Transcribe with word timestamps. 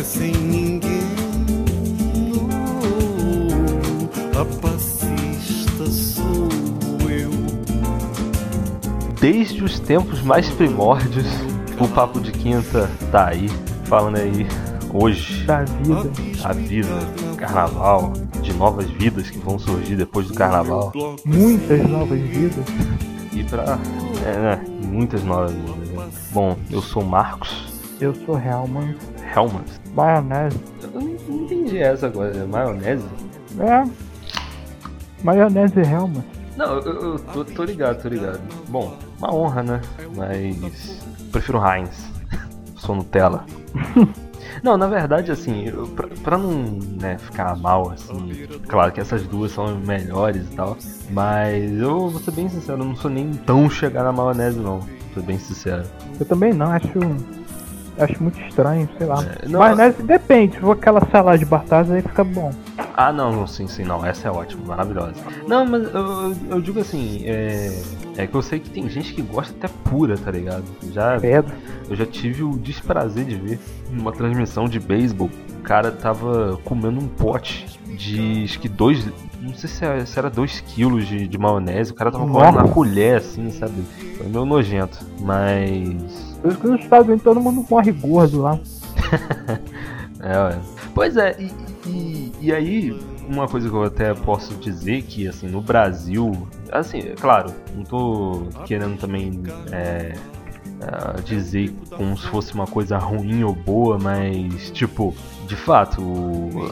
boca 0.00 0.04
sem 0.04 0.32
ninguém. 0.32 1.00
Oh, 4.34 4.40
a 4.40 4.44
passista 4.60 5.86
sou 5.86 6.48
eu. 7.10 7.30
Desde 9.20 9.62
os 9.62 9.78
tempos 9.78 10.22
mais 10.22 10.48
primórdios, 10.50 11.26
o 11.78 11.86
Papo 11.88 12.20
de 12.20 12.32
Quinta 12.32 12.90
tá 13.12 13.28
aí, 13.28 13.48
falando 13.84 14.16
aí 14.16 14.46
hoje 14.92 15.44
Da 15.44 15.64
vida. 15.64 16.10
a 16.44 16.52
vida, 16.52 16.88
carnaval, 17.36 18.12
de 18.42 18.52
novas 18.54 18.88
vidas 18.90 19.30
que 19.30 19.38
vão 19.38 19.58
surgir 19.58 19.96
depois 19.96 20.26
do 20.28 20.34
carnaval. 20.34 20.92
Muitas 21.24 21.86
novas 21.86 22.20
vidas. 22.20 22.64
E 23.32 23.44
pra. 23.44 23.78
É, 24.26 24.38
né? 24.38 24.64
Muitas 24.82 25.22
novas 25.22 25.52
vidas. 25.52 25.80
Bom, 26.32 26.56
eu 26.70 26.80
sou 26.80 27.02
o 27.02 27.06
Marcos 27.06 27.68
Eu 28.00 28.14
sou 28.14 28.38
Helman. 28.38 28.94
Helmut. 29.34 29.70
Maionese. 29.94 30.58
Eu 30.82 30.90
não 31.00 31.00
não 31.28 31.44
entendi 31.44 31.78
essa 31.78 32.06
agora, 32.06 32.36
é 32.36 32.44
maionese? 32.44 33.06
É. 33.58 33.84
Maionese 35.22 35.80
Helman. 35.80 36.24
Não, 36.56 36.78
eu, 36.78 36.82
eu- 37.02 37.18
tô, 37.18 37.44
tô 37.44 37.64
ligado, 37.64 38.02
tô 38.02 38.08
ligado. 38.08 38.40
Bom, 38.68 38.96
uma 39.18 39.34
honra, 39.34 39.62
né? 39.62 39.80
Mas. 40.16 41.00
Prefiro 41.30 41.60
Heinz. 41.64 42.10
Sou 42.76 42.94
Nutella. 42.94 43.44
Não, 44.62 44.76
na 44.76 44.86
verdade, 44.86 45.30
assim, 45.30 45.68
eu, 45.68 45.86
pra, 45.88 46.08
pra 46.22 46.36
não 46.36 46.78
né, 47.00 47.16
ficar 47.16 47.56
mal, 47.56 47.90
assim, 47.92 48.46
claro 48.68 48.92
que 48.92 49.00
essas 49.00 49.22
duas 49.22 49.52
são 49.52 49.74
melhores 49.78 50.42
e 50.50 50.54
tal, 50.56 50.76
mas 51.10 51.72
eu 51.80 52.08
vou 52.10 52.20
ser 52.20 52.32
bem 52.32 52.46
sincero, 52.48 52.82
eu 52.82 52.84
não 52.84 52.96
sou 52.96 53.10
nem 53.10 53.32
tão 53.32 53.70
chegar 53.70 54.02
na 54.02 54.12
maionese, 54.12 54.58
não, 54.58 54.80
tô 55.14 55.22
bem 55.22 55.38
sincero. 55.38 55.84
Eu 56.18 56.26
também 56.26 56.52
não, 56.52 56.66
acho. 56.72 56.88
Acho 58.00 58.22
muito 58.22 58.40
estranho, 58.40 58.88
sei 58.96 59.06
lá. 59.06 59.22
É, 59.22 59.48
não- 59.48 59.60
Maionese 59.60 60.02
depende, 60.02 60.54
se 60.54 60.60
for 60.60 60.72
aquela 60.72 61.00
salada 61.10 61.38
de 61.38 61.44
batata 61.44 61.92
aí 61.92 62.02
fica 62.02 62.24
bom. 62.24 62.50
Ah, 62.96 63.12
não, 63.12 63.32
não, 63.32 63.46
sim, 63.46 63.66
sim, 63.66 63.84
não, 63.84 64.04
essa 64.04 64.28
é 64.28 64.30
ótima, 64.30 64.64
maravilhosa. 64.66 65.14
Não, 65.46 65.64
mas 65.66 65.82
eu, 65.94 66.36
eu, 66.50 66.60
digo 66.60 66.80
assim, 66.80 67.22
é, 67.24 67.82
é 68.16 68.26
que 68.26 68.34
eu 68.34 68.42
sei 68.42 68.58
que 68.58 68.70
tem 68.70 68.88
gente 68.88 69.14
que 69.14 69.22
gosta 69.22 69.54
até 69.56 69.68
pura, 69.88 70.16
tá 70.16 70.30
ligado? 70.30 70.64
Já, 70.92 71.18
Pedro. 71.18 71.52
Eu 71.88 71.96
já 71.96 72.06
tive 72.06 72.42
o 72.42 72.56
desprazer 72.58 73.24
de 73.24 73.34
ver 73.36 73.58
numa 73.90 74.12
transmissão 74.12 74.66
de 74.66 74.78
beisebol. 74.78 75.30
O 75.58 75.62
cara 75.62 75.90
tava 75.90 76.58
comendo 76.64 77.00
um 77.00 77.08
pote 77.08 77.66
de 77.96 78.44
acho 78.44 78.58
que 78.60 78.68
dois. 78.68 79.06
Não 79.40 79.54
sei 79.54 79.68
se 79.68 79.84
era, 79.84 80.06
se 80.06 80.18
era 80.18 80.30
dois 80.30 80.60
quilos 80.60 81.06
de, 81.06 81.26
de 81.26 81.38
maionese. 81.38 81.92
O 81.92 81.94
cara 81.94 82.10
tava 82.10 82.26
comendo 82.26 82.58
na 82.58 82.68
colher, 82.68 83.16
assim, 83.16 83.50
sabe? 83.50 83.82
Foi 84.16 84.26
meio 84.26 84.44
nojento. 84.44 84.98
Mas. 85.20 86.29
Por 86.40 86.50
isso 86.50 86.60
que 86.60 86.66
nos 86.66 86.80
Estados 86.80 87.06
Unidos 87.06 87.24
todo 87.24 87.40
mundo 87.40 87.66
morre 87.68 87.92
gordo 87.92 88.42
lá. 88.42 88.58
É, 90.22 90.38
ué. 90.38 90.58
Pois 90.94 91.16
é, 91.16 91.34
e, 91.38 91.50
e, 91.88 92.32
e 92.40 92.52
aí, 92.52 93.00
uma 93.26 93.48
coisa 93.48 93.68
que 93.68 93.74
eu 93.74 93.84
até 93.84 94.12
posso 94.12 94.54
dizer 94.56 95.02
que, 95.02 95.26
assim, 95.26 95.48
no 95.48 95.60
Brasil, 95.60 96.46
assim, 96.70 96.98
é 96.98 97.14
claro, 97.18 97.52
não 97.74 97.84
tô 97.84 98.42
querendo 98.66 98.98
também 98.98 99.42
é, 99.72 100.14
é, 100.80 101.20
dizer 101.22 101.72
como 101.96 102.16
se 102.18 102.26
fosse 102.26 102.52
uma 102.54 102.66
coisa 102.66 102.98
ruim 102.98 103.42
ou 103.44 103.54
boa, 103.54 103.98
mas, 103.98 104.70
tipo, 104.70 105.14
de 105.46 105.56
fato, 105.56 106.02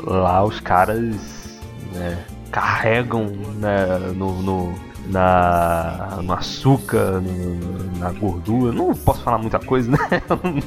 lá 0.05 0.45
os 0.45 0.61
caras 0.61 1.59
né, 1.95 2.23
carregam 2.51 3.27
né, 3.59 3.87
no, 4.15 4.43
no, 4.43 4.75
na, 5.09 6.19
no 6.23 6.33
açúcar, 6.33 7.21
no- 7.21 7.99
na 7.99 8.11
gordura. 8.13 8.73
Não 8.73 8.95
posso 8.95 9.23
falar 9.23 9.39
muita 9.39 9.59
coisa, 9.59 9.91
né? 9.91 9.99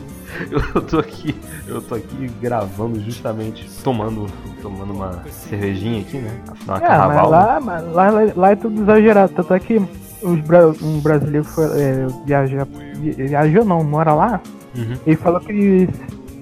Eu 0.73 0.81
tô 0.81 0.97
aqui, 0.99 1.35
eu 1.67 1.81
tô 1.81 1.93
aqui 1.95 2.31
gravando 2.41 2.99
justamente 3.01 3.69
tomando, 3.83 4.27
tomando 4.61 4.93
uma 4.93 5.23
cervejinha 5.29 6.01
aqui, 6.01 6.17
né? 6.19 6.39
Afinal 6.49 6.77
é 6.77 6.79
carnaval. 6.79 7.31
né? 7.31 7.37
lá, 7.37 7.59
mas 7.59 7.93
lá, 7.93 8.09
lá, 8.09 8.21
lá 8.35 8.51
é 8.51 8.55
tudo 8.55 8.81
exagerado. 8.81 9.33
Tanto 9.33 9.53
é 9.53 9.59
que 9.59 9.75
os 9.77 10.81
um 10.81 10.99
brasileiro 11.01 11.43
foi 11.43 11.65
é, 11.81 12.07
viajar. 12.25 12.65
vi- 12.95 13.11
Viajou 13.11 13.65
não, 13.65 13.83
mora 13.83 14.13
lá. 14.13 14.39
Uhum. 14.75 14.95
Ele 15.05 15.17
falou 15.17 15.41
que 15.41 15.51
ele, 15.51 15.89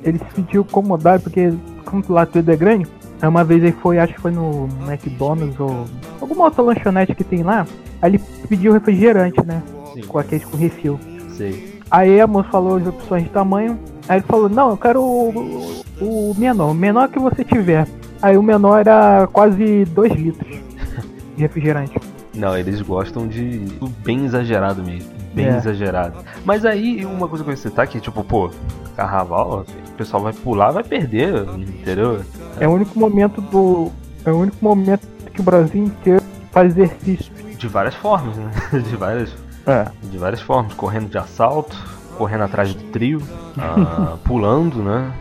ele 0.04 0.20
se 0.20 0.36
sentiu 0.36 0.62
incomodado 0.62 1.24
porque, 1.24 1.52
como 1.84 2.04
lá 2.10 2.28
tudo 2.28 2.52
é 2.52 2.56
grande, 2.56 2.88
aí 3.22 3.28
uma 3.30 3.44
vez 3.44 3.62
ele 3.64 3.72
foi, 3.82 4.00
acho 4.00 4.14
que 4.14 4.22
foi 4.22 4.32
no 4.32 4.68
McDonald's 4.88 5.60
ou 5.60 5.86
alguma 6.22 6.46
outra 6.46 6.62
lanchonete 6.64 7.14
que 7.16 7.24
tem 7.24 7.44
lá, 7.44 7.66
aí 8.02 8.12
ele 8.12 8.24
pediu 8.48 8.74
refrigerante, 8.74 9.44
né? 9.46 9.62
Sim, 9.94 10.02
Com 10.04 10.20
aqueles 10.20 10.46
com 10.46 10.58
refil. 10.58 11.00
sei. 11.30 11.80
Aí 11.92 12.22
a 12.22 12.28
moça 12.28 12.50
falou 12.50 12.78
as 12.78 12.86
opções 12.86 13.24
de 13.24 13.30
tamanho, 13.30 13.80
aí 14.08 14.18
ele 14.20 14.26
falou, 14.28 14.48
não, 14.48 14.70
eu 14.70 14.78
quero 14.78 15.02
o, 15.02 15.82
o, 16.00 16.32
o 16.32 16.36
menor, 16.38 16.70
o 16.70 16.74
menor 16.76 17.10
que 17.10 17.18
você 17.18 17.44
tiver. 17.44 17.88
Aí 18.22 18.38
o 18.38 18.44
menor 18.44 18.80
era 18.80 19.28
quase 19.34 19.86
2 19.86 20.14
litros 20.14 20.52
de 21.36 21.42
refrigerante. 21.42 21.98
Não, 22.36 22.56
eles 22.56 22.80
gostam 22.82 23.28
de 23.28 23.66
bem 24.04 24.26
exagerado 24.26 24.84
mesmo. 24.84 25.10
Bem 25.34 25.46
É. 25.46 25.58
exagerado. 25.58 26.24
Mas 26.44 26.66
aí, 26.66 27.06
uma 27.06 27.28
coisa 27.28 27.44
que 27.44 27.50
eu 27.50 27.54
ia 27.54 27.58
citar 27.58 27.88
que, 27.88 28.00
tipo, 28.00 28.24
pô, 28.24 28.50
carnaval, 28.96 29.66
o 29.88 29.92
pessoal 29.94 30.24
vai 30.24 30.34
pular, 30.34 30.72
vai 30.72 30.84
perder, 30.84 31.34
entendeu? 31.58 32.22
É 32.60 32.68
o 32.68 32.72
único 32.72 32.98
momento 33.00 33.40
do. 33.42 33.92
É 34.26 34.32
o 34.32 34.38
único 34.38 34.58
momento 34.64 35.08
que 35.34 35.40
o 35.40 35.44
Brasil 35.44 35.84
inteiro 35.86 36.24
faz 36.52 36.76
exercício. 36.78 37.32
De 37.58 37.68
várias 37.68 37.96
formas, 37.96 38.36
né? 38.38 38.52
De 38.90 38.96
várias, 38.96 39.36
É. 39.68 39.86
de 40.04 40.18
várias 40.18 40.42
formas. 40.42 40.74
Correndo 40.74 41.10
de 41.10 41.18
assalto, 41.18 41.76
correndo 42.18 42.44
atrás 42.46 42.74
do 42.74 42.84
trio, 42.92 43.22
ah, 43.58 44.18
pulando, 44.26 44.82
né? 44.84 45.14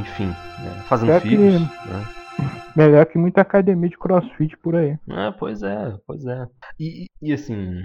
Enfim, 0.00 0.26
né? 0.26 0.82
fazendo 0.88 1.20
que- 1.20 1.28
filhos, 1.28 1.60
né? 1.60 2.04
Melhor 2.76 3.06
que 3.06 3.16
muita 3.16 3.40
academia 3.40 3.88
de 3.88 3.96
crossfit 3.96 4.56
por 4.58 4.74
aí. 4.74 4.98
É, 5.08 5.30
pois 5.38 5.62
é, 5.62 5.94
pois 6.06 6.26
é. 6.26 6.46
E, 6.78 7.06
e 7.22 7.32
assim, 7.32 7.84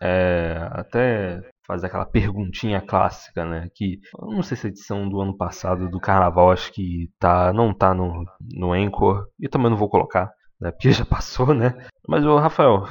é, 0.00 0.68
até 0.72 1.40
fazer 1.66 1.86
aquela 1.86 2.06
perguntinha 2.06 2.80
clássica, 2.80 3.44
né? 3.44 3.68
Que 3.74 3.98
não 4.18 4.42
sei 4.42 4.56
se 4.56 4.66
a 4.66 4.70
edição 4.70 5.08
do 5.08 5.20
ano 5.20 5.36
passado 5.36 5.88
do 5.88 6.00
Carnaval 6.00 6.50
acho 6.50 6.72
que 6.72 7.08
tá, 7.18 7.52
não 7.52 7.72
tá 7.72 7.94
no, 7.94 8.24
no 8.52 8.72
Anchor 8.72 9.26
e 9.38 9.48
também 9.48 9.70
não 9.70 9.76
vou 9.76 9.88
colocar, 9.88 10.30
né? 10.60 10.70
Porque 10.70 10.90
já 10.92 11.04
passou, 11.04 11.54
né? 11.54 11.74
Mas 12.08 12.24
ô 12.24 12.38
Rafael, 12.38 12.84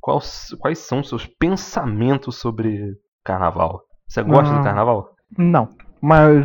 quais, 0.00 0.54
quais 0.60 0.78
são 0.78 1.02
seus 1.02 1.26
pensamentos 1.26 2.36
sobre 2.36 2.94
Carnaval? 3.24 3.82
Você 4.08 4.22
gosta 4.22 4.52
do 4.52 4.60
Ah. 4.60 4.64
Carnaval? 4.64 5.08
Não. 5.38 5.68
Mas, 6.00 6.44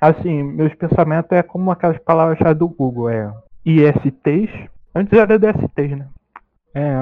assim, 0.00 0.42
meus 0.42 0.74
pensamentos 0.74 1.30
é 1.32 1.42
como 1.42 1.70
aquelas 1.70 1.98
palavras 1.98 2.56
do 2.56 2.68
Google. 2.68 3.10
É 3.10 3.32
ISTs. 3.64 4.68
Antes 4.94 5.18
era 5.18 5.38
DSTs, 5.38 5.96
né? 5.96 6.08
É, 6.74 6.94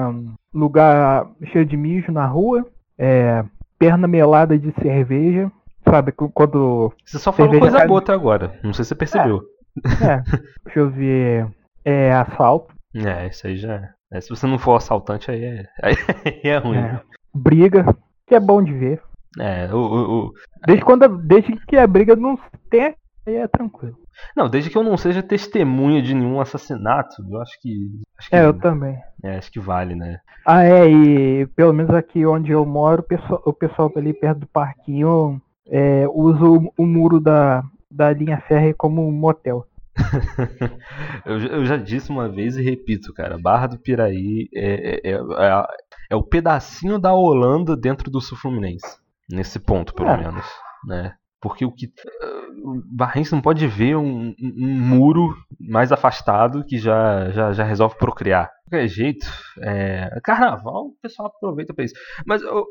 lugar 0.53 1.27
cheio 1.51 1.65
de 1.65 1.77
mijo 1.77 2.11
na 2.11 2.25
rua. 2.25 2.65
É, 2.97 3.43
perna 3.79 4.07
melada 4.07 4.57
de 4.57 4.71
cerveja. 4.81 5.51
Sabe, 5.87 6.11
quando. 6.11 6.93
Você 7.05 7.17
só 7.17 7.31
falou 7.31 7.59
coisa 7.59 7.77
cai- 7.79 7.87
boa 7.87 7.99
até 7.99 8.13
agora. 8.13 8.59
Não 8.63 8.73
sei 8.73 8.85
se 8.85 8.89
você 8.89 8.95
percebeu. 8.95 9.41
É, 10.01 10.21
deixa 10.65 10.79
eu 10.79 10.89
ver. 10.89 11.47
É 11.83 12.11
assalto. 12.13 12.73
É, 12.93 13.27
isso 13.27 13.47
aí 13.47 13.57
já. 13.57 13.89
é. 14.11 14.21
se 14.21 14.29
você 14.29 14.45
não 14.45 14.59
for 14.59 14.75
assaltante, 14.75 15.31
aí 15.31 15.43
é, 15.43 15.65
aí 15.81 15.95
é 16.43 16.57
ruim. 16.57 16.77
É, 16.77 16.99
briga. 17.33 17.85
Que 18.27 18.35
é 18.35 18.39
bom 18.39 18.61
de 18.63 18.73
ver. 18.73 19.01
É, 19.39 19.73
o, 19.73 19.77
o, 19.77 20.19
o- 20.27 20.33
Desde, 20.67 20.85
quando, 20.85 21.07
desde 21.07 21.53
que 21.65 21.75
a 21.77 21.87
briga 21.87 22.15
não 22.15 22.37
tem, 22.69 22.93
aí 23.27 23.35
é 23.35 23.47
tranquilo. 23.47 23.97
Não, 24.35 24.49
desde 24.49 24.69
que 24.69 24.77
eu 24.77 24.83
não 24.83 24.97
seja 24.97 25.23
testemunha 25.23 26.01
de 26.01 26.13
nenhum 26.13 26.39
assassinato, 26.41 27.15
eu 27.29 27.41
acho 27.41 27.59
que. 27.61 27.89
Acho 28.17 28.29
que, 28.29 28.35
É, 28.35 28.45
eu 28.45 28.53
também. 28.53 28.97
é, 29.23 29.37
acho 29.37 29.51
que 29.51 29.59
vale, 29.59 29.95
né? 29.95 30.19
Ah, 30.45 30.63
é, 30.63 30.89
e 30.89 31.45
pelo 31.47 31.73
menos 31.73 31.93
aqui 31.95 32.25
onde 32.25 32.51
eu 32.51 32.65
moro, 32.65 33.01
o 33.01 33.05
pessoal, 33.05 33.41
o 33.45 33.53
pessoal 33.53 33.91
ali 33.95 34.13
perto 34.13 34.39
do 34.39 34.47
parquinho 34.47 35.41
é, 35.67 36.07
usa 36.09 36.43
o, 36.43 36.73
o 36.77 36.85
muro 36.85 37.19
da, 37.19 37.63
da 37.89 38.11
linha 38.11 38.41
férrea 38.47 38.73
como 38.73 39.07
um 39.07 39.11
motel. 39.11 39.65
eu, 41.25 41.39
já- 41.39 41.47
eu 41.49 41.65
já 41.65 41.77
disse 41.77 42.09
uma 42.09 42.27
vez 42.29 42.57
e 42.57 42.61
repito, 42.63 43.13
cara. 43.13 43.37
Barra 43.37 43.67
do 43.67 43.77
Piraí 43.77 44.47
é, 44.53 45.09
é, 45.09 45.11
é, 45.11 45.15
a- 45.51 45.67
é 46.09 46.15
o 46.15 46.23
pedacinho 46.23 46.99
da 46.99 47.13
Holanda 47.13 47.75
dentro 47.75 48.09
do 48.09 48.19
Sul 48.21 48.37
Fluminense. 48.37 48.97
Nesse 49.29 49.59
ponto, 49.59 49.93
pelo 49.93 50.09
É. 50.09 50.17
menos. 50.17 50.45
Né? 50.85 51.13
Porque 51.41 51.65
o 51.65 51.71
que. 51.71 51.91
O 52.63 52.81
Barrense 52.85 53.31
não 53.31 53.41
pode 53.41 53.65
ver 53.67 53.95
um, 53.97 54.35
um- 54.39 54.79
muro 54.79 55.35
mais 55.59 55.91
afastado 55.91 56.63
que 56.63 56.77
já, 56.77 57.31
já, 57.31 57.51
já 57.51 57.63
resolve 57.63 57.97
procriar. 57.97 58.45
De 58.65 58.69
qualquer 58.69 58.87
jeito, 58.87 59.25
é, 59.61 60.19
carnaval, 60.23 60.85
o 60.87 60.95
pessoal 61.01 61.27
aproveita 61.29 61.73
pra 61.73 61.83
isso. 61.83 61.95
Mas 62.25 62.41
eu, 62.43 62.49
eu, 62.57 62.65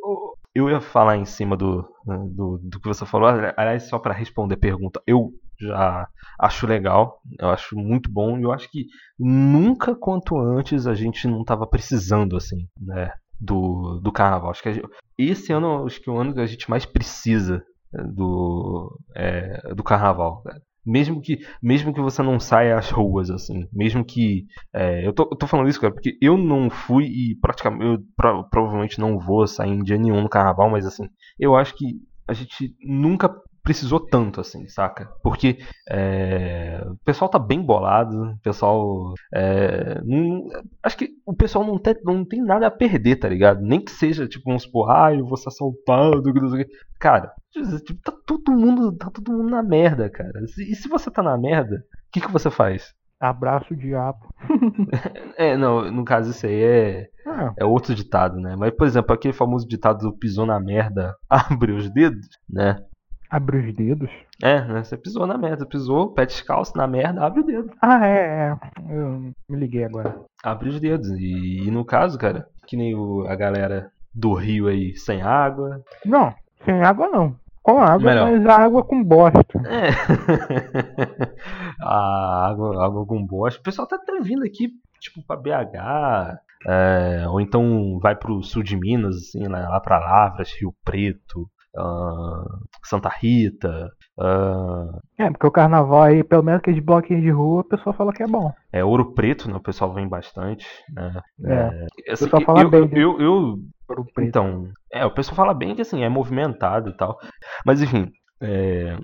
eu 0.55 0.71
ia 0.71 0.81
falar 0.81 1.17
em 1.17 1.25
cima 1.25 1.57
do, 1.57 1.83
do, 2.07 2.59
do 2.63 2.81
que 2.81 2.87
você 2.89 3.05
falou, 3.05 3.29
aliás, 3.57 3.89
só 3.89 3.99
pra 3.99 4.15
responder 4.15 4.55
a 4.55 4.59
pergunta, 4.59 5.03
eu 5.07 5.31
já 5.61 6.07
acho 6.39 6.67
legal, 6.67 7.21
eu 7.39 7.51
acho 7.51 7.77
muito 7.77 8.11
bom, 8.11 8.39
e 8.39 8.43
eu 8.45 8.53
acho 8.53 8.71
que 8.71 8.87
nunca 9.19 9.95
quanto 9.95 10.39
antes 10.39 10.87
a 10.87 10.95
gente 10.95 11.27
não 11.29 11.45
tava 11.45 11.67
precisando, 11.67 12.37
assim, 12.37 12.67
né, 12.81 13.13
do, 13.39 14.01
do 14.03 14.11
carnaval. 14.13 14.51
Acho 14.51 14.63
que 14.63 14.73
gente- 14.73 14.89
esse 15.19 15.53
ano 15.53 15.85
acho 15.85 16.01
que 16.01 16.09
é 16.09 16.13
o 16.13 16.17
ano 16.19 16.33
que 16.33 16.41
a 16.41 16.47
gente 16.47 16.71
mais 16.71 16.87
precisa 16.87 17.63
do, 17.93 18.99
é, 19.15 19.75
do 19.75 19.83
carnaval. 19.83 20.43
Mesmo 20.85 21.21
que, 21.21 21.41
mesmo 21.63 21.93
que 21.93 22.01
você 22.01 22.23
não 22.23 22.41
saia 22.41 22.79
às 22.79 22.91
ruas, 22.91 23.31
assim. 23.31 23.69
Mesmo 23.73 24.05
que. 24.05 24.47
é, 24.75 25.07
eu, 25.07 25.13
tô, 25.13 25.25
eu 25.31 25.37
tô 25.37 25.47
falando 25.47 25.69
isso, 25.69 25.81
cara, 25.81 25.93
porque 25.93 26.17
eu 26.23 26.39
não 26.39 26.71
fui 26.71 27.05
e 27.05 27.37
praticamente. 27.41 27.85
Eu 27.85 27.99
pro- 28.17 28.49
provavelmente 28.49 28.99
não 28.99 29.19
vou 29.19 29.47
sair 29.47 29.71
em 29.71 29.83
dia 29.83 29.99
nenhum 29.99 30.23
no 30.23 30.29
carnaval, 30.29 30.71
mas 30.71 30.87
assim. 30.87 31.07
Eu 31.39 31.55
acho 31.55 31.77
que 31.77 32.01
a 32.27 32.33
gente 32.33 32.75
nunca 32.83 33.29
precisou 33.63 34.01
tanto, 34.01 34.41
assim, 34.41 34.67
saca? 34.69 35.09
Porque 35.23 35.59
é, 35.89 36.83
o 36.87 36.97
pessoal 37.05 37.31
tá 37.31 37.39
bem 37.39 37.61
bolado, 37.63 38.17
o 38.33 38.39
pessoal. 38.41 39.15
é, 39.35 40.01
não- 40.05 40.47
acho 40.83 40.97
que 40.97 41.11
o 41.27 41.35
pessoal 41.35 41.65
não 41.65 41.79
tem, 41.79 41.95
não 42.05 42.25
tem 42.25 42.43
nada 42.43 42.67
a 42.67 42.71
perder, 42.71 43.17
tá 43.17 43.29
ligado? 43.29 43.61
Nem 43.61 43.81
que 43.85 43.91
seja, 43.91 44.27
tipo, 44.29 44.45
vamos 44.47 44.63
supor, 44.65 44.91
ah, 44.91 45.15
eu 45.15 45.27
vou 45.27 45.37
ser 45.37 45.49
assaltado. 45.49 46.23
Cara, 46.99 47.33
tipo, 47.85 48.01
tá 48.03 48.13
todo 48.27 48.53
mundo, 48.53 48.93
tá 48.97 49.11
todo 49.11 49.33
mundo 49.33 49.51
na 49.51 49.63
merda, 49.63 50.09
cara. 50.11 50.41
E 50.59 50.75
se 50.75 50.89
você 50.89 51.11
tá 51.11 51.23
na 51.23 51.37
merda, 51.39 51.77
o 51.77 52.13
que, 52.13 52.21
que 52.21 52.31
você 52.31 52.51
faz? 52.51 52.93
Abraço 53.21 53.75
o 53.75 53.77
diabo. 53.77 54.19
É, 55.37 55.57
não, 55.57 55.91
no 55.91 56.05
caso 56.05 56.31
isso 56.31 56.47
aí 56.47 56.63
é, 56.63 57.09
Ah, 57.27 57.53
é 57.59 57.65
outro 57.65 57.95
ditado, 57.95 58.39
né? 58.39 58.55
Mas, 58.57 58.75
por 58.75 58.87
exemplo, 58.87 59.15
aquele 59.15 59.33
famoso 59.33 59.67
ditado 59.67 59.99
do 60.01 60.17
pisou 60.17 60.45
na 60.47 60.61
merda, 60.61 61.15
abre 61.29 61.73
os 61.73 61.91
dedos, 61.91 62.27
né? 62.49 62.77
Abre 63.31 63.59
os 63.59 63.75
dedos. 63.75 64.11
É, 64.43 64.61
né? 64.63 64.83
Você 64.85 64.97
pisou 64.97 65.27
na 65.27 65.39
merda, 65.39 65.65
pisou, 65.67 66.13
pé 66.13 66.27
descalço 66.27 66.77
na 66.77 66.87
merda, 66.87 67.25
abre 67.25 67.41
o 67.41 67.45
dedo. 67.47 67.71
Ah, 67.81 68.07
é, 68.07 68.51
é. 68.51 68.57
Eu 68.95 69.09
me 69.49 69.57
liguei 69.57 69.85
agora. 69.85 70.17
Abre 70.43 70.69
os 70.71 70.81
dedos. 70.81 71.09
E, 71.11 71.67
e 71.67 71.71
no 71.71 71.85
caso, 71.85 72.19
cara, 72.19 72.47
que 72.67 72.77
nem 72.77 72.95
o- 72.95 73.27
a 73.29 73.35
galera 73.37 73.91
do 74.15 74.35
Rio 74.35 74.67
aí 74.67 74.97
sem 74.97 75.23
água. 75.23 75.83
Não, 76.05 76.35
sem 76.65 76.83
água 76.83 77.09
não. 77.09 77.37
Com 77.63 77.79
água, 77.79 77.99
Melhor. 78.11 78.33
mas 78.33 78.47
água 78.47 78.83
com 78.83 79.05
bosta. 79.05 79.45
É. 79.69 79.91
a 81.81 82.49
água, 82.49 82.85
água 82.85 83.07
com 83.07 83.25
bosta. 83.25 83.61
O 83.61 83.63
pessoal 83.63 83.87
tá 83.87 83.97
até 83.97 84.19
vindo 84.21 84.45
aqui, 84.45 84.71
tipo, 84.99 85.23
pra 85.27 85.37
BH. 85.37 86.39
é, 86.67 87.25
ou 87.29 87.41
então 87.41 87.99
vai 88.01 88.15
pro 88.17 88.43
sul 88.43 88.63
de 88.63 88.77
Minas, 88.77 89.17
assim, 89.17 89.47
lá, 89.47 89.69
lá 89.69 89.81
pra 89.81 89.99
Lavras, 89.99 90.53
Rio 90.59 90.75
Preto, 90.85 91.49
ah, 91.77 92.45
Santa 92.85 93.09
Rita. 93.09 93.91
ah, 94.19 94.99
É, 95.19 95.31
porque 95.31 95.47
o 95.47 95.51
carnaval 95.51 96.03
aí, 96.03 96.23
pelo 96.25 96.43
menos 96.43 96.61
aqueles 96.61 96.83
bloquinhos 96.85 97.23
de 97.23 97.31
rua, 97.31 97.61
o 97.61 97.65
pessoal 97.69 97.95
fala 97.95 98.13
que 98.13 98.23
é 98.23 98.27
bom. 98.27 98.53
é 98.73 98.85
Ouro 98.85 99.15
Preto, 99.15 99.49
né? 99.49 99.57
O 99.57 99.63
pessoal 99.63 99.93
vem 99.93 100.09
bastante. 100.09 100.67
Né? 100.93 101.21
É. 101.45 101.87
assim, 102.13 102.25
pessoal 102.25 102.43
fala 102.43 102.63
eu, 102.63 102.71
bem 102.71 102.91
eu, 102.93 103.21
eu 103.21 103.59
Ouro 103.89 104.05
preto. 104.15 104.29
Então, 104.29 104.69
é, 104.93 105.05
o 105.05 105.11
pessoal 105.11 105.37
fala 105.37 105.55
bem 105.55 105.75
que 105.75 105.83
assim, 105.83 106.03
é 106.05 106.09
movimentado 106.09 106.91
e 106.91 106.97
tal. 106.97 107.19
Mas 107.67 107.83
enfim, 107.83 108.09
é, 108.41 108.97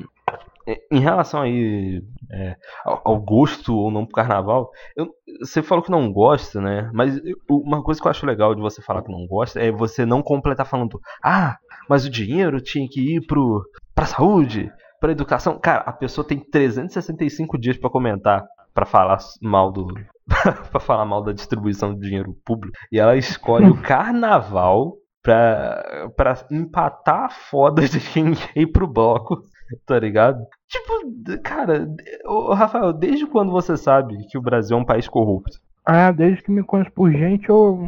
é, 0.69 0.79
em 0.93 1.01
relação 1.01 1.43
aí 1.43 2.03
é, 2.33 2.57
ao, 2.85 3.03
ao 3.05 3.21
gosto 3.21 3.75
ou 3.75 3.91
não 3.91 4.05
pro 4.07 4.15
carnaval, 4.15 4.71
eu- 4.97 5.11
você 5.41 5.61
falou 5.63 5.83
que 5.83 5.91
não 5.91 6.13
gosta, 6.13 6.61
né? 6.61 6.89
Mas 6.95 7.17
eu- 7.25 7.37
uma 7.49 7.83
coisa 7.83 8.01
que 8.01 8.07
eu 8.07 8.11
acho 8.11 8.25
legal 8.27 8.55
de 8.55 8.61
você 8.61 8.81
falar 8.81 9.03
que 9.03 9.11
não 9.13 9.27
gosta 9.27 9.61
é 9.61 9.71
você 9.73 10.07
não 10.07 10.23
completar 10.23 10.65
falando, 10.67 11.01
ah, 11.23 11.57
mas 11.89 12.05
o 12.05 12.11
dinheiro 12.11 12.61
tinha 12.61 12.89
que 12.89 13.17
ir 13.17 13.27
pro, 13.27 13.63
pra 13.95 14.07
saúde, 14.07 14.71
pra 15.01 15.13
educação. 15.13 15.59
Cara, 15.59 15.83
a 15.87 15.93
pessoa 15.93 16.27
tem 16.27 16.39
365 16.39 17.59
dias 17.59 17.77
pra 17.77 17.91
comentar, 17.91 18.45
pra 18.75 18.87
falar 18.87 19.19
mal 19.41 19.71
do. 19.73 19.87
pra 20.71 20.81
falar 20.81 21.05
mal 21.05 21.23
da 21.23 21.33
distribuição 21.33 21.95
de 21.95 22.01
dinheiro 22.01 22.37
público. 22.45 22.77
E 22.91 22.99
ela 22.99 23.17
escolhe 23.17 23.69
o 23.69 23.81
carnaval 23.83 24.95
pra, 25.23 26.09
pra 26.17 26.47
empatar 26.51 27.25
a 27.25 27.29
foda 27.31 27.89
de 27.89 27.99
quem 27.99 28.35
quer 28.35 28.61
ir 28.61 28.67
pro 28.69 28.87
bloco, 28.87 29.41
tá 29.85 29.99
ligado? 29.99 30.39
Tipo, 30.69 31.41
cara, 31.43 31.89
ô, 32.25 32.55
Rafael, 32.55 32.93
desde 32.93 33.27
quando 33.27 33.51
você 33.51 33.77
sabe 33.77 34.17
que 34.29 34.39
o 34.39 34.43
Brasil 34.43 34.77
é 34.77 34.81
um 34.81 34.85
país 34.85 35.09
corrupto? 35.09 35.59
Ah, 35.87 36.11
desde 36.11 36.43
que 36.43 36.51
me 36.51 36.65
conheço 36.65 36.91
por 36.93 37.11
gente, 37.13 37.49
eu. 37.49 37.79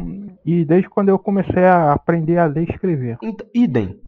E 0.45 0.63
desde 0.65 0.89
quando 0.89 1.09
eu 1.09 1.19
comecei 1.19 1.63
a 1.65 1.93
aprender 1.93 2.37
a 2.37 2.45
ler 2.45 2.67
e 2.67 2.71
escrever. 2.71 3.17
Então, 3.21 3.45
idem. 3.53 3.99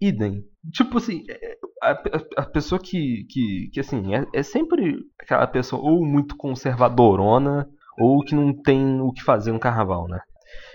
Idem. 0.00 0.42
Tipo 0.72 0.98
assim, 0.98 1.24
é, 1.30 1.56
a, 1.82 1.90
a- 1.92 2.42
a 2.42 2.46
pessoa 2.46 2.80
que, 2.80 3.24
que, 3.30 3.70
que 3.72 3.80
assim, 3.80 4.14
é, 4.14 4.26
é 4.34 4.42
sempre 4.42 4.96
aquela 5.20 5.46
pessoa 5.46 5.80
ou 5.82 6.04
muito 6.04 6.36
conservadorona 6.36 7.66
ou 7.98 8.20
que 8.22 8.34
não 8.34 8.52
tem 8.52 9.00
o 9.00 9.12
que 9.12 9.22
fazer 9.22 9.52
no 9.52 9.60
carnaval, 9.60 10.08
né? 10.08 10.20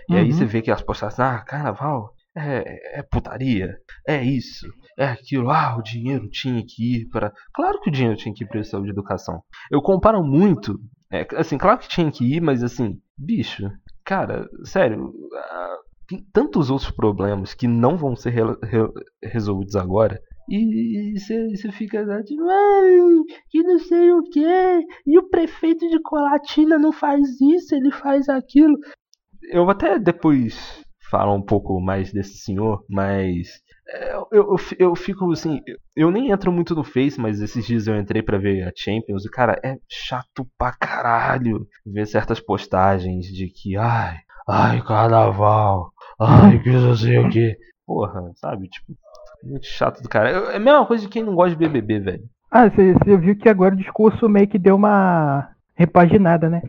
E 0.09 0.17
aí 0.17 0.25
Uhum. 0.25 0.31
você 0.31 0.45
vê 0.45 0.61
que 0.61 0.71
as 0.71 0.81
postagens, 0.81 1.19
ah, 1.19 1.39
carnaval 1.45 2.13
é, 2.35 2.99
é 2.99 3.03
putaria, 3.03 3.75
é 4.07 4.23
isso, 4.23 4.67
é 4.97 5.05
aquilo, 5.05 5.49
ah, 5.51 5.77
o 5.77 5.83
dinheiro 5.83 6.29
tinha 6.29 6.63
que 6.65 7.01
ir 7.01 7.09
para. 7.09 7.31
Claro 7.53 7.79
que 7.81 7.89
o 7.89 7.93
dinheiro 7.93 8.17
tinha 8.17 8.33
que 8.33 8.43
ir 8.43 8.47
para 8.47 8.63
saúde 8.63 8.89
e 8.89 8.91
educação. 8.91 9.41
Eu 9.71 9.81
comparo 9.81 10.23
muito, 10.23 10.79
é, 11.11 11.27
assim, 11.35 11.57
claro 11.57 11.79
que 11.79 11.89
tinha 11.89 12.11
que 12.11 12.23
ir, 12.35 12.41
mas 12.41 12.63
assim, 12.63 12.99
bicho, 13.17 13.69
cara, 14.05 14.47
sério, 14.63 15.13
tem 16.07 16.25
tantos 16.33 16.69
outros 16.69 16.91
problemas 16.91 17.53
que 17.53 17.67
não 17.67 17.97
vão 17.97 18.15
ser 18.15 18.31
rela- 18.31 18.57
re- 18.63 18.91
resolvidos 19.23 19.75
agora. 19.75 20.19
E 20.49 21.13
você 21.17 21.71
fica 21.71 22.05
lá, 22.05 22.21
tipo, 22.23 22.43
que 23.49 23.63
não 23.63 23.79
sei 23.79 24.11
o 24.11 24.21
que, 24.23 24.85
e 25.05 25.17
o 25.17 25.29
prefeito 25.29 25.87
de 25.87 26.01
Colatina 26.01 26.77
não 26.77 26.91
faz 26.91 27.39
isso, 27.39 27.73
ele 27.75 27.91
faz 27.91 28.27
aquilo. 28.27 28.77
Eu 29.51 29.69
até 29.69 29.97
depois 29.97 30.83
falar 31.09 31.33
um 31.33 31.41
pouco 31.41 31.79
mais 31.79 32.11
desse 32.11 32.37
senhor, 32.39 32.83
mas 32.89 33.47
eu, 34.11 34.27
eu, 34.31 34.55
eu 34.79 34.95
fico 34.95 35.31
assim, 35.31 35.61
eu 35.95 36.11
nem 36.11 36.31
entro 36.31 36.51
muito 36.51 36.73
no 36.75 36.83
Face, 36.83 37.19
mas 37.19 37.41
esses 37.41 37.65
dias 37.65 37.87
eu 37.87 37.95
entrei 37.99 38.21
pra 38.21 38.37
ver 38.37 38.63
a 38.67 38.71
Champions 38.75 39.25
e 39.25 39.29
cara, 39.29 39.59
é 39.63 39.75
chato 39.89 40.47
pra 40.57 40.71
caralho 40.73 41.67
ver 41.85 42.05
certas 42.05 42.39
postagens 42.39 43.25
de 43.25 43.47
que, 43.47 43.75
ai, 43.77 44.17
ai, 44.47 44.81
carnaval, 44.83 45.91
ai, 46.19 46.59
que 46.61 46.69
não 46.71 46.95
sei 46.95 47.17
o 47.19 47.29
que. 47.29 47.55
Porra, 47.85 48.31
sabe? 48.35 48.67
Tipo, 48.69 48.93
muito 49.43 49.65
chato 49.65 50.01
do 50.01 50.07
cara. 50.09 50.29
É 50.29 50.55
a 50.55 50.59
mesma 50.59 50.85
coisa 50.85 51.03
de 51.03 51.09
quem 51.09 51.23
não 51.23 51.35
gosta 51.35 51.51
de 51.51 51.57
BBB, 51.57 51.99
velho. 51.99 52.23
Ah, 52.49 52.69
você 52.69 53.17
viu 53.17 53.35
que 53.35 53.49
agora 53.49 53.73
o 53.73 53.77
discurso 53.77 54.29
meio 54.29 54.47
que 54.47 54.59
deu 54.59 54.75
uma 54.75 55.49
repaginada, 55.75 56.49
né? 56.49 56.61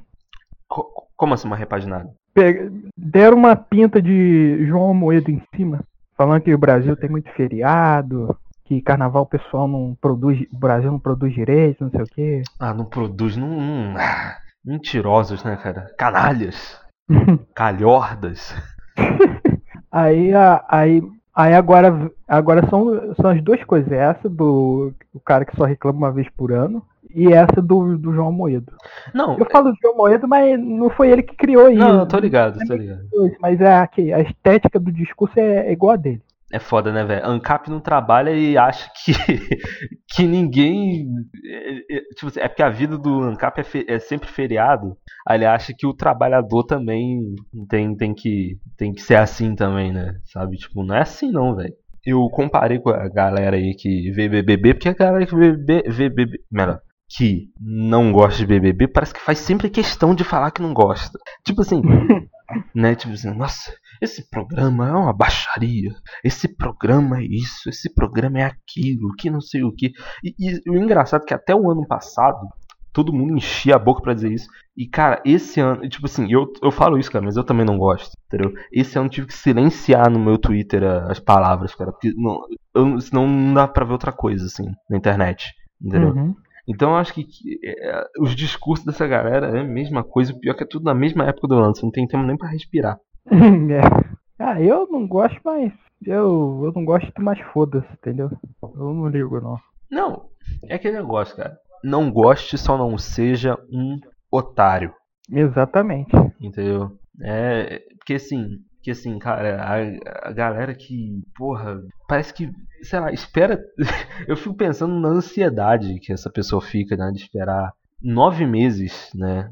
Co- 0.68 1.08
Como 1.16 1.34
assim 1.34 1.46
uma 1.46 1.56
repaginada? 1.56 2.08
Pe- 2.34 2.70
Deram 2.96 3.36
uma 3.36 3.54
pinta 3.54 4.00
de 4.00 4.64
João 4.66 4.94
Moedo 4.94 5.30
em 5.30 5.42
cima, 5.54 5.80
falando 6.22 6.42
que 6.42 6.54
o 6.54 6.58
Brasil 6.58 6.96
tem 6.96 7.10
muito 7.10 7.28
feriado, 7.32 8.36
que 8.64 8.80
carnaval 8.80 9.24
o 9.24 9.26
pessoal 9.26 9.66
não 9.66 9.96
produz, 10.00 10.40
o 10.52 10.56
Brasil 10.56 10.90
não 10.92 10.98
produz 10.98 11.34
direito, 11.34 11.82
não 11.82 11.90
sei 11.90 12.02
o 12.02 12.06
quê. 12.06 12.42
Ah, 12.60 12.72
não 12.72 12.84
produz, 12.84 13.36
não. 13.36 13.48
não- 13.48 13.96
ah, 13.98 14.36
mentirosos, 14.64 15.42
né, 15.42 15.56
cara? 15.56 15.92
Canalhas. 15.98 16.80
Calhordas. 17.54 18.54
Aí, 19.90 20.32
a- 20.32 20.64
aí, 20.70 21.02
aí 21.34 21.52
agora, 21.54 22.10
agora 22.26 22.66
são, 22.70 23.14
são 23.20 23.28
as 23.30 23.42
duas 23.42 23.62
coisas, 23.64 23.92
essa 23.92 24.26
do 24.26 24.94
o 25.12 25.20
cara 25.20 25.44
que 25.44 25.54
só 25.54 25.64
reclama 25.64 25.98
uma 25.98 26.12
vez 26.12 26.28
por 26.30 26.50
ano 26.50 26.82
e 27.14 27.32
essa 27.32 27.60
do, 27.62 27.96
do 27.98 28.12
João 28.12 28.32
Moedo. 28.32 28.72
Não, 29.14 29.38
Eu 29.38 29.46
falo 29.50 29.70
do 29.70 29.76
João 29.82 29.96
Moedo, 29.96 30.26
mas 30.28 30.58
não 30.58 30.90
foi 30.90 31.10
ele 31.10 31.22
que 31.22 31.36
criou 31.36 31.68
isso. 31.70 31.78
não, 31.78 32.00
eu 32.00 32.06
tô 32.06 32.18
ligado, 32.18 32.58
tô 32.66 32.74
ligado. 32.74 33.00
Mas 33.40 33.60
é 33.60 33.74
a, 33.74 33.86
que 33.86 34.12
a 34.12 34.20
estética 34.20 34.78
do 34.78 34.90
discurso 34.92 35.38
é, 35.38 35.68
é 35.68 35.72
igual 35.72 35.92
a 35.92 35.96
dele. 35.96 36.22
É 36.54 36.58
foda, 36.58 36.92
né, 36.92 37.02
velho? 37.02 37.26
ANCAP 37.26 37.70
não 37.70 37.80
trabalha 37.80 38.30
e 38.30 38.58
acha 38.58 38.90
que, 39.02 39.12
que 40.14 40.26
ninguém. 40.26 41.08
é- 41.46 41.96
é- 41.96 42.00
tipo 42.14 42.26
assim, 42.26 42.40
é 42.40 42.48
porque 42.48 42.62
a 42.62 42.68
vida 42.68 42.98
do 42.98 43.22
ANCAP 43.22 43.60
é, 43.60 43.64
fe- 43.64 43.86
é 43.88 43.98
sempre 43.98 44.28
feriado. 44.28 44.94
Aí 45.26 45.38
ele 45.38 45.46
acha 45.46 45.72
que 45.76 45.86
o 45.86 45.94
trabalhador 45.94 46.64
também 46.64 47.34
tem, 47.70 47.96
tem, 47.96 48.12
que, 48.14 48.58
tem 48.76 48.92
que 48.92 49.00
ser 49.00 49.14
assim 49.16 49.54
também, 49.54 49.92
né? 49.92 50.16
Sabe? 50.24 50.56
Tipo, 50.58 50.84
não 50.84 50.94
é 50.94 51.00
assim 51.00 51.30
não, 51.32 51.54
velho. 51.56 51.72
Eu 52.04 52.28
comparei 52.30 52.78
com 52.80 52.90
a 52.90 53.08
galera 53.08 53.56
aí 53.56 53.74
que 53.74 54.10
vê 54.10 54.28
BBB, 54.28 54.74
porque 54.74 54.88
a 54.90 54.94
galera 54.94 55.24
que 55.24 55.34
vê, 55.34 55.52
BBB 55.52 55.88
vê 55.88 56.08
BBB. 56.10 56.38
Melhor. 56.50 56.80
Que 57.16 57.50
não 57.60 58.10
gosta 58.12 58.38
de 58.38 58.46
BBB 58.46 58.88
parece 58.88 59.12
que 59.12 59.20
faz 59.20 59.38
sempre 59.38 59.68
questão 59.68 60.14
de 60.14 60.24
falar 60.24 60.50
que 60.50 60.62
não 60.62 60.72
gosta. 60.72 61.18
Tipo 61.44 61.62
assim. 61.62 61.82
né? 62.74 62.94
Tipo 62.94 63.12
assim, 63.14 63.30
nossa, 63.34 63.72
esse 64.00 64.28
programa 64.30 64.88
é 64.88 64.92
uma 64.92 65.12
baixaria. 65.12 65.90
Esse 66.24 66.48
programa 66.48 67.18
é 67.18 67.24
isso, 67.24 67.68
esse 67.68 67.92
programa 67.92 68.40
é 68.40 68.44
aquilo, 68.44 69.14
que 69.16 69.30
não 69.30 69.40
sei 69.40 69.62
o 69.62 69.72
que. 69.72 69.92
E, 70.24 70.34
e 70.38 70.70
o 70.70 70.76
engraçado 70.76 71.22
é 71.22 71.26
que 71.26 71.34
até 71.34 71.54
o 71.54 71.70
ano 71.70 71.86
passado, 71.86 72.48
todo 72.92 73.12
mundo 73.12 73.36
enchia 73.36 73.76
a 73.76 73.78
boca 73.78 74.02
pra 74.02 74.14
dizer 74.14 74.32
isso. 74.32 74.48
E, 74.76 74.86
cara, 74.86 75.20
esse 75.24 75.60
ano, 75.60 75.88
tipo 75.88 76.06
assim, 76.06 76.30
eu, 76.30 76.50
eu 76.62 76.70
falo 76.70 76.98
isso, 76.98 77.10
cara, 77.10 77.24
mas 77.24 77.36
eu 77.36 77.44
também 77.44 77.64
não 77.64 77.78
gosto, 77.78 78.16
entendeu? 78.26 78.52
Esse 78.72 78.98
ano 78.98 79.06
eu 79.06 79.10
tive 79.10 79.26
que 79.26 79.34
silenciar 79.34 80.10
no 80.10 80.18
meu 80.18 80.38
Twitter 80.38 80.84
as 80.84 81.18
palavras, 81.18 81.74
cara, 81.74 81.92
porque 81.92 82.12
não, 82.16 82.40
eu, 82.74 83.00
senão 83.00 83.26
não 83.26 83.54
dá 83.54 83.66
pra 83.68 83.84
ver 83.84 83.92
outra 83.92 84.12
coisa, 84.12 84.46
assim, 84.46 84.64
na 84.88 84.96
internet, 84.96 85.52
entendeu? 85.80 86.10
Uhum. 86.10 86.34
Então 86.68 86.90
eu 86.90 86.96
acho 86.96 87.12
que, 87.14 87.26
é, 87.64 88.04
os 88.20 88.34
discursos 88.36 88.86
dessa 88.86 89.06
galera 89.06 89.56
é 89.56 89.60
a 89.60 89.64
mesma 89.64 90.04
coisa, 90.04 90.32
o 90.32 90.38
pior 90.38 90.54
que 90.54 90.62
é 90.62 90.66
tudo 90.66 90.84
na 90.84 90.94
mesma 90.94 91.24
época 91.24 91.48
do 91.48 91.54
ano, 91.56 91.74
você 91.74 91.84
não 91.84 91.90
tem 91.90 92.06
tempo 92.06 92.24
nem 92.24 92.36
pra 92.36 92.48
respirar. 92.48 92.98
É. 93.30 94.12
Ah, 94.38 94.60
eu 94.60 94.88
não 94.90 95.06
gosto, 95.06 95.40
mas 95.44 95.72
eu, 96.04 96.62
eu 96.64 96.72
não 96.74 96.84
gosto, 96.84 97.12
mas 97.20 97.38
foda-se, 97.52 97.86
entendeu? 97.92 98.28
Eu 98.60 98.92
não 98.92 99.06
ligo, 99.08 99.40
não. 99.40 99.56
Não, 99.88 100.24
é 100.68 100.74
aquele 100.74 100.96
negócio, 100.96 101.36
cara. 101.36 101.56
não 101.84 102.10
goste, 102.10 102.58
só 102.58 102.76
não 102.76 102.98
seja 102.98 103.56
um 103.70 103.98
otário. 104.30 104.92
Exatamente. 105.30 106.10
Entendeu? 106.40 106.90
É. 107.22 107.80
Porque 107.98 108.14
assim. 108.14 108.58
Porque 108.82 108.90
assim, 108.90 109.16
cara, 109.16 109.62
a, 109.62 110.28
a 110.28 110.32
galera 110.32 110.74
que. 110.74 111.22
Porra, 111.36 111.80
parece 112.08 112.34
que. 112.34 112.50
Sei 112.82 112.98
lá, 112.98 113.12
espera. 113.12 113.62
Eu 114.26 114.36
fico 114.36 114.56
pensando 114.56 114.98
na 114.98 115.08
ansiedade 115.08 116.00
que 116.00 116.12
essa 116.12 116.28
pessoa 116.28 116.60
fica, 116.60 116.96
né? 116.96 117.08
De 117.12 117.20
esperar 117.20 117.72
nove 118.02 118.44
meses, 118.44 119.08
né? 119.14 119.48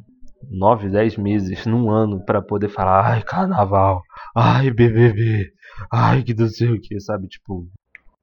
Nove, 0.50 0.88
dez 0.88 1.16
meses 1.16 1.64
num 1.64 1.88
ano 1.88 2.24
pra 2.24 2.42
poder 2.42 2.68
falar, 2.70 3.06
ai, 3.06 3.22
carnaval, 3.22 4.02
ai, 4.34 4.68
BBB, 4.70 5.52
ai, 5.92 6.24
que 6.24 6.34
não 6.34 6.48
sei 6.48 6.72
o 6.72 6.80
que, 6.80 6.98
sabe? 6.98 7.28
Tipo, 7.28 7.68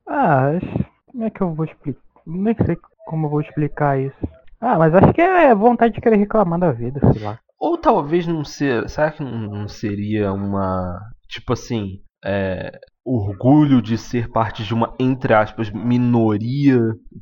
Ah, 0.05 0.59
como 1.09 1.23
é 1.23 1.29
que 1.29 1.39
eu 1.39 1.53
vou 1.53 1.63
explicar? 1.63 2.01
Nem 2.25 2.55
sei 2.65 2.77
como 3.05 3.27
eu 3.27 3.29
vou 3.29 3.39
explicar 3.39 3.97
isso. 3.97 4.27
Ah, 4.59 4.77
mas 4.77 4.93
acho 4.93 5.13
que 5.13 5.21
é 5.21 5.55
vontade 5.55 5.93
de 5.93 6.01
querer 6.01 6.17
reclamar 6.17 6.59
da 6.59 6.71
vida, 6.71 6.99
sei 7.13 7.23
lá. 7.23 7.39
Ou 7.59 7.77
talvez 7.77 8.27
não 8.27 8.43
ser. 8.43 8.89
Será 8.89 9.11
que 9.11 9.23
não 9.23 9.67
seria 9.67 10.31
uma. 10.33 10.99
Tipo 11.29 11.53
assim. 11.53 11.99
é, 12.25 12.71
orgulho 13.05 13.81
de 13.81 13.97
ser 13.97 14.29
parte 14.29 14.63
de 14.63 14.73
uma, 14.73 14.93
entre 14.99 15.33
aspas, 15.33 15.69
minoria 15.71 16.79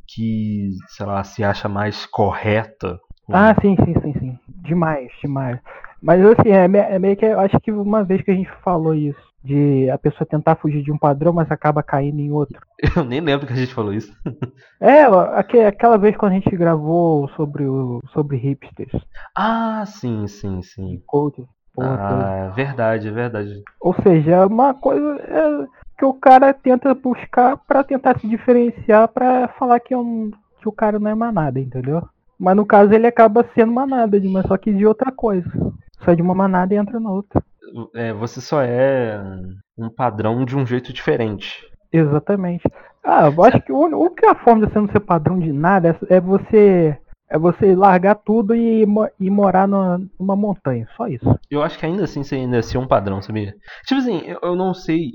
que, 0.07 0.69
sei 0.87 1.05
lá, 1.05 1.23
se 1.23 1.43
acha 1.43 1.69
mais 1.69 2.05
correta. 2.07 2.99
Ah, 3.31 3.55
sim, 3.61 3.75
sim, 3.83 3.93
sim, 4.01 4.13
sim. 4.19 4.39
Demais, 4.63 5.11
demais. 5.21 5.59
Mas 6.01 6.23
assim, 6.25 6.49
é, 6.49 6.65
é 6.65 6.99
meio 6.99 7.15
que 7.15 7.25
eu 7.25 7.39
acho 7.39 7.59
que 7.59 7.71
uma 7.71 8.03
vez 8.03 8.21
que 8.21 8.31
a 8.31 8.35
gente 8.35 8.49
falou 8.63 8.93
isso, 8.95 9.19
de 9.45 9.89
a 9.89 9.97
pessoa 9.97 10.27
tentar 10.27 10.55
fugir 10.55 10.81
de 10.81 10.91
um 10.91 10.97
padrão, 10.97 11.31
mas 11.31 11.49
acaba 11.51 11.83
caindo 11.83 12.19
em 12.19 12.31
outro. 12.31 12.59
Eu 12.97 13.05
nem 13.05 13.21
lembro 13.21 13.45
que 13.45 13.53
a 13.53 13.55
gente 13.55 13.73
falou 13.73 13.93
isso. 13.93 14.11
É, 14.81 15.03
aquela 15.65 15.97
vez 15.97 16.17
quando 16.17 16.33
a 16.33 16.35
gente 16.35 16.55
gravou 16.55 17.29
sobre 17.29 17.63
o 17.65 18.01
sobre 18.11 18.35
hipsters, 18.35 18.91
Ah, 19.35 19.83
sim, 19.85 20.27
sim, 20.27 20.61
sim. 20.61 21.01
toda. 21.09 21.47
Ah, 21.79 22.51
verdade, 22.55 23.07
é 23.07 23.11
verdade. 23.11 23.63
Ou 23.81 23.93
seja, 24.01 24.31
é 24.31 24.45
uma 24.45 24.73
coisa 24.73 25.17
é, 25.21 25.67
que 25.97 26.05
o 26.05 26.13
cara 26.13 26.53
tenta 26.53 26.93
buscar 26.93 27.57
pra 27.57 27.83
tentar 27.83 28.19
se 28.19 28.27
diferenciar 28.27 29.07
pra 29.07 29.47
falar 29.59 29.79
que, 29.79 29.93
é 29.93 29.97
um, 29.97 30.31
que 30.61 30.67
o 30.67 30.71
cara 30.71 30.99
não 30.99 31.09
é 31.09 31.15
manada, 31.15 31.59
entendeu? 31.59 32.03
Mas 32.39 32.55
no 32.55 32.65
caso 32.65 32.93
ele 32.93 33.07
acaba 33.07 33.45
sendo 33.55 33.71
manada, 33.71 34.19
mas 34.25 34.45
só 34.45 34.57
que 34.57 34.73
de 34.73 34.85
outra 34.85 35.11
coisa. 35.11 35.49
Sai 36.03 36.15
de 36.15 36.21
uma 36.21 36.35
manada 36.35 36.73
e 36.73 36.77
entra 36.77 36.99
na 36.99 37.11
outra. 37.11 37.41
É, 37.93 38.13
você 38.13 38.41
só 38.41 38.61
é 38.61 39.19
um 39.77 39.89
padrão 39.89 40.45
de 40.45 40.55
um 40.55 40.65
jeito 40.65 40.93
diferente. 40.93 41.61
Exatamente. 41.91 42.63
Ah, 43.03 43.27
eu 43.27 43.43
acho 43.43 43.61
que 43.61 43.71
o 43.71 43.79
uni- 43.79 43.93
a 43.93 43.97
única 43.97 44.35
forma 44.35 44.65
de 44.65 44.73
você 44.73 44.79
não 44.79 44.89
ser 44.89 44.99
padrão 44.99 45.39
de 45.39 45.51
nada 45.51 45.97
é, 46.09 46.15
é 46.15 46.19
você 46.19 46.97
é 47.29 47.39
você 47.39 47.75
largar 47.75 48.15
tudo 48.15 48.53
e, 48.53 48.85
e 49.19 49.29
morar 49.29 49.67
numa, 49.67 49.99
numa 50.19 50.35
montanha. 50.35 50.87
Só 50.95 51.07
isso. 51.07 51.37
Eu 51.49 51.63
acho 51.63 51.77
que 51.79 51.85
ainda 51.85 52.03
assim 52.03 52.23
você 52.23 52.35
ainda 52.35 52.57
é 52.59 52.77
um 52.77 52.87
padrão, 52.87 53.21
sabia? 53.21 53.55
Tipo 53.85 53.99
assim, 53.99 54.19
eu, 54.25 54.39
eu 54.43 54.55
não 54.55 54.73
sei. 54.73 55.13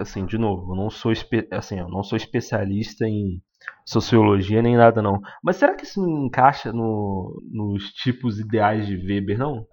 Assim, 0.00 0.24
de 0.24 0.38
novo, 0.38 0.72
eu 0.72 0.76
não 0.76 0.88
sou 0.90 1.12
assim, 1.52 1.78
eu 1.78 1.88
não 1.88 2.02
sou 2.02 2.16
especialista 2.16 3.06
em 3.06 3.38
sociologia 3.84 4.62
nem 4.62 4.76
nada 4.76 5.02
não. 5.02 5.20
Mas 5.42 5.56
será 5.56 5.74
que 5.74 5.84
isso 5.84 6.00
não 6.00 6.26
encaixa 6.26 6.72
no, 6.72 7.38
nos 7.50 7.90
tipos 7.92 8.38
ideais 8.38 8.86
de 8.86 8.96
Weber, 8.96 9.38
não? 9.38 9.66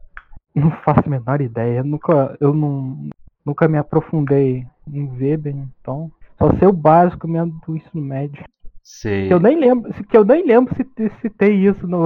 Não 0.55 0.71
faço 0.71 1.01
a 1.05 1.09
menor 1.09 1.41
ideia. 1.41 1.79
Eu 1.79 1.83
nunca, 1.83 2.37
eu 2.39 2.53
não, 2.53 3.09
nunca 3.45 3.67
me 3.67 3.77
aprofundei 3.77 4.65
em 4.91 5.07
Weber, 5.17 5.55
então. 5.55 6.09
Só 6.37 6.51
sei 6.57 6.67
o 6.67 6.73
básico 6.73 7.27
mesmo 7.27 7.59
do 7.65 7.75
ensino 7.75 8.01
médio. 8.01 8.43
Sei. 8.83 9.27
Que 9.27 9.33
eu 9.33 9.39
nem 9.39 9.59
lembro, 9.59 9.91
que 9.91 10.15
eu 10.15 10.23
nem 10.23 10.45
lembro 10.45 10.75
se, 10.75 10.85
se 11.19 11.29
tem 11.31 11.65
isso 11.65 11.85
no 11.89 12.03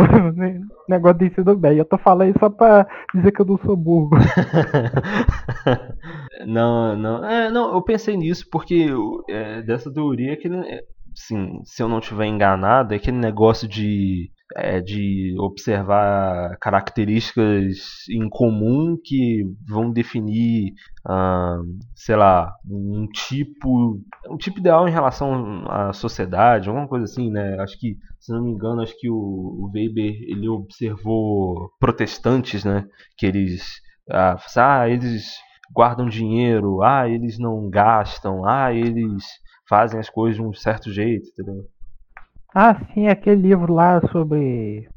negócio 0.88 1.20
do 1.20 1.26
ensino 1.26 1.58
médio. 1.58 1.82
Eu 1.82 1.86
tô 1.86 1.98
falando 1.98 2.30
isso 2.30 2.40
só 2.40 2.50
pra 2.50 2.88
dizer 3.14 3.34
que 3.34 3.42
eu 3.42 3.46
não 3.46 3.58
sou 3.58 3.76
burro. 3.76 4.12
não, 6.48 6.96
não, 6.96 7.26
é, 7.26 7.52
não, 7.52 7.74
eu 7.74 7.82
pensei 7.82 8.16
nisso 8.16 8.48
porque 8.50 8.88
é, 9.30 9.62
dessa 9.62 9.92
teoria 9.92 10.38
que, 10.38 10.48
né, 10.48 10.80
assim, 11.14 11.60
se 11.66 11.84
eu 11.84 11.90
não 11.90 12.00
estiver 12.00 12.28
enganado, 12.28 12.94
é 12.94 12.98
aquele 12.98 13.18
negócio 13.18 13.68
de, 13.68 14.32
é, 14.56 14.82
de 14.82 15.36
observar 15.40 16.58
características 16.58 18.08
em 18.10 18.28
comum 18.30 18.98
que 19.04 19.44
vão 19.68 19.92
definir, 19.92 20.74
ah, 21.06 21.60
sei 21.96 22.16
lá, 22.16 22.54
um 22.66 23.08
tipo, 23.08 24.02
um 24.30 24.38
tipo 24.38 24.60
ideal 24.60 24.88
em 24.88 24.92
relação 24.92 25.64
à 25.70 25.94
sociedade, 25.94 26.70
alguma 26.70 26.88
coisa 26.88 27.06
assim, 27.06 27.30
né? 27.30 27.60
Acho 27.60 27.80
que, 27.80 27.98
se 28.20 28.32
não 28.32 28.44
me 28.44 28.52
engano, 28.52 28.82
acho 28.82 28.98
que 29.00 29.10
o, 29.10 29.70
Weber 29.74 30.16
ele 30.24 30.48
observou 30.50 31.72
protestantes, 31.80 32.64
né? 32.64 32.86
Que 33.18 33.28
eles, 33.28 33.80
ah, 34.10 34.38
ah, 34.58 34.90
eles 34.90 35.26
guardam 35.74 36.08
dinheiro, 36.08 36.82
ah, 36.82 37.08
eles 37.08 37.38
não 37.38 37.70
gastam, 37.70 38.46
ah, 38.46 38.74
eles 38.74 39.24
fazem 39.68 40.00
as 40.00 40.10
coisas 40.10 40.38
de 40.38 40.42
um 40.42 40.54
certo 40.54 40.92
jeito, 40.92 41.30
entendeu? 41.30 41.64
Ah, 42.54 42.76
sim, 42.94 43.08
aquele 43.08 43.42
livro 43.42 43.74
lá 43.74 44.02
sobre 44.12 44.90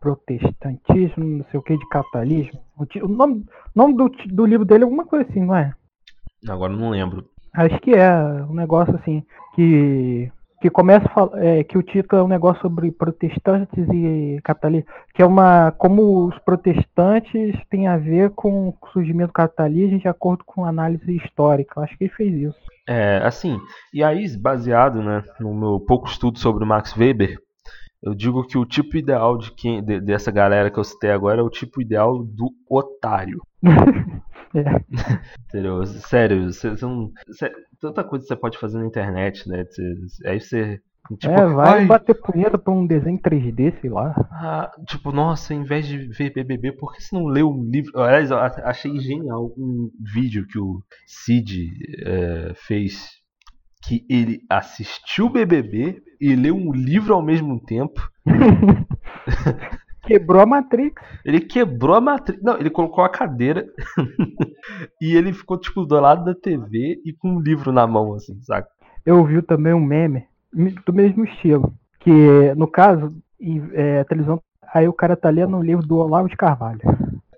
protestantismo, 0.00 1.24
não 1.24 1.44
sei 1.50 1.60
o 1.60 1.62
que, 1.62 1.76
de 1.76 1.88
capitalismo. 1.88 2.60
O, 2.76 3.08
nome, 3.08 3.44
nome 3.74 3.96
do, 3.96 4.08
do 4.08 4.44
livro 4.44 4.64
dele 4.64 4.82
é 4.82 4.84
alguma 4.84 5.06
coisa 5.06 5.28
assim, 5.28 5.44
não 5.44 5.54
é? 5.54 5.72
Agora 6.48 6.72
não 6.72 6.90
lembro. 6.90 7.28
Acho 7.54 7.78
que 7.80 7.94
é 7.94 8.12
um 8.50 8.54
negócio 8.54 8.94
assim 8.96 9.24
que 9.54 10.30
que 10.66 10.70
começa 10.70 11.08
é, 11.34 11.62
que 11.62 11.78
o 11.78 11.82
título 11.82 12.22
é 12.22 12.24
um 12.24 12.28
negócio 12.28 12.60
sobre 12.62 12.90
protestantes 12.90 13.86
e 13.92 14.40
capitalismo, 14.42 14.88
que 15.14 15.22
é 15.22 15.26
uma 15.26 15.70
como 15.70 16.26
os 16.26 16.36
protestantes 16.40 17.54
têm 17.70 17.86
a 17.86 17.96
ver 17.96 18.30
com 18.30 18.70
o 18.70 18.88
surgimento 18.92 19.28
do 19.28 19.32
capitalismo 19.34 19.98
de 20.00 20.08
acordo 20.08 20.42
com 20.44 20.64
análise 20.64 21.16
histórica. 21.16 21.74
Eu 21.78 21.84
Acho 21.84 21.96
que 21.96 22.04
ele 22.04 22.12
fez 22.14 22.34
isso. 22.34 22.58
É, 22.88 23.18
assim, 23.18 23.58
e 23.94 24.02
aí, 24.02 24.26
baseado, 24.36 25.00
né, 25.02 25.22
no 25.38 25.54
meu 25.54 25.78
pouco 25.80 26.08
estudo 26.08 26.38
sobre 26.38 26.64
o 26.64 26.66
Max 26.66 26.96
Weber, 26.96 27.36
eu 28.02 28.14
digo 28.14 28.44
que 28.46 28.58
o 28.58 28.64
tipo 28.66 28.96
ideal 28.96 29.38
de 29.38 29.52
quem, 29.52 29.82
de- 29.82 30.00
dessa 30.00 30.30
galera 30.32 30.70
que 30.70 30.78
eu 30.78 30.84
citei 30.84 31.10
agora 31.10 31.40
é 31.40 31.44
o 31.44 31.50
tipo 31.50 31.80
ideal 31.80 32.24
do 32.24 32.50
otário. 32.68 33.40
É. 34.54 34.62
Entendeu? 35.48 35.84
Sério, 35.84 36.50
você, 36.50 36.70
você 36.70 36.84
não. 36.86 37.10
cê- 37.32 37.52
tanta 37.78 38.02
coisa 38.02 38.22
que 38.24 38.28
você 38.28 38.36
pode 38.36 38.56
fazer 38.56 38.78
na 38.78 38.86
internet, 38.86 39.46
né? 39.48 39.64
Cê- 39.68 40.28
aí 40.30 40.40
você. 40.40 40.80
Tipo, 41.20 41.32
é, 41.34 41.46
vai 41.46 41.80
ai, 41.80 41.86
bater 41.86 42.14
punheta 42.14 42.56
pra 42.56 42.72
um 42.72 42.86
desenho 42.86 43.18
3D, 43.20 43.78
sei 43.80 43.90
lá. 43.90 44.14
ah, 44.32 44.70
tipo, 44.88 45.12
nossa, 45.12 45.52
em 45.52 45.62
vez 45.62 45.86
de 45.86 45.98
ver 46.08 46.32
BBB, 46.32 46.72
por 46.72 46.92
que 46.94 47.02
você 47.02 47.14
não 47.14 47.26
lê 47.26 47.42
um 47.42 47.68
livro? 47.70 48.00
Aliás, 48.00 48.32
achei 48.32 48.98
genial 48.98 49.52
um 49.58 49.90
vídeo 50.14 50.46
que 50.46 50.58
o 50.58 50.82
Cid 51.06 51.68
é, 52.04 52.52
fez. 52.56 53.10
Que 53.86 54.04
ele 54.10 54.40
assistiu 54.50 55.28
BBB 55.28 56.02
e 56.20 56.34
leu 56.34 56.56
um 56.56 56.72
livro 56.72 57.14
ao 57.14 57.22
mesmo 57.22 57.60
tempo. 57.64 58.00
Quebrou 60.06 60.40
a 60.40 60.46
Matrix. 60.46 61.02
Ele 61.24 61.40
quebrou 61.40 61.94
a 61.96 62.00
matriz. 62.00 62.40
Não, 62.42 62.56
ele 62.58 62.70
colocou 62.70 63.02
a 63.04 63.08
cadeira 63.08 63.66
e 65.00 65.14
ele 65.16 65.32
ficou, 65.32 65.58
tipo, 65.58 65.84
do 65.84 65.98
lado 66.00 66.24
da 66.24 66.34
TV 66.34 67.00
e 67.04 67.12
com 67.12 67.30
um 67.36 67.40
livro 67.40 67.72
na 67.72 67.86
mão, 67.86 68.14
assim, 68.14 68.40
saca? 68.42 68.68
Eu 69.04 69.24
vi 69.24 69.40
também 69.42 69.72
um 69.74 69.80
meme 69.84 70.24
me- 70.52 70.74
do 70.84 70.92
mesmo 70.92 71.24
estilo. 71.24 71.72
Que, 72.00 72.54
no 72.54 72.66
caso, 72.68 73.14
é, 73.72 74.00
a 74.00 74.04
televisão. 74.04 74.40
Aí 74.72 74.86
o 74.88 74.92
cara 74.92 75.16
tá 75.16 75.28
lendo 75.30 75.56
um 75.56 75.62
livro 75.62 75.86
do 75.86 75.96
Olavo 75.96 76.28
de 76.28 76.36
Carvalho. 76.36 76.80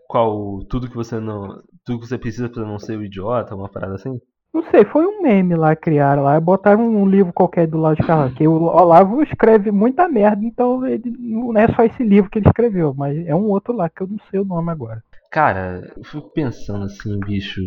Qual. 0.07 0.63
Tudo 0.65 0.89
que 0.89 0.97
você 0.97 1.19
não. 1.21 1.63
Tudo 1.85 2.01
que 2.01 2.07
você 2.07 2.19
precisa 2.19 2.49
pra 2.49 2.63
não 2.65 2.79
ser 2.79 2.99
um 2.99 3.03
idiota, 3.03 3.55
uma 3.55 3.69
parada 3.69 3.95
assim? 3.95 4.21
Não 4.59 4.71
sei, 4.73 4.85
foi 4.85 5.07
um 5.07 5.23
meme 5.23 5.55
lá 5.55 5.77
criaram 5.77 6.25
lá. 6.25 6.41
Botaram 6.41 6.85
um 6.85 7.07
livro 7.07 7.33
qualquer 7.33 7.69
do 7.69 7.79
Olavo 7.79 7.95
de 7.95 8.03
Carvalho. 8.03 8.35
Que 8.35 8.49
o 8.49 8.65
Olavo 8.65 9.23
escreve 9.23 9.71
muita 9.71 10.09
merda, 10.09 10.45
então 10.45 10.85
ele 10.85 11.15
não 11.17 11.57
é 11.57 11.69
só 11.69 11.85
esse 11.85 12.03
livro 12.03 12.29
que 12.29 12.41
ele 12.41 12.49
escreveu, 12.49 12.93
mas 12.93 13.17
é 13.25 13.33
um 13.37 13.45
outro 13.45 13.73
lá 13.73 13.88
que 13.88 14.03
eu 14.03 14.09
não 14.09 14.19
sei 14.29 14.41
o 14.41 14.45
nome 14.45 14.73
agora. 14.73 15.00
Cara, 15.31 15.93
eu 15.97 16.03
fico 16.03 16.29
pensando 16.31 16.87
assim, 16.87 17.21
bicho. 17.21 17.61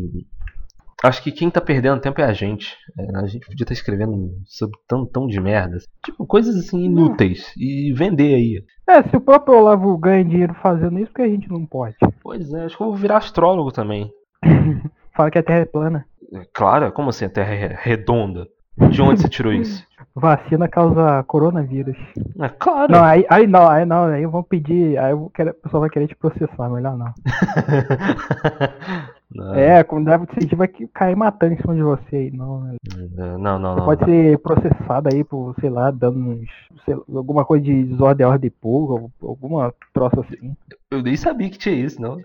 Acho 1.02 1.24
que 1.24 1.32
quem 1.32 1.50
tá 1.50 1.62
perdendo 1.62 2.02
tempo 2.02 2.20
é 2.20 2.26
a 2.26 2.34
gente. 2.34 2.76
É, 3.00 3.18
a 3.18 3.26
gente 3.26 3.46
podia 3.46 3.64
estar 3.64 3.74
escrevendo 3.74 4.30
sobre 4.46 4.78
tão, 4.86 5.06
tão 5.06 5.28
de 5.28 5.40
merda. 5.40 5.78
Tipo, 6.04 6.28
coisas 6.28 6.58
assim 6.58 6.84
inúteis. 6.84 7.54
E 7.56 7.94
vender 7.94 8.36
aí. 8.36 8.66
É, 8.86 9.02
se 9.04 9.16
o 9.16 9.22
próprio 9.22 9.58
Olavo 9.58 9.98
ganha 9.98 10.26
dinheiro 10.26 10.54
fazendo 10.56 11.00
isso, 11.00 11.08
porque 11.08 11.22
a 11.22 11.30
gente 11.30 11.50
não 11.50 11.66
pode? 11.66 11.96
Pois 12.22 12.54
é, 12.54 12.66
acho 12.66 12.76
que 12.76 12.84
eu 12.84 12.88
vou 12.88 12.96
virar 12.98 13.18
astrólogo 13.18 13.72
também. 13.72 14.12
Fala 15.16 15.32
que 15.32 15.40
a 15.40 15.44
Terra 15.44 15.60
é 15.60 15.66
plana. 15.66 16.06
É, 16.34 16.46
Claro, 16.54 16.92
como 16.92 17.10
assim 17.10 17.26
a 17.26 17.30
Terra 17.30 17.54
é 17.54 17.78
redonda? 17.80 18.48
De 18.90 19.02
onde 19.02 19.22
você 19.22 19.30
tirou 19.30 19.54
isso? 19.54 19.86
Vacina 20.16 20.68
causa 20.68 21.24
coronavírus. 21.24 21.98
É 22.40 22.50
claro. 22.50 22.92
Não, 22.92 23.04
aí, 23.04 23.26
aí 23.30 23.48
não, 23.48 23.68
aí 23.68 23.86
não, 23.86 24.06
aí 24.06 24.26
vão 24.26 24.44
pedir. 24.44 24.98
Aí 24.98 25.14
o 25.14 25.30
pessoal 25.30 25.82
vai 25.82 25.90
querer 25.90 26.08
te 26.08 26.16
processar, 26.16 26.70
melhor 26.70 26.98
não. 26.98 27.14
Não, 29.34 29.56
É, 29.56 29.80
a 29.80 29.84
comunidade 29.84 30.26
você 30.26 30.56
vai 30.56 30.68
cair 30.94 31.16
matando 31.16 31.54
em 31.54 31.58
cima 31.58 31.74
de 31.74 31.82
você 31.82 32.16
aí, 32.18 32.32
não, 32.32 32.60
né? 32.62 32.76
não, 33.16 33.38
não, 33.38 33.60
não. 33.60 33.76
Você 33.76 33.86
pode 33.86 34.06
ser 34.06 34.38
processado 34.40 35.10
aí 35.12 35.24
por, 35.24 35.56
sei 35.62 35.70
lá, 35.70 35.90
danos, 35.90 36.50
sei 36.84 36.96
lá, 36.96 37.02
alguma 37.16 37.46
coisa 37.46 37.64
de 37.64 37.84
desordem 37.86 38.26
à 38.26 38.30
ordem 38.30 38.52
pública, 38.52 39.10
alguma 39.22 39.74
troça 39.94 40.20
assim. 40.20 40.54
Eu 40.92 41.02
nem 41.02 41.16
sabia 41.16 41.50
que 41.50 41.58
tinha 41.58 41.76
isso, 41.76 42.02
não. 42.02 42.18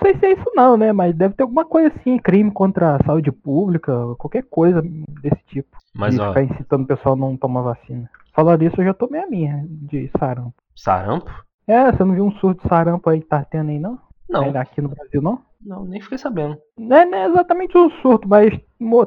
Não 0.00 0.12
sei 0.12 0.18
se 0.18 0.26
é 0.26 0.32
isso 0.32 0.50
não, 0.54 0.76
né? 0.76 0.92
Mas 0.92 1.14
deve 1.14 1.34
ter 1.34 1.42
alguma 1.42 1.64
coisa 1.64 1.92
assim, 1.96 2.18
crime 2.18 2.50
contra 2.50 2.96
a 2.96 3.04
saúde 3.04 3.32
pública, 3.32 3.92
qualquer 4.16 4.44
coisa 4.44 4.80
desse 4.82 5.42
tipo. 5.48 5.76
Mas, 5.94 6.14
de 6.14 6.20
ó, 6.20 6.28
ficar 6.28 6.42
incitando 6.44 6.84
o 6.84 6.86
pessoal 6.86 7.14
a 7.14 7.18
não 7.18 7.36
tomar 7.36 7.62
vacina. 7.62 8.08
Falando 8.32 8.62
isso, 8.62 8.80
eu 8.80 8.84
já 8.84 8.94
tomei 8.94 9.20
a 9.20 9.26
minha 9.26 9.64
de 9.68 10.10
sarampo. 10.18 10.54
sarampo? 10.76 11.30
É, 11.66 11.90
você 11.90 12.04
não 12.04 12.14
viu 12.14 12.24
um 12.24 12.32
surto 12.32 12.62
de 12.62 12.68
sarampo 12.68 13.10
aí 13.10 13.20
que 13.20 13.26
tá 13.26 13.44
tendo 13.44 13.70
aí, 13.70 13.78
não? 13.78 13.98
Não, 14.28 14.48
aqui 14.60 14.80
no 14.80 14.90
Brasil, 14.90 15.20
não? 15.20 15.40
Não, 15.64 15.84
nem 15.84 16.00
fiquei 16.00 16.18
sabendo. 16.18 16.56
Não 16.78 16.96
é, 16.96 17.04
não 17.04 17.18
é 17.18 17.26
exatamente 17.26 17.76
um 17.76 17.90
surto, 18.02 18.28
mas 18.28 18.52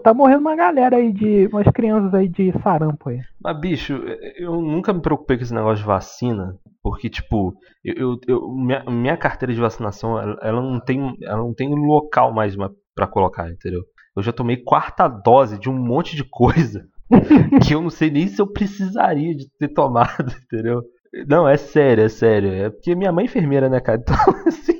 tá 0.03 0.13
morrendo 0.13 0.41
uma 0.41 0.55
galera 0.55 0.97
aí 0.97 1.11
de. 1.11 1.47
umas 1.47 1.67
crianças 1.73 2.13
aí 2.13 2.27
de 2.27 2.51
sarampo 2.61 3.09
aí. 3.09 3.19
Mas, 3.43 3.59
bicho, 3.59 3.93
eu 4.37 4.61
nunca 4.61 4.93
me 4.93 5.01
preocupei 5.01 5.37
com 5.37 5.43
esse 5.43 5.53
negócio 5.53 5.77
de 5.77 5.83
vacina, 5.85 6.55
porque, 6.83 7.09
tipo, 7.09 7.53
eu, 7.83 8.17
eu- 8.27 8.47
minha, 8.53 8.83
minha 8.85 9.17
carteira 9.17 9.53
de 9.53 9.59
vacinação, 9.59 10.19
ela, 10.19 10.61
não 10.61 10.79
tem, 10.79 11.15
ela 11.23 11.37
não 11.37 11.53
tem 11.53 11.73
local 11.73 12.33
mais 12.33 12.55
ma- 12.55 12.71
pra 12.95 13.07
colocar, 13.07 13.49
entendeu? 13.49 13.81
Eu 14.15 14.21
já 14.21 14.33
tomei 14.33 14.57
quarta 14.57 15.07
dose 15.07 15.57
de 15.57 15.69
um 15.69 15.73
monte 15.77 16.15
de 16.15 16.23
coisa 16.29 16.85
que 17.65 17.73
eu 17.73 17.81
não 17.81 17.89
sei 17.89 18.11
nem 18.11 18.27
se 18.27 18.41
eu 18.41 18.47
precisaria 18.47 19.33
de 19.35 19.47
ter 19.57 19.69
tomado, 19.69 20.31
entendeu? 20.43 20.81
Não, 21.27 21.47
é 21.47 21.55
sério, 21.57 22.03
é 22.05 22.09
sério. 22.09 22.51
É 22.53 22.69
porque 22.69 22.93
minha 22.95 23.11
mãe 23.11 23.23
é 23.23 23.27
enfermeira, 23.27 23.69
né, 23.69 23.79
cara? 23.79 23.99
Então, 24.03 24.15
assim, 24.47 24.79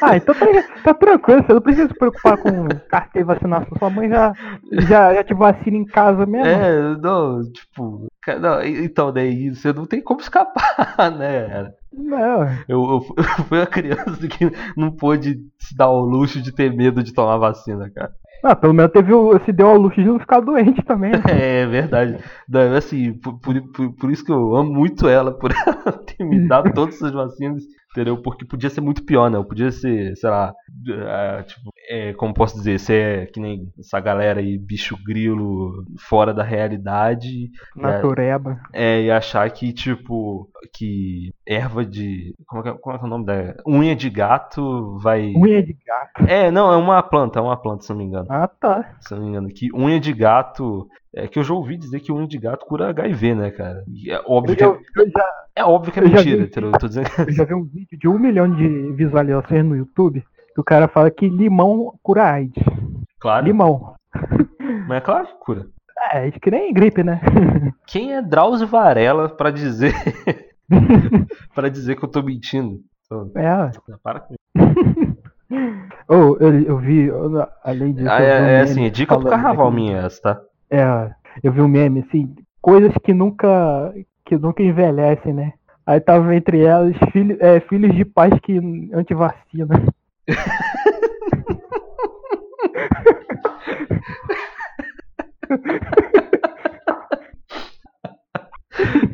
Ah, 0.00 0.16
então 0.16 0.34
tá, 0.34 0.46
tá 0.82 0.94
tranquilo, 0.94 1.42
você 1.42 1.52
não 1.54 1.60
precisa 1.60 1.88
se 1.88 1.94
preocupar 1.94 2.36
com 2.38 2.78
carteira 2.88 3.26
de 3.26 3.34
vacinação. 3.34 3.76
Sua 3.78 3.90
mãe 3.90 4.08
já, 4.08 4.34
já, 4.86 5.14
já 5.14 5.24
te 5.24 5.34
vacina 5.34 5.76
em 5.76 5.84
casa 5.86 6.26
mesmo. 6.26 6.46
é, 6.46 6.96
não, 6.98 7.40
tipo, 7.52 8.06
não, 8.40 8.62
então, 8.62 9.12
daí 9.12 9.50
você 9.54 9.72
não 9.72 9.86
tem 9.86 10.02
como 10.02 10.20
escapar, 10.20 11.10
né? 11.16 11.72
Não, 11.92 12.42
Eu, 12.68 12.82
eu, 12.84 13.14
eu 13.16 13.44
fui 13.44 13.60
a 13.62 13.66
criança 13.66 14.26
que 14.28 14.50
não 14.76 14.90
pôde 14.90 15.38
se 15.58 15.76
dar 15.76 15.86
ao 15.86 16.00
luxo 16.00 16.40
de 16.42 16.52
ter 16.52 16.74
medo 16.74 17.02
de 17.02 17.12
tomar 17.14 17.38
vacina, 17.38 17.90
cara. 17.90 18.12
ah, 18.42 18.54
pelo 18.54 18.74
menos 18.74 18.92
teve 18.92 19.12
o, 19.12 19.38
se 19.40 19.52
deu 19.52 19.68
ao 19.68 19.76
luxo 19.78 20.00
de 20.02 20.06
não 20.08 20.18
ficar 20.18 20.40
doente 20.40 20.82
também. 20.82 21.12
né? 21.12 21.22
É 21.28 21.66
verdade. 21.66 22.18
Não, 22.48 22.74
assim, 22.74 23.14
por, 23.20 23.38
por, 23.40 23.54
por- 23.72 23.92
por 23.96 24.10
isso 24.10 24.24
que 24.24 24.32
eu 24.32 24.54
amo 24.56 24.72
muito 24.72 25.08
ela, 25.08 25.32
por 25.32 25.50
ela 25.52 25.92
ter 26.04 26.24
me 26.24 26.46
dado 26.46 26.72
todas 26.74 26.96
essas 26.96 27.12
vacinas, 27.12 27.62
entendeu? 27.94 28.20
Porque 28.20 28.44
podia 28.44 28.68
ser 28.68 28.80
muito 28.80 29.04
pior, 29.04 29.30
né? 29.30 29.38
Eu 29.38 29.44
podia 29.44 29.70
ser, 29.70 30.16
sei 30.16 30.28
lá, 30.28 30.52
é, 30.88 31.42
tipo, 31.44 31.70
é, 31.88 32.12
como 32.14 32.34
posso 32.34 32.56
dizer, 32.56 32.80
ser 32.80 33.30
que 33.30 33.38
nem 33.38 33.72
essa 33.78 34.00
galera 34.00 34.40
aí, 34.40 34.58
bicho 34.58 34.96
grilo, 35.06 35.84
fora 35.96 36.34
da 36.34 36.42
realidade. 36.42 37.50
Natureba. 37.76 38.60
É, 38.72 39.02
e 39.02 39.10
achar 39.10 39.48
que, 39.50 39.72
tipo, 39.72 40.50
que 40.74 41.32
erva 41.46 41.84
de. 41.84 42.34
Como 42.46 42.60
é 42.60 42.64
que 42.64 42.68
é, 42.70 42.72
como 42.72 42.96
é, 42.96 42.98
que 42.98 43.04
é 43.04 43.06
o 43.06 43.10
nome 43.10 43.24
da. 43.24 43.54
Unha 43.66 43.94
de 43.94 44.10
gato 44.10 44.98
vai. 44.98 45.32
Unha 45.36 45.62
de 45.62 45.76
gato. 45.86 46.28
É, 46.28 46.50
não, 46.50 46.72
é 46.72 46.76
uma 46.76 47.00
planta, 47.02 47.38
é 47.38 47.42
uma 47.42 47.56
planta, 47.56 47.84
se 47.84 47.90
não 47.90 47.98
me 47.98 48.04
engano. 48.04 48.26
Ah, 48.28 48.48
tá. 48.48 48.96
Se 49.00 49.14
não 49.14 49.22
me 49.22 49.28
engano. 49.28 49.48
Que 49.48 49.72
unha 49.72 50.00
de 50.00 50.12
gato. 50.12 50.88
É 51.16 51.28
que 51.28 51.38
eu 51.38 51.44
já 51.44 51.54
ouvi 51.54 51.76
dizer 51.76 52.00
que 52.00 52.10
unha 52.12 52.26
de 52.26 52.38
gato 52.38 52.66
cura 52.66 52.88
HIV, 52.90 53.34
né, 53.36 53.50
cara? 53.50 53.84
E 53.86 54.10
é 54.10 54.20
óbvio 54.26 54.56
Eu 54.58 54.78
que 54.78 55.00
é, 55.00 55.06
já, 55.16 55.24
é 55.56 55.64
óbvio 55.64 55.92
que 55.92 56.00
é 56.00 56.02
mentira, 56.02 56.36
vi. 56.38 56.42
entendeu? 56.44 56.70
Eu 56.72 56.78
tô 56.78 56.88
dizendo 56.88 57.06
eu 57.18 57.32
já 57.32 57.44
vi 57.44 57.54
um 57.54 57.62
vídeo 57.64 57.96
de 57.98 58.08
um 58.08 58.18
milhão 58.18 58.50
de 58.52 58.90
visualizações 58.92 59.64
no 59.64 59.76
YouTube 59.76 60.24
que 60.54 60.60
o 60.60 60.64
cara 60.64 60.88
fala 60.88 61.10
que 61.10 61.28
limão 61.28 61.92
cura 62.02 62.24
AIDS. 62.32 62.62
Claro. 63.20 63.46
Limão. 63.46 63.94
Mas 64.88 64.98
é 64.98 65.00
claro 65.00 65.26
que 65.26 65.34
cura. 65.38 65.66
É, 66.12 66.26
acho 66.28 66.40
que 66.40 66.50
nem 66.50 66.72
gripe, 66.72 67.02
né? 67.04 67.20
Quem 67.86 68.12
é 68.14 68.20
Drauzio 68.20 68.66
Varela 68.66 69.28
pra 69.28 69.50
dizer. 69.50 69.94
pra 71.54 71.68
dizer 71.68 71.96
que 71.96 72.04
eu 72.04 72.08
tô 72.10 72.22
mentindo? 72.22 72.80
Então, 73.06 73.30
É. 73.36 73.70
para 74.02 74.20
com 74.20 74.34
isso. 74.34 75.14
Ou 76.08 76.36
eu, 76.38 76.60
eu 76.62 76.78
vi, 76.78 77.04
eu- 77.04 77.46
além 77.62 77.92
disso. 77.92 78.08
Ah, 78.10 78.20
é, 78.22 78.54
é 78.56 78.60
assim, 78.62 78.90
dica 78.90 79.16
do 79.16 79.26
carnaval 79.28 79.70
minha 79.70 79.98
essa, 79.98 80.20
tá? 80.20 80.40
É, 80.70 81.10
eu 81.42 81.52
vi 81.52 81.60
um 81.60 81.68
meme, 81.68 82.04
assim, 82.06 82.34
coisas 82.60 82.92
que 83.04 83.12
nunca, 83.12 83.92
que 84.24 84.36
nunca 84.36 84.62
envelhecem, 84.62 85.32
né? 85.32 85.52
Aí 85.86 86.00
tava 86.00 86.34
entre 86.34 86.62
elas 86.64 86.96
filho, 87.12 87.36
é, 87.40 87.60
filhos 87.60 87.94
de 87.94 88.04
pais 88.04 88.32
que 88.40 88.58
antivacina. 88.92 89.82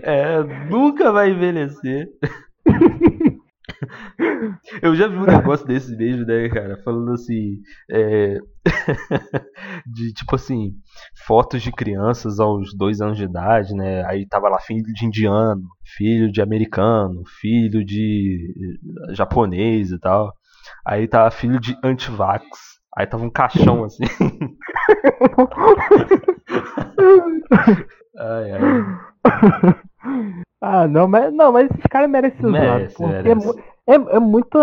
É, 0.03 0.43
nunca 0.69 1.13
vai 1.13 1.31
envelhecer. 1.31 2.09
Eu 4.83 4.95
já 4.95 5.07
vi 5.07 5.17
um 5.17 5.25
negócio 5.25 5.67
desse 5.67 5.97
mesmo, 5.97 6.25
né, 6.27 6.49
cara? 6.49 6.77
Falando 6.85 7.13
assim. 7.13 7.61
é, 7.91 8.39
de 9.87 10.13
tipo 10.13 10.35
assim, 10.35 10.75
fotos 11.27 11.63
de 11.63 11.73
crianças 11.73 12.39
aos 12.39 12.75
dois 12.77 13.01
anos 13.01 13.17
de 13.17 13.25
idade, 13.25 13.75
né? 13.75 14.05
Aí 14.07 14.27
tava 14.27 14.49
lá 14.49 14.59
filho 14.61 14.83
de 14.83 15.07
indiano, 15.07 15.63
filho 15.97 16.31
de 16.31 16.43
americano, 16.43 17.23
filho 17.41 17.85
de 17.85 18.55
eh, 19.11 19.15
japonês 19.15 19.91
e 19.91 19.99
tal. 19.99 20.33
Aí 20.87 21.09
tava 21.09 21.31
filho 21.31 21.59
de 21.61 21.77
antivax. 21.83 22.45
Aí 22.97 23.07
tava 23.07 23.25
um 23.25 23.31
caixão 23.31 23.85
assim. 23.85 24.05
Ai, 28.19 28.53
ai. 28.53 29.81
Ah, 30.61 30.87
não, 30.87 31.09
mas 31.09 31.33
não, 31.33 31.53
mas 31.53 31.71
esses 31.71 31.83
caras 31.91 32.11
merecem 32.11 32.39
ser 32.41 32.47
zoados, 32.51 32.99
Merece, 32.99 33.03
é, 33.05 33.23
merece. 33.23 33.47
mu- 33.47 33.55
é, 33.87 33.95
é 34.17 34.19
muita 34.21 34.59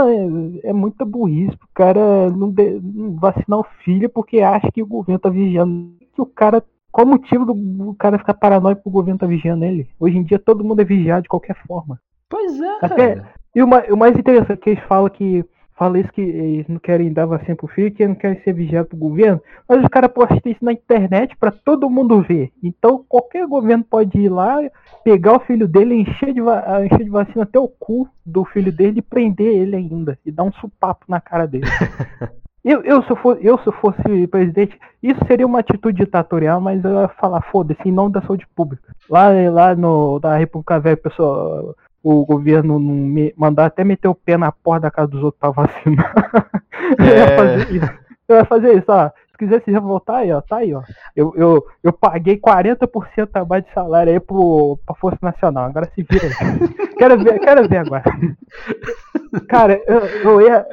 é 0.64 0.74
muita 0.74 1.04
burrice 1.06 1.58
pro 1.58 1.68
cara 1.74 2.30
não, 2.30 2.50
de- 2.52 2.80
não 2.82 3.16
vacinar 3.16 3.60
o 3.60 3.66
filho 3.84 4.10
porque 4.10 4.40
acha 4.42 4.72
que 4.72 4.82
o 4.82 4.88
governo 4.88 5.20
tá 5.20 5.30
vigiando. 5.30 5.92
Que 6.14 6.22
o 6.22 6.26
cara 6.26 6.64
qual 6.92 7.06
o 7.06 7.10
motivo 7.10 7.46
do, 7.46 7.94
cara 7.96 8.18
ficar 8.18 8.34
paranoico 8.36 8.82
que 8.82 8.88
o 8.90 8.92
governo 8.92 9.20
tá 9.20 9.28
vigiando 9.28 9.66
ele? 9.66 9.88
Hoje 10.00 10.18
em 10.18 10.24
dia 10.24 10.40
todo 10.40 10.64
mundo 10.64 10.82
é 10.82 10.86
vigiado 10.86 11.24
de 11.24 11.30
qualquer 11.30 11.56
forma. 11.68 12.00
Pois 12.30 12.60
é, 12.60 12.78
Até- 12.82 13.16
cara. 13.16 13.32
E 13.56 13.62
o, 13.64 13.66
o 13.66 13.98
mais 13.98 14.16
interessante 14.18 14.52
é 14.54 14.58
que 14.58 14.70
eles 14.72 14.84
falam 14.86 15.10
que 15.10 15.44
fala 15.78 16.00
isso 16.00 16.12
que 16.12 16.22
eles 16.22 16.68
não 16.68 16.80
querem 16.80 17.14
dar 17.14 17.26
vacina 17.26 17.56
pro 17.56 17.68
filho, 17.68 17.92
que 17.92 18.04
eles 18.04 18.16
não 18.16 18.20
querem 18.20 18.42
ser 18.42 18.54
vigiados 18.54 18.90
pro 18.90 18.98
governo, 18.98 19.42
mas 19.70 19.82
os 19.82 19.88
caras 19.88 20.12
postam 20.12 20.40
isso 20.46 20.66
na 20.66 20.74
internet 20.74 21.36
pra 21.38 21.52
todo 21.52 21.90
mundo 21.90 22.22
ver. 22.22 22.52
Então 22.64 23.06
qualquer 23.08 23.46
governo 23.46 23.84
pode 23.84 24.18
ir 24.18 24.30
lá, 24.30 24.58
pegar 25.04 25.38
o 25.38 25.40
filho 25.42 25.68
dele, 25.68 25.96
encher 25.96 26.34
de, 26.34 26.42
encher 26.42 27.04
de 27.04 27.10
vacina 27.10 27.44
até 27.44 27.60
o 27.60 27.68
cu 27.68 28.10
do 28.26 28.44
filho 28.44 28.72
dele 28.72 29.00
e 29.00 29.04
prender 29.04 29.54
ele 29.54 29.76
ainda. 29.76 30.18
E 30.26 30.32
dar 30.32 30.44
um 30.44 30.52
supapo 30.54 31.06
na 31.08 31.22
cara 31.22 31.46
dele. 31.46 31.66
Eu, 32.68 32.82
eu, 32.84 33.02
se 33.04 33.10
eu, 33.10 33.16
fosse, 33.16 33.46
eu, 33.46 33.58
se 33.60 33.68
eu 33.68 33.72
fosse 33.72 34.28
presidente, 34.28 34.78
isso 35.02 35.20
seria 35.26 35.46
uma 35.46 35.60
atitude 35.60 36.04
ditatorial, 36.04 36.60
mas 36.60 36.84
eu 36.84 37.00
ia 37.00 37.08
falar, 37.08 37.42
foda-se, 37.44 37.80
em 37.88 37.94
nome 37.94 38.12
da 38.12 38.22
saúde 38.22 38.46
pública. 38.54 38.94
Lá, 39.10 39.30
lá 39.50 39.74
no, 39.74 40.20
na 40.22 40.36
República 40.36 40.78
Velha, 40.78 40.98
pessoal, 40.98 41.74
o 42.04 42.26
governo 42.26 42.80
não 42.80 42.94
me, 42.94 43.34
mandar 43.38 43.66
até 43.66 43.84
meter 43.84 44.08
o 44.08 44.16
pé 44.16 44.38
na 44.38 44.52
porta 44.52 44.82
da 44.84 44.92
casa 44.92 45.08
dos 45.10 45.24
outros 45.24 45.40
pra 45.40 45.50
vacinar. 45.52 46.14
eu 47.00 47.06
ia 47.06 47.14
É. 47.24 47.38
fazer 47.38 47.72
isso. 47.76 47.92
Eu 48.28 48.36
ia 48.38 48.46
fazer 48.46 48.78
isso, 48.78 48.86
ó. 48.90 49.10
Se 49.32 49.38
quiser 49.38 49.62
se 49.64 49.72
revoltar 49.72 50.18
aí, 50.18 50.32
ó, 50.32 50.42
tá 50.42 50.58
aí, 50.58 50.74
ó. 50.74 50.82
Eu, 51.16 51.34
eu, 51.38 51.66
eu 51.84 51.94
paguei 51.94 52.38
40% 52.38 53.30
a 53.36 53.46
mais 53.46 53.64
de 53.64 53.72
salário 53.74 54.12
aí 54.12 54.20
pro, 54.20 54.80
pra 54.86 54.96
Força 54.96 55.20
Nacional. 55.22 55.66
Agora 55.66 55.90
se 55.94 56.04
vira 56.04 56.26
aí. 56.28 56.70
quero, 56.98 57.18
ver, 57.24 57.40
quero 57.40 57.68
ver 57.70 57.78
agora. 57.78 58.04
Cara, 59.48 59.82
eu, 59.88 60.00
eu 60.00 60.42
ia, 60.42 60.66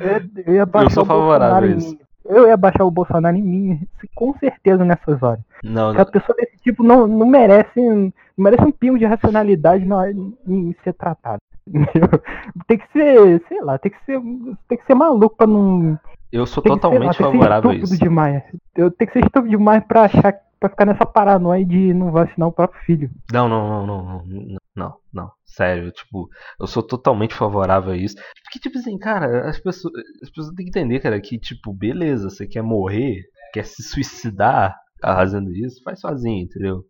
eu 0.46 0.54
ia, 0.54 0.60
eu 0.62 0.66
baixar 0.66 0.90
sou 0.90 1.02
o 1.02 1.06
Bolsonaro 1.06 1.20
favorável 1.38 1.68
a 1.68 1.72
em 1.72 1.76
isso. 1.78 1.98
Eu 2.24 2.46
ia 2.48 2.56
baixar 2.56 2.84
o 2.84 2.90
Bolsonaro 2.90 3.36
em 3.36 3.42
mim, 3.42 3.80
com 4.14 4.32
certeza, 4.38 4.82
nessas 4.84 5.22
horas. 5.22 5.40
Não, 5.62 5.88
Porque 5.94 6.00
a 6.00 6.04
não. 6.04 6.10
pessoa 6.12 6.36
desse 6.36 6.56
tipo 6.62 6.82
não, 6.82 7.06
não 7.06 7.26
merece 7.26 8.12
merece 8.36 8.62
um 8.64 8.72
pingo 8.72 8.98
de 8.98 9.04
racionalidade 9.04 9.84
na 9.84 9.96
hora 9.96 10.10
em 10.12 10.74
ser 10.82 10.92
tratado. 10.94 11.38
entendeu? 11.66 12.08
Tem 12.66 12.78
que 12.78 12.92
ser, 12.92 13.42
sei 13.48 13.60
lá, 13.62 13.78
tem 13.78 13.90
que 13.90 14.04
ser, 14.04 14.20
tem 14.68 14.78
que 14.78 14.86
ser 14.86 14.94
maluco 14.94 15.36
pra 15.36 15.46
não. 15.46 15.98
Eu 16.32 16.46
sou 16.46 16.62
lá, 16.66 16.74
totalmente 16.74 17.16
ser 17.16 17.22
favorável 17.22 17.70
a 17.70 17.74
isso. 17.74 17.98
demais. 17.98 18.42
Eu 18.76 18.90
tenho 18.90 19.10
que 19.10 19.18
ser 19.18 19.24
estúpido 19.24 19.50
demais 19.56 19.84
pra 19.86 20.02
achar, 20.02 20.34
pra 20.58 20.68
ficar 20.68 20.84
nessa 20.84 21.06
paranoia 21.06 21.64
de 21.64 21.94
não 21.94 22.10
vacinar 22.10 22.48
o 22.48 22.52
próprio 22.52 22.82
filho. 22.84 23.10
Não, 23.32 23.48
não, 23.48 23.68
não, 23.68 23.86
não, 23.86 24.24
não, 24.26 24.56
não, 24.76 24.94
não. 25.12 25.30
Sério, 25.44 25.92
tipo, 25.92 26.28
eu 26.58 26.66
sou 26.66 26.82
totalmente 26.82 27.34
favorável 27.34 27.92
a 27.92 27.96
isso. 27.96 28.16
Porque, 28.44 28.58
tipo 28.58 28.78
assim, 28.78 28.98
cara, 28.98 29.48
as 29.48 29.60
pessoas, 29.60 29.94
as 30.22 30.28
pessoas 30.28 30.54
têm 30.54 30.64
que 30.66 30.70
entender, 30.70 30.98
cara, 31.00 31.20
que, 31.20 31.38
tipo, 31.38 31.72
beleza, 31.72 32.28
você 32.28 32.46
quer 32.46 32.62
morrer, 32.62 33.22
quer 33.52 33.64
se 33.64 33.82
suicidar 33.82 34.74
fazendo 35.00 35.52
isso, 35.52 35.82
faz 35.84 36.00
sozinho, 36.00 36.42
entendeu? 36.44 36.82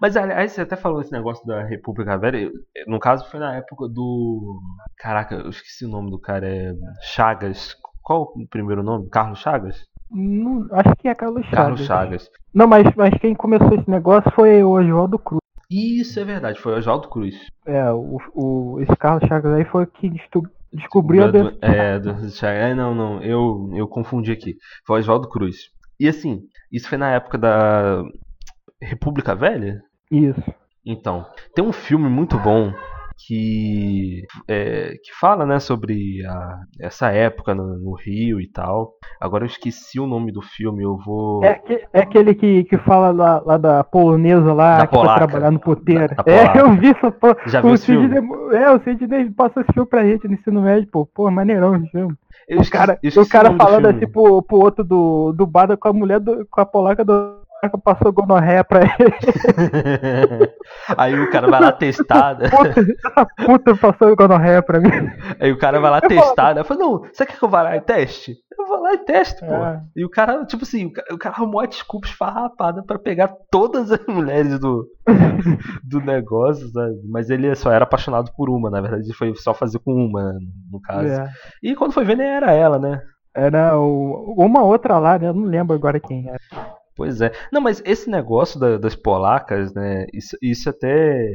Mas, 0.00 0.16
aliás, 0.16 0.52
você 0.52 0.60
até 0.62 0.76
falou 0.76 1.00
esse 1.00 1.12
negócio 1.12 1.46
da 1.46 1.62
República 1.64 2.16
Velha. 2.18 2.50
No 2.86 2.98
caso, 2.98 3.28
foi 3.30 3.40
na 3.40 3.54
época 3.56 3.88
do. 3.88 4.60
Caraca, 4.98 5.34
eu 5.34 5.50
esqueci 5.50 5.84
o 5.84 5.88
nome 5.88 6.10
do 6.10 6.18
cara. 6.18 6.46
É 6.48 6.72
Chagas 7.02 7.74
Qual 8.02 8.32
o 8.34 8.46
primeiro 8.48 8.82
nome? 8.82 9.08
Carlos 9.10 9.38
Chagas? 9.40 9.86
Não, 10.10 10.66
acho 10.72 10.96
que 10.96 11.08
é 11.08 11.14
Carlos 11.14 11.44
Chagas. 11.44 11.58
Carlos 11.58 11.80
Chagas. 11.84 12.30
Não, 12.54 12.66
mas, 12.66 12.86
mas 12.96 13.14
quem 13.20 13.34
começou 13.34 13.74
esse 13.74 13.90
negócio 13.90 14.30
foi 14.32 14.62
o 14.62 14.70
Oswaldo 14.70 15.18
Cruz. 15.18 15.40
Isso 15.70 16.18
é 16.18 16.24
verdade, 16.24 16.58
foi 16.58 16.72
o 16.72 16.78
Oswaldo 16.78 17.08
Cruz. 17.08 17.34
É, 17.66 17.92
o, 17.92 18.18
o, 18.34 18.80
esse 18.80 18.96
Carlos 18.96 19.28
Chagas 19.28 19.52
aí 19.52 19.64
foi 19.66 19.84
o 19.84 19.86
que 19.86 20.10
descobriu 20.72 21.24
a 21.24 21.30
Do- 21.30 21.58
é, 21.60 21.98
do 21.98 22.10
Chagas. 22.30 22.42
É, 22.42 22.74
não, 22.74 22.94
não, 22.94 23.22
eu, 23.22 23.70
eu 23.74 23.86
confundi 23.86 24.32
aqui. 24.32 24.56
Foi 24.86 24.96
o 24.96 25.00
Oswaldo 25.00 25.28
Cruz. 25.28 25.56
E 26.00 26.08
assim, 26.08 26.40
isso 26.72 26.88
foi 26.88 26.96
na 26.96 27.10
época 27.10 27.36
da 27.36 28.02
República 28.80 29.34
Velha? 29.34 29.80
Isso. 30.10 30.42
Então, 30.84 31.26
tem 31.54 31.64
um 31.64 31.72
filme 31.72 32.08
muito 32.08 32.38
bom 32.38 32.72
que 33.26 34.22
é, 34.46 34.92
que 35.02 35.12
fala, 35.20 35.44
né, 35.44 35.58
sobre 35.58 36.24
a- 36.24 36.60
essa 36.80 37.10
época 37.10 37.52
no, 37.52 37.76
no 37.76 37.94
Rio 37.94 38.40
e 38.40 38.48
tal. 38.48 38.92
Agora 39.20 39.42
eu 39.42 39.48
esqueci 39.48 39.98
o 39.98 40.06
nome 40.06 40.30
do 40.30 40.40
filme, 40.40 40.84
eu 40.84 40.96
vou. 41.04 41.44
É, 41.44 41.50
aque- 41.50 41.84
é 41.92 42.00
aquele 42.00 42.32
que, 42.34 42.62
que 42.64 42.78
fala 42.78 43.10
lá, 43.10 43.42
lá 43.44 43.56
da 43.58 43.82
polonesa 43.82 44.52
lá, 44.52 44.78
Da 44.78 44.86
que 44.86 44.94
foi 44.94 45.02
polaca. 45.04 45.26
trabalhar 45.26 45.50
no 45.50 45.58
puteiro. 45.58 46.14
É, 46.24 46.60
eu 46.60 46.72
vi 46.76 46.90
essa 46.90 47.10
porra. 47.10 47.36
Já 47.46 47.60
viu 47.60 47.70
o 47.72 47.74
esse 47.74 47.86
filme? 47.86 48.08
Sidney, 48.08 48.56
é, 48.56 48.70
o 48.70 48.80
Sidney 48.84 49.30
passou 49.30 49.62
esse 49.62 49.72
filme 49.72 49.88
pra 49.90 50.04
gente 50.04 50.28
no 50.28 50.34
ensino 50.34 50.62
médio, 50.62 50.88
pô. 50.90 51.04
Pô, 51.04 51.28
maneirão 51.28 51.74
esse 51.74 51.88
filme. 51.90 52.14
Eu 52.48 52.58
O 52.58 52.62
esqueci- 52.62 52.70
cara, 52.70 52.92
esqueci 53.02 53.18
o 53.18 53.28
cara 53.28 53.50
do 53.50 53.56
falando 53.56 53.86
assim 53.86 54.06
pro, 54.06 54.40
pro 54.42 54.56
outro 54.58 54.84
do, 54.84 55.32
do 55.32 55.44
bar 55.46 55.76
com 55.76 55.88
a 55.88 55.92
mulher, 55.92 56.20
do, 56.20 56.46
com 56.48 56.60
a 56.60 56.64
polaca 56.64 57.04
do 57.04 57.37
que 57.60 57.78
passou 57.78 58.12
gonorreia 58.12 58.62
pra 58.62 58.80
ele. 58.82 60.52
Aí 60.96 61.18
o 61.18 61.30
cara 61.30 61.48
vai 61.48 61.60
lá 61.60 61.72
testar, 61.72 62.38
né? 62.38 62.48
Puta, 62.54 62.80
essa 62.80 63.26
puta 63.46 63.76
passou 63.76 64.16
gonorreia 64.16 64.62
pra 64.62 64.80
mim. 64.80 64.90
Aí 65.40 65.50
o 65.50 65.58
cara 65.58 65.80
vai 65.80 65.90
lá 65.90 66.00
testar, 66.00 66.54
né? 66.54 66.60
Eu 66.60 66.64
falei, 66.64 66.82
não, 66.82 67.00
você 67.00 67.26
quer 67.26 67.36
que 67.36 67.42
eu 67.42 67.48
vá 67.48 67.62
lá 67.62 67.76
e 67.76 67.80
teste? 67.80 68.36
Eu 68.58 68.66
vou 68.66 68.80
lá 68.80 68.94
e 68.94 68.98
testo, 68.98 69.44
pô. 69.46 69.52
É. 69.52 69.82
E 69.96 70.04
o 70.04 70.10
cara, 70.10 70.44
tipo 70.44 70.64
assim, 70.64 70.86
o 70.86 70.92
cara, 70.92 71.14
o 71.14 71.18
cara 71.18 71.34
arrumou 71.36 71.60
a 71.60 71.66
desculpa 71.66 72.06
esfarrapada 72.06 72.82
pra 72.82 72.98
pegar 72.98 73.32
todas 73.50 73.92
as 73.92 74.04
mulheres 74.06 74.58
do, 74.58 74.86
do 75.84 76.00
negócio, 76.00 76.68
sabe? 76.70 76.94
Mas 77.08 77.30
ele 77.30 77.54
só 77.54 77.70
era 77.70 77.84
apaixonado 77.84 78.32
por 78.36 78.50
uma, 78.50 78.68
na 78.68 78.80
verdade, 78.80 79.12
foi 79.14 79.34
só 79.36 79.54
fazer 79.54 79.78
com 79.78 79.92
uma, 79.92 80.32
no 80.70 80.80
caso. 80.80 81.08
É. 81.08 81.30
E 81.62 81.76
quando 81.76 81.92
foi 81.92 82.04
ver, 82.04 82.16
nem 82.16 82.26
era 82.26 82.52
ela, 82.52 82.78
né? 82.78 83.00
Era 83.34 83.78
o, 83.78 84.34
uma 84.36 84.62
outra 84.64 84.98
lá, 84.98 85.18
né? 85.18 85.28
Eu 85.28 85.34
não 85.34 85.44
lembro 85.44 85.76
agora 85.76 86.00
quem 86.00 86.28
era. 86.28 86.40
Pois 86.98 87.20
é. 87.20 87.30
Não, 87.52 87.60
mas 87.60 87.80
esse 87.86 88.10
negócio 88.10 88.58
da- 88.58 88.76
das 88.76 88.96
polacas, 88.96 89.72
né? 89.72 90.04
Isso, 90.12 90.36
isso 90.42 90.68
é 90.68 90.72
até 90.72 91.30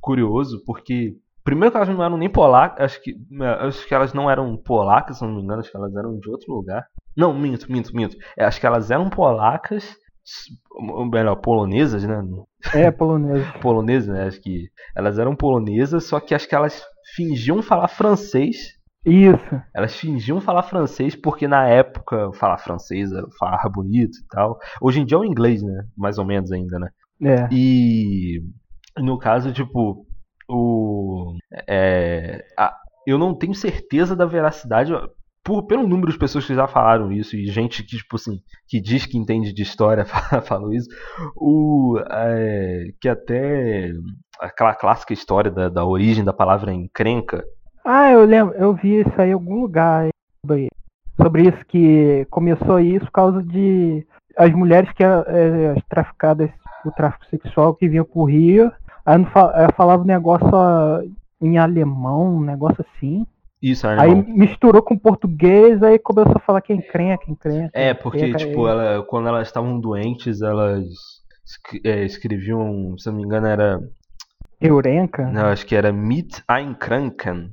curioso, 0.00 0.62
porque. 0.66 1.16
Primeiro 1.44 1.70
que 1.70 1.76
elas 1.76 1.88
não 1.88 2.02
eram 2.04 2.16
nem 2.16 2.28
polacas, 2.28 2.84
acho 2.84 3.02
que, 3.04 3.14
acho 3.60 3.86
que 3.86 3.94
elas 3.94 4.12
não 4.12 4.28
eram 4.28 4.56
polacas, 4.56 5.18
se 5.18 5.24
não 5.24 5.32
me 5.36 5.42
engano, 5.42 5.60
acho 5.60 5.70
que 5.70 5.76
elas 5.76 5.94
eram 5.94 6.18
de 6.18 6.28
outro 6.28 6.52
lugar. 6.52 6.84
Não, 7.16 7.32
minto, 7.32 7.70
minto, 7.70 7.94
minto. 7.94 8.16
É, 8.36 8.44
acho 8.44 8.58
que 8.60 8.66
elas 8.66 8.90
eram 8.90 9.08
polacas, 9.08 9.96
ou 10.72 11.06
melhor, 11.06 11.36
polonesas, 11.36 12.02
né? 12.02 12.20
É, 12.74 12.90
polonesa. 12.90 13.44
Polonesas, 13.62 14.08
né? 14.08 14.26
Acho 14.26 14.40
que 14.40 14.68
elas 14.96 15.20
eram 15.20 15.36
polonesas, 15.36 16.02
só 16.04 16.18
que 16.18 16.34
acho 16.34 16.48
que 16.48 16.54
elas 16.54 16.82
fingiam 17.14 17.62
falar 17.62 17.86
francês 17.86 18.75
Isso. 19.06 19.62
elas 19.74 19.94
fingiam 19.96 20.40
falar 20.40 20.62
francês 20.64 21.14
porque 21.14 21.46
na 21.46 21.66
época 21.68 22.32
falar 22.34 22.58
francês 22.58 23.12
era 23.12 23.26
falar 23.38 23.68
bonito 23.68 24.18
e 24.18 24.26
tal. 24.28 24.58
Hoje 24.80 25.00
em 25.00 25.04
dia 25.06 25.16
é 25.16 25.20
o 25.20 25.24
inglês, 25.24 25.62
né? 25.62 25.84
Mais 25.96 26.18
ou 26.18 26.24
menos 26.24 26.50
ainda, 26.50 26.78
né? 26.78 26.88
É. 27.22 27.48
E 27.52 28.42
no 28.98 29.18
caso, 29.18 29.52
tipo, 29.52 30.06
o. 30.48 31.34
É, 31.68 32.44
a- 32.58 32.76
eu 33.06 33.18
não 33.18 33.34
tenho 33.36 33.54
certeza 33.54 34.16
da 34.16 34.26
veracidade. 34.26 34.92
Por, 35.44 35.64
pelo 35.66 35.86
número 35.86 36.10
de 36.12 36.18
pessoas 36.18 36.44
que 36.44 36.54
já 36.56 36.66
falaram 36.66 37.12
isso, 37.12 37.36
e 37.36 37.46
gente 37.46 37.84
que, 37.84 37.96
tipo 37.96 38.16
assim, 38.16 38.40
que 38.68 38.80
diz 38.80 39.06
que 39.06 39.16
entende 39.16 39.52
de 39.52 39.62
história 39.62 40.04
falou 40.44 40.72
isso, 40.72 40.88
o, 41.36 41.98
é, 42.10 42.86
que 43.00 43.08
até 43.08 43.92
aquela 44.40 44.74
clássica 44.74 45.12
história 45.12 45.50
da, 45.50 45.68
da 45.68 45.84
origem 45.84 46.24
da 46.24 46.32
palavra 46.32 46.72
encrenca, 46.74 47.44
Ah, 47.86 48.10
eu 48.10 48.24
lembro, 48.24 48.52
eu 48.56 48.74
vi 48.74 49.00
isso 49.00 49.12
aí 49.16 49.30
em 49.30 49.34
algum 49.34 49.60
lugar 49.60 50.08
sobre, 50.44 50.68
sobre 51.16 51.42
isso 51.42 51.64
que 51.68 52.26
começou 52.30 52.80
isso 52.80 53.04
por 53.06 53.12
causa 53.12 53.42
de 53.44 54.04
as 54.36 54.50
mulheres 54.52 54.92
que 54.92 55.04
eram 55.04 55.22
é, 55.28 55.70
as 55.70 55.84
traficadas 55.88 56.50
o 56.84 56.90
tráfico 56.90 57.26
sexual 57.26 57.74
que 57.74 57.88
vinham 57.88 58.04
pro 58.04 58.24
Rio, 58.24 58.72
aí 59.04 59.24
falava 59.76 60.02
um 60.02 60.06
negócio 60.06 60.48
em 61.40 61.58
alemão, 61.58 62.36
um 62.36 62.44
negócio 62.44 62.84
assim. 62.88 63.26
isso, 63.62 63.86
Aí 63.86 64.14
misturou 64.14 64.82
com 64.82 64.98
português, 64.98 65.82
aí 65.82 65.98
começou 65.98 66.36
a 66.36 66.40
falar 66.40 66.60
quem 66.60 66.80
crenha, 66.80 67.18
quem 67.18 67.34
crenha. 67.34 67.70
É, 67.72 67.94
porque, 67.94 68.18
Encrenca, 68.18 68.38
tipo, 68.38 68.66
é. 68.66 68.70
ela, 68.70 69.02
quando 69.04 69.28
elas 69.28 69.48
estavam 69.48 69.78
doentes, 69.80 70.42
elas 70.42 70.84
é, 71.84 72.04
escreviam, 72.04 72.96
se 72.98 73.06
não 73.08 73.16
me 73.16 73.22
engano, 73.22 73.46
era. 73.46 73.80
Eurenca? 74.60 75.26
Não, 75.26 75.46
acho 75.46 75.66
que 75.66 75.76
era 75.76 75.92
Mit 75.92 76.42
einkranken. 76.50 77.52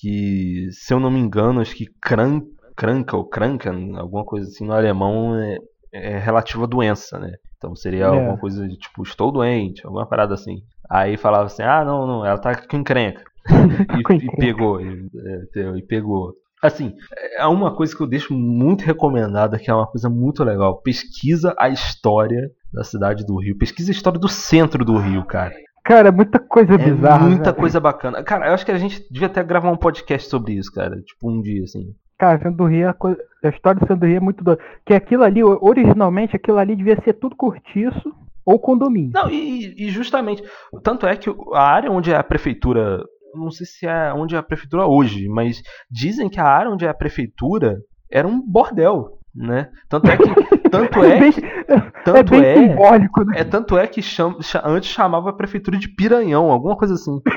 Que, 0.00 0.68
se 0.72 0.92
eu 0.92 1.00
não 1.00 1.10
me 1.10 1.18
engano, 1.20 1.60
acho 1.60 1.74
que 1.74 1.86
krank, 2.02 2.46
kranka 2.76 3.16
ou 3.16 3.24
kranken, 3.24 3.96
alguma 3.96 4.24
coisa 4.24 4.46
assim 4.48 4.66
no 4.66 4.72
alemão, 4.74 5.36
é, 5.38 5.58
é 5.92 6.18
relativo 6.18 6.64
à 6.64 6.66
doença, 6.66 7.18
né? 7.18 7.32
Então 7.56 7.74
seria 7.74 8.04
É. 8.04 8.08
alguma 8.08 8.36
coisa 8.38 8.66
de 8.68 8.76
tipo, 8.76 9.02
estou 9.02 9.32
doente, 9.32 9.84
alguma 9.86 10.06
parada 10.06 10.34
assim. 10.34 10.62
Aí 10.90 11.16
falava 11.16 11.46
assim, 11.46 11.62
ah, 11.62 11.84
não, 11.84 12.06
não, 12.06 12.26
ela 12.26 12.38
tá 12.38 12.54
com 12.54 12.76
encrenca. 12.76 13.24
E, 14.10 14.26
e 14.26 14.36
pegou, 14.36 14.80
e, 14.80 15.08
é, 15.56 15.78
e 15.78 15.82
pegou. 15.82 16.34
Assim, 16.62 16.92
é 17.38 17.46
uma 17.46 17.74
coisa 17.74 17.94
que 17.96 18.02
eu 18.02 18.06
deixo 18.06 18.34
muito 18.34 18.82
recomendada, 18.84 19.58
que 19.58 19.70
é 19.70 19.74
uma 19.74 19.86
coisa 19.86 20.08
muito 20.10 20.42
legal. 20.42 20.80
Pesquisa 20.82 21.54
a 21.58 21.68
história 21.68 22.50
da 22.72 22.82
cidade 22.82 23.24
do 23.24 23.38
Rio. 23.38 23.56
Pesquisa 23.56 23.90
a 23.90 23.94
história 23.94 24.18
do 24.18 24.28
centro 24.28 24.84
do 24.84 24.96
Rio, 24.98 25.24
cara. 25.24 25.54
Cara, 25.86 26.10
muita 26.10 26.38
coisa 26.38 26.74
É 26.74 26.78
bizarra. 26.78 27.26
muita 27.28 27.44
velho. 27.44 27.56
coisa 27.56 27.78
bacana. 27.80 28.22
Cara, 28.22 28.48
eu 28.48 28.54
acho 28.54 28.64
que 28.66 28.72
a 28.72 28.78
gente 28.78 29.06
devia 29.10 29.28
até 29.28 29.42
gravar 29.42 29.70
um 29.70 29.76
podcast 29.76 30.28
sobre 30.28 30.54
isso, 30.54 30.72
cara. 30.72 31.00
Tipo, 31.00 31.30
um 31.30 31.40
dia, 31.40 31.62
assim. 31.62 31.94
Cara, 32.18 32.50
do 32.50 32.64
Rio, 32.64 32.88
a, 32.88 32.94
coisa- 32.94 33.20
a 33.44 33.48
história 33.48 33.80
do 33.94 34.06
Rio 34.06 34.16
é 34.16 34.20
muito 34.20 34.42
doida. 34.42 34.60
Que 34.84 34.94
aquilo 34.94 35.22
ali, 35.22 35.42
originalmente, 35.44 36.34
aquilo 36.34 36.58
ali 36.58 36.74
devia 36.74 37.00
ser 37.02 37.12
tudo 37.14 37.36
cortiço 37.36 38.12
ou 38.44 38.58
condomínio. 38.58 39.12
Não, 39.14 39.30
e, 39.30 39.74
e 39.86 39.90
justamente. 39.90 40.42
Tanto 40.82 41.06
é 41.06 41.14
que 41.16 41.30
a 41.52 41.62
área 41.62 41.90
onde 41.90 42.10
é 42.12 42.16
a 42.16 42.24
prefeitura. 42.24 43.02
Não 43.34 43.50
sei 43.50 43.66
se 43.66 43.86
é 43.86 44.12
onde 44.14 44.34
é 44.34 44.38
a 44.38 44.42
prefeitura 44.42 44.86
hoje, 44.86 45.28
mas 45.28 45.62
dizem 45.90 46.28
que 46.28 46.40
a 46.40 46.44
área 46.48 46.70
onde 46.70 46.86
é 46.86 46.88
a 46.88 46.94
prefeitura 46.94 47.76
era 48.10 48.26
um 48.26 48.40
bordel, 48.40 49.18
né? 49.36 49.68
Tanto 49.88 50.08
é 50.10 50.16
que. 50.16 50.68
Tanto 50.70 50.98
é 51.04 51.20
bem, 51.20 51.32
que. 51.32 51.44
é 51.44 51.80
Tanto 52.04 52.30
bem 52.30 52.44
é. 52.44 52.54
simbólico, 52.54 53.24
né? 53.24 53.40
É 53.40 53.44
tanto 53.44 53.78
é 53.78 53.86
que 53.86 54.00
cham- 54.02 54.40
cha- 54.40 54.62
antes 54.64 54.90
chamava 54.90 55.30
a 55.30 55.34
prefeitura 55.34 55.76
de 55.78 55.88
Piranhão, 55.88 56.50
alguma 56.50 56.76
coisa 56.76 56.94
assim. 56.94 57.20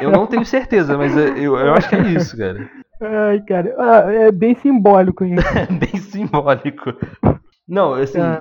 Eu 0.00 0.10
não 0.10 0.26
tenho 0.26 0.44
certeza, 0.44 0.96
mas 0.96 1.16
é- 1.16 1.30
eu, 1.38 1.56
eu 1.56 1.72
acho 1.74 1.88
que 1.88 1.94
é 1.94 2.00
isso, 2.10 2.36
cara. 2.36 2.68
Ai, 3.00 3.40
cara, 3.46 3.74
ah, 3.78 4.12
é 4.12 4.32
bem 4.32 4.54
simbólico 4.54 5.24
isso. 5.24 5.46
É 5.56 5.66
bem 5.66 6.00
simbólico. 6.00 6.92
Não, 7.68 7.94
assim, 7.94 8.20
É. 8.20 8.40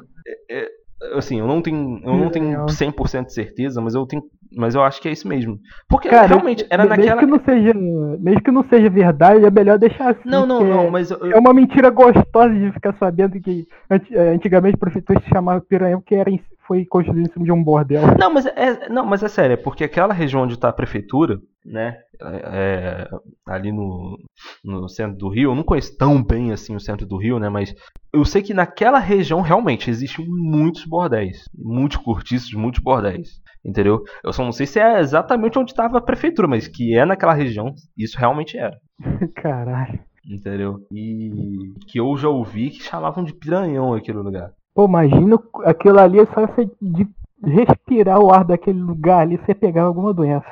é- 0.49 0.59
é- 0.63 0.69
assim, 1.13 1.39
eu 1.39 1.47
não 1.47 1.61
tenho, 1.61 1.99
eu 2.03 2.13
não 2.15 2.29
tenho 2.29 2.45
Piranhão. 2.47 2.67
100% 2.67 3.25
de 3.27 3.33
certeza, 3.33 3.81
mas 3.81 3.93
eu 3.95 4.05
tenho, 4.05 4.23
mas 4.55 4.75
eu 4.75 4.81
acho 4.83 5.01
que 5.01 5.07
é 5.07 5.11
isso 5.11 5.27
mesmo. 5.27 5.59
Porque 5.89 6.09
Cara, 6.09 6.27
realmente 6.27 6.65
era 6.69 6.83
mesmo 6.83 6.97
naquela 6.97 7.19
que 7.21 7.25
não 7.27 7.39
seja, 7.43 7.73
mesmo 8.19 8.41
que 8.43 8.51
não 8.51 8.63
seja 8.67 8.89
verdade, 8.89 9.45
é 9.45 9.51
melhor 9.51 9.77
deixar 9.77 10.11
assim. 10.11 10.21
Não, 10.25 10.45
não, 10.45 10.63
não, 10.63 10.91
mas 10.91 11.11
eu- 11.11 11.31
É 11.31 11.37
uma 11.37 11.53
mentira 11.53 11.89
gostosa 11.89 12.53
de 12.53 12.71
ficar 12.71 12.95
sabendo 12.97 13.39
que 13.39 13.65
eh, 13.89 14.29
antigamente 14.33 14.75
a 14.75 14.79
prefeitura 14.79 15.19
se 15.21 15.29
chamava 15.29 15.61
Piranha 15.61 15.97
porque 15.97 16.15
era 16.15 16.29
foi 16.67 16.85
construído 16.85 17.27
em 17.27 17.31
cima 17.31 17.45
de 17.45 17.51
um 17.51 17.63
bordel. 17.63 18.01
Não, 18.19 18.31
mas 18.31 18.45
é, 18.45 18.89
não, 18.89 19.05
mas 19.05 19.23
é 19.23 19.27
sério, 19.27 19.53
é 19.53 19.57
porque 19.57 19.83
aquela 19.83 20.13
região 20.13 20.43
onde 20.43 20.53
está 20.53 20.69
a 20.69 20.73
prefeitura, 20.73 21.39
né, 21.65 21.97
é, 22.21 23.07
ali 23.47 23.71
no, 23.71 24.17
no 24.63 24.87
centro 24.89 25.17
do 25.17 25.29
Rio, 25.29 25.51
eu 25.51 25.55
não 25.55 25.63
conheço 25.63 25.97
tão 25.97 26.21
bem 26.23 26.51
assim 26.51 26.75
o 26.75 26.79
centro 26.79 27.05
do 27.05 27.17
Rio, 27.17 27.39
né, 27.39 27.49
mas 27.49 27.73
eu 28.13 28.25
sei 28.25 28.41
que 28.41 28.53
naquela 28.53 28.99
região 28.99 29.41
realmente 29.41 29.89
existem 29.89 30.25
muitos 30.27 30.85
bordéis, 30.85 31.45
muitos 31.55 31.97
cortiços, 31.97 32.53
muitos 32.53 32.81
bordéis, 32.81 33.41
entendeu? 33.65 34.03
Eu 34.23 34.33
só 34.33 34.43
não 34.43 34.51
sei 34.51 34.65
se 34.65 34.79
é 34.79 34.99
exatamente 34.99 35.57
onde 35.57 35.71
estava 35.71 35.97
a 35.97 36.01
prefeitura, 36.01 36.47
mas 36.47 36.67
que 36.67 36.97
é 36.97 37.05
naquela 37.05 37.33
região, 37.33 37.73
isso 37.97 38.17
realmente 38.17 38.57
era. 38.57 38.77
Caralho. 39.35 39.99
Entendeu? 40.29 40.85
E 40.91 41.73
que 41.87 41.99
eu 41.99 42.17
já 42.17 42.27
ouvi 42.27 42.69
que 42.69 42.83
chamavam 42.83 43.23
de 43.23 43.33
piranhão 43.33 43.93
aquele 43.93 44.17
lugar. 44.17 44.51
Pô, 44.77 44.85
imagina 44.85 45.39
aquilo 45.65 45.99
ali, 45.99 46.19
só 46.27 46.45
você 46.45 46.69
de 46.79 47.07
respirar 47.43 48.19
o 48.19 48.31
ar 48.31 48.45
daquele 48.45 48.79
lugar 48.79 49.21
ali, 49.21 49.35
você 49.37 49.55
pegava 49.55 49.87
alguma 49.87 50.13
doença. 50.13 50.45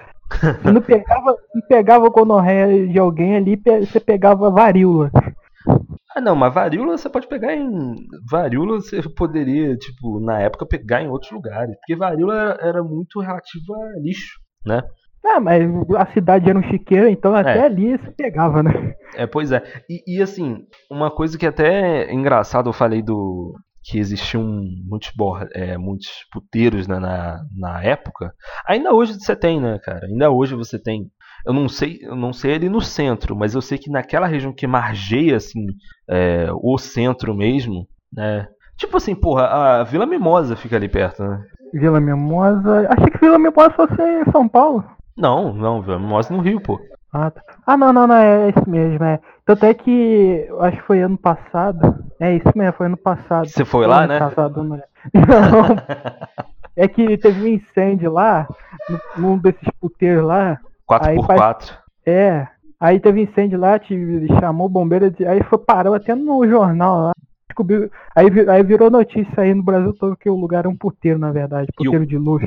Se 0.64 0.72
não 0.72 0.82
pegava, 0.82 1.36
se 1.52 1.68
pegava 1.68 2.10
gonorreia 2.10 2.88
de 2.88 2.98
alguém 2.98 3.36
ali, 3.36 3.56
você 3.82 4.00
pegava 4.00 4.50
varíola. 4.50 5.12
Ah, 6.16 6.20
não, 6.20 6.36
mas 6.36 6.52
varíola 6.52 6.98
você 6.98 7.08
pode 7.08 7.28
pegar 7.28 7.54
em. 7.54 7.96
Varíola 8.28 8.82
você 8.82 9.00
poderia, 9.16 9.78
tipo, 9.78 10.20
na 10.20 10.40
época 10.40 10.66
pegar 10.66 11.04
em 11.04 11.08
outros 11.08 11.32
lugares. 11.32 11.76
Porque 11.76 11.96
varíola 11.96 12.34
era, 12.34 12.68
era 12.70 12.84
muito 12.84 13.20
relativa 13.20 13.76
a 13.76 14.00
lixo, 14.00 14.40
né? 14.66 14.82
Ah, 15.24 15.40
mas 15.40 15.62
a 15.98 16.06
cidade 16.14 16.50
era 16.50 16.58
um 16.58 16.64
chiqueiro, 16.64 17.08
então 17.08 17.36
até 17.36 17.60
É. 17.60 17.66
ali 17.66 17.96
se 18.00 18.12
pegava, 18.18 18.64
né? 18.64 18.72
É, 19.16 19.28
pois 19.28 19.52
é. 19.52 19.62
E, 19.88 20.18
e, 20.18 20.22
assim, 20.22 20.66
uma 20.90 21.12
coisa 21.12 21.38
que 21.38 21.46
até 21.46 22.06
é 22.06 22.12
engraçado, 22.14 22.70
eu 22.70 22.74
falei 22.74 23.04
do. 23.04 23.54
Que 23.86 24.00
existiam 24.00 24.43
muitos, 24.84 25.12
é, 25.54 25.78
muitos 25.78 26.10
puteiros 26.32 26.88
né, 26.88 26.98
na, 26.98 27.45
na 27.56 27.84
época. 27.84 28.34
Ainda 28.67 28.91
hoje 28.91 29.13
você 29.13 29.36
tem, 29.36 29.62
né, 29.62 29.80
cara? 29.80 30.08
Ainda 30.08 30.32
hoje 30.32 30.56
você 30.56 30.80
tem. 30.80 31.12
Eu 31.45 31.54
não 31.54 31.69
sei, 31.69 32.00
eu 32.02 32.15
não 32.15 32.34
sei 32.34 32.56
ali 32.56 32.67
no 32.67 32.82
centro, 32.82 33.36
mas 33.36 33.54
eu 33.54 33.62
sei 33.62 33.78
que 33.78 33.91
naquela 33.91 34.26
região 34.26 34.52
que 34.52 34.65
margeia 34.65 35.38
assim 35.38 35.67
é, 36.10 36.48
o 36.52 36.78
centro 36.80 37.36
mesmo, 37.36 37.88
né? 38.12 38.48
Tipo 38.76 38.98
assim, 38.98 39.13
porra, 39.13 39.43
a 39.43 39.84
Vila 39.84 40.08
Mimosa 40.08 40.56
fica 40.56 40.76
ali 40.76 40.89
perto, 40.89 41.24
né? 41.24 41.43
Vila 41.71 42.02
Mimosa. 42.02 42.88
Achei 42.89 43.12
que 43.12 43.19
Vila 43.19 43.38
Mimosa 43.38 43.69
fosse 43.69 44.02
em 44.02 44.32
São 44.32 44.48
Paulo. 44.48 44.84
Não, 45.15 45.54
não, 45.54 45.82
Vila 45.84 46.00
Mimosa 46.00 46.34
no 46.34 46.41
Rio, 46.41 46.60
pô. 46.60 46.80
Ah, 47.13 47.30
tá. 47.30 47.41
Ah, 47.65 47.78
não, 47.78 47.91
não, 47.93 48.08
não, 48.08 48.15
é 48.15 48.49
isso 48.49 48.69
mesmo, 48.69 49.04
é. 49.04 49.19
Tanto 49.45 49.65
é 49.65 49.73
que 49.73 50.47
acho 50.62 50.78
que 50.78 50.84
foi 50.88 51.01
ano 51.01 51.17
passado. 51.17 52.04
É 52.19 52.36
isso 52.36 52.51
mesmo, 52.56 52.73
foi 52.73 52.86
ano 52.88 52.97
passado. 52.97 53.47
Você 53.47 53.65
foi 53.65 53.86
lá, 53.88 54.08
né? 54.08 54.19
passado, 54.19 54.63
não, 54.63 54.75
é. 54.75 54.84
Não. 55.13 55.75
É 56.78 56.88
que 56.88 57.17
teve 57.17 57.41
um 57.43 57.47
incêndio 57.47 58.12
lá, 58.12 58.47
num 59.17 59.38
desses 59.38 59.69
puteiros 59.80 60.25
lá. 60.25 60.60
Aí 60.89 61.17
4x4. 61.17 61.71
É. 62.06 62.47
Aí 62.80 62.99
teve 62.99 63.21
incêndio 63.21 63.58
lá, 63.60 63.80
te 63.80 63.95
chamou 64.39 64.67
o 64.67 64.69
bombeiro, 64.69 65.13
aí 65.28 65.41
foi 65.43 65.58
parou 65.58 65.93
até 65.95 66.13
no 66.13 66.45
jornal 66.47 66.97
lá. 66.99 67.12
Descobriu, 67.47 67.89
aí, 68.13 68.25
aí 68.49 68.63
virou 68.63 68.89
notícia 68.91 69.41
aí 69.41 69.54
no 69.54 69.63
Brasil 69.63 69.93
todo 69.93 70.17
que 70.17 70.30
o 70.30 70.36
lugar 70.36 70.60
era 70.60 70.69
um 70.69 70.75
puteiro, 70.75 71.17
na 71.17 71.32
verdade. 71.32 71.69
O- 71.71 71.84
Puteiro 71.84 72.06
de 72.06 72.17
luxo. 72.17 72.45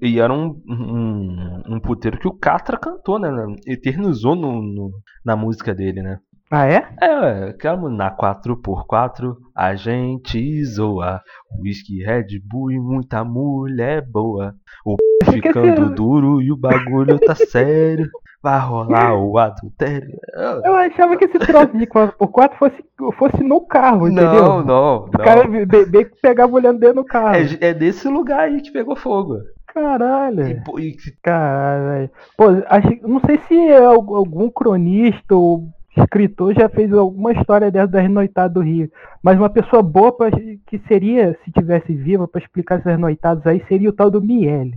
E 0.00 0.20
era 0.20 0.32
um, 0.32 0.60
um, 0.68 1.62
um 1.74 1.80
puteiro 1.80 2.18
que 2.18 2.28
o 2.28 2.32
Catra 2.32 2.76
cantou, 2.76 3.18
né? 3.18 3.30
Eternizou 3.66 4.34
no, 4.36 4.62
no- 4.62 4.90
na 5.24 5.34
música 5.36 5.74
dele, 5.74 6.02
né? 6.02 6.18
Ah, 6.50 6.66
é? 6.66 6.88
É, 7.02 7.76
mu- 7.76 7.90
na 7.90 8.10
4x4 8.10 9.36
a 9.54 9.74
gente 9.74 10.64
zoa. 10.64 11.20
Whisky, 11.62 12.02
Red 12.02 12.26
Bull 12.42 12.70
e 12.72 12.78
muita 12.78 13.22
mulher 13.24 14.02
boa. 14.06 14.54
O 14.84 14.96
p 14.96 15.32
ficando 15.32 15.88
se- 15.88 15.94
duro 15.94 16.40
e 16.40 16.50
o 16.52 16.56
bagulho 16.56 17.18
tá 17.18 17.34
sério. 17.36 18.08
Vai 18.40 18.58
rolar 18.60 19.14
o 19.20 19.36
adultério. 19.36 20.16
Eu 20.64 20.74
achava 20.76 21.16
que 21.16 21.24
esse 21.24 21.38
troço 21.40 21.76
de 21.76 21.84
4x4 21.86 22.52
fosse, 22.56 22.84
fosse 23.18 23.42
no 23.42 23.60
carro, 23.66 24.06
entendeu? 24.06 24.32
Não, 24.32 24.64
não, 24.64 24.96
O 25.06 25.10
cara 25.10 25.42
não. 25.44 25.66
bebê 25.66 26.04
que 26.04 26.20
pegava 26.22 26.52
olhando 26.54 26.78
dentro 26.78 27.02
do 27.02 27.04
carro. 27.04 27.34
É, 27.34 27.42
é 27.60 27.74
desse 27.74 28.08
lugar 28.08 28.40
aí 28.40 28.62
que 28.62 28.70
pegou 28.70 28.94
fogo. 28.94 29.38
Caralho. 29.72 30.46
E, 30.78 30.86
e- 30.88 30.96
Caralho. 31.22 32.10
Pô, 32.36 32.44
acho, 32.68 32.88
não 33.06 33.20
sei 33.20 33.38
se 33.48 33.72
al- 33.72 34.14
algum 34.14 34.50
cronista 34.50 35.34
ou 35.34 35.68
escritor 35.96 36.54
já 36.54 36.68
fez 36.68 36.92
alguma 36.92 37.32
história 37.32 37.70
dessa 37.70 37.88
das 37.88 38.08
noitadas 38.10 38.52
do 38.54 38.60
Rio. 38.60 38.90
Mas 39.22 39.36
uma 39.36 39.50
pessoa 39.50 39.82
boa 39.82 40.12
pra, 40.16 40.30
que 40.30 40.78
seria, 40.86 41.36
se 41.44 41.50
tivesse 41.52 41.92
viva, 41.92 42.26
pra 42.28 42.40
explicar 42.40 42.78
essas 42.78 42.98
noitadas 42.98 43.44
aí, 43.46 43.62
seria 43.68 43.88
o 43.88 43.92
tal 43.92 44.10
do 44.10 44.22
Miele. 44.22 44.76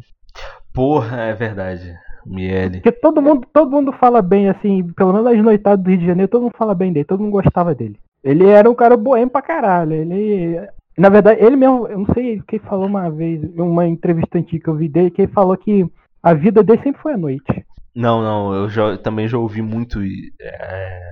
porra, 0.74 1.22
é 1.22 1.34
verdade. 1.34 1.94
Miele. 2.26 2.82
Porque 2.82 2.92
todo 2.92 3.22
mundo, 3.22 3.48
todo 3.52 3.72
mundo 3.72 3.92
fala 3.94 4.22
bem, 4.22 4.48
assim, 4.50 4.84
pelo 4.96 5.12
menos 5.14 5.28
as 5.28 5.44
noitadas 5.44 5.84
do 5.84 5.90
Rio 5.90 6.00
de 6.00 6.06
Janeiro, 6.06 6.30
todo 6.32 6.44
mundo 6.44 6.56
fala 6.58 6.74
bem 6.76 6.92
dele, 6.94 7.06
todo 7.06 7.20
mundo 7.22 7.32
gostava 7.32 7.74
dele. 7.74 8.00
Ele 8.24 8.48
era 8.48 8.70
um 8.70 8.76
cara 8.76 8.96
boêmio 8.96 9.30
pra 9.30 9.42
caralho. 9.42 9.94
Ele. 9.94 10.60
Na 11.02 11.10
verdade, 11.10 11.44
ele 11.44 11.56
mesmo, 11.56 11.88
eu 11.88 11.98
não 11.98 12.14
sei 12.14 12.40
quem 12.48 12.60
falou 12.60 12.86
uma 12.86 13.10
vez, 13.10 13.42
uma 13.56 13.88
entrevista 13.88 14.38
antiga 14.38 14.66
que 14.66 14.70
eu 14.70 14.76
vi 14.76 14.88
dele, 14.88 15.10
que 15.10 15.24
ele 15.24 15.32
falou 15.32 15.58
que 15.58 15.84
a 16.22 16.32
vida 16.36 16.62
dele 16.62 16.80
sempre 16.84 17.02
foi 17.02 17.14
à 17.14 17.18
noite. 17.18 17.66
Não, 17.96 18.22
não, 18.22 18.54
eu 18.54 18.70
já, 18.70 18.96
também 19.00 19.28
já 19.28 19.36
ouvi 19.36 19.64
muito 19.64 20.00
é, 20.40 21.12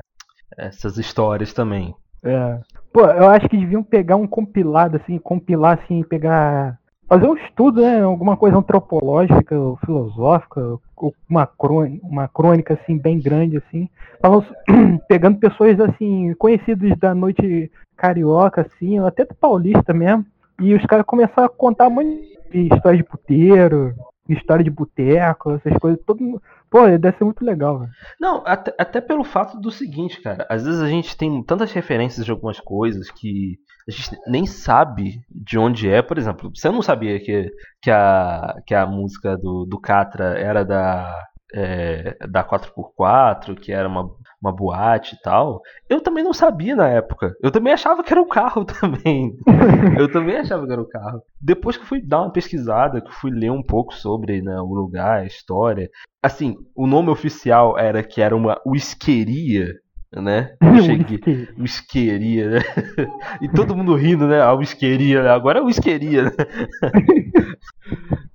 essas 0.55 0.99
histórias 0.99 1.53
também. 1.53 1.95
É. 2.23 2.59
Pô, 2.93 3.01
eu 3.01 3.29
acho 3.29 3.49
que 3.49 3.57
deviam 3.57 3.81
pegar 3.81 4.15
um 4.15 4.27
compilado, 4.27 4.97
assim, 4.97 5.17
compilar, 5.17 5.79
assim, 5.81 6.03
pegar. 6.03 6.77
Fazer 7.09 7.27
um 7.27 7.35
estudo, 7.37 7.81
né? 7.81 8.01
Alguma 8.01 8.37
coisa 8.37 8.57
antropológica, 8.57 9.57
ou 9.57 9.77
filosófica, 9.77 10.77
uma 11.27 11.47
crônica, 11.47 12.05
uma 12.05 12.27
crônica 12.27 12.75
assim, 12.75 12.99
bem 12.99 13.19
grande, 13.19 13.57
assim. 13.57 13.89
Falando, 14.21 14.45
pegando 15.09 15.39
pessoas 15.39 15.79
assim, 15.79 16.35
conhecidas 16.35 16.95
da 16.99 17.15
noite 17.15 17.71
carioca, 17.97 18.61
assim, 18.61 18.99
até 18.99 19.25
do 19.25 19.33
paulista 19.33 19.91
mesmo. 19.91 20.23
E 20.61 20.75
os 20.75 20.85
caras 20.85 21.03
começaram 21.03 21.45
a 21.45 21.49
contar 21.49 21.89
muito 21.89 22.29
de 22.51 22.69
de 22.69 23.03
puteiro, 23.03 23.95
história 24.33 24.63
de 24.63 24.69
boteco, 24.69 25.51
essas 25.51 25.77
coisas. 25.77 25.99
Todo 26.05 26.23
mundo... 26.23 26.41
Pô, 26.69 26.85
deve 26.85 27.17
ser 27.17 27.23
muito 27.23 27.43
legal, 27.43 27.79
velho. 27.79 27.91
Não, 28.19 28.43
até, 28.45 28.73
até 28.77 29.01
pelo 29.01 29.23
fato 29.23 29.59
do 29.59 29.71
seguinte, 29.71 30.21
cara. 30.21 30.45
Às 30.49 30.65
vezes 30.65 30.81
a 30.81 30.87
gente 30.87 31.17
tem 31.17 31.41
tantas 31.43 31.71
referências 31.71 32.23
de 32.23 32.31
algumas 32.31 32.59
coisas 32.59 33.09
que 33.09 33.57
a 33.87 33.91
gente 33.91 34.17
nem 34.27 34.45
sabe 34.45 35.21
de 35.29 35.57
onde 35.57 35.89
é. 35.89 36.01
Por 36.01 36.17
exemplo, 36.17 36.51
você 36.53 36.69
não 36.69 36.81
sabia 36.81 37.19
que, 37.19 37.49
que, 37.81 37.89
a, 37.89 38.55
que 38.67 38.75
a 38.75 38.85
música 38.85 39.35
do, 39.35 39.65
do 39.65 39.79
Catra 39.79 40.37
era 40.37 40.63
da, 40.63 41.11
é, 41.53 42.15
da 42.27 42.43
4x4, 42.43 43.55
que 43.55 43.71
era 43.71 43.87
uma, 43.87 44.09
uma 44.41 44.51
boate 44.51 45.15
e 45.15 45.21
tal. 45.21 45.61
Eu 45.89 46.01
também 46.01 46.23
não 46.23 46.33
sabia 46.33 46.75
na 46.75 46.87
época. 46.87 47.35
Eu 47.41 47.51
também 47.51 47.73
achava 47.73 48.03
que 48.03 48.11
era 48.11 48.21
o 48.21 48.27
carro 48.27 48.65
também. 48.65 49.35
Eu 49.97 50.11
também 50.11 50.37
achava 50.37 50.65
que 50.65 50.71
era 50.71 50.81
o 50.81 50.87
carro. 50.87 51.21
Depois 51.39 51.77
que 51.77 51.83
eu 51.83 51.87
fui 51.87 52.01
dar 52.01 52.21
uma 52.21 52.31
pesquisada, 52.31 53.01
que 53.01 53.07
eu 53.07 53.13
fui 53.13 53.31
ler 53.31 53.51
um 53.51 53.63
pouco 53.63 53.93
sobre 53.93 54.41
né, 54.41 54.59
o 54.59 54.73
lugar, 54.73 55.19
a 55.19 55.25
história. 55.25 55.89
Assim, 56.21 56.55
o 56.75 56.85
nome 56.85 57.09
oficial 57.09 57.77
era 57.77 58.03
que 58.03 58.21
era 58.21 58.35
uma 58.35 58.59
whiskeria, 58.65 59.73
né? 60.13 60.55
Eu 60.61 60.83
cheguei. 60.83 61.47
Whiskeria, 61.57 62.49
né? 62.49 62.59
E 63.41 63.47
todo 63.49 63.75
mundo 63.75 63.95
rindo, 63.95 64.27
né? 64.27 64.41
A 64.41 64.53
whiskeria, 64.53 65.23
né? 65.23 65.29
Agora 65.29 65.59
é 65.59 65.61
whiskeria, 65.61 66.23
né? 66.23 66.31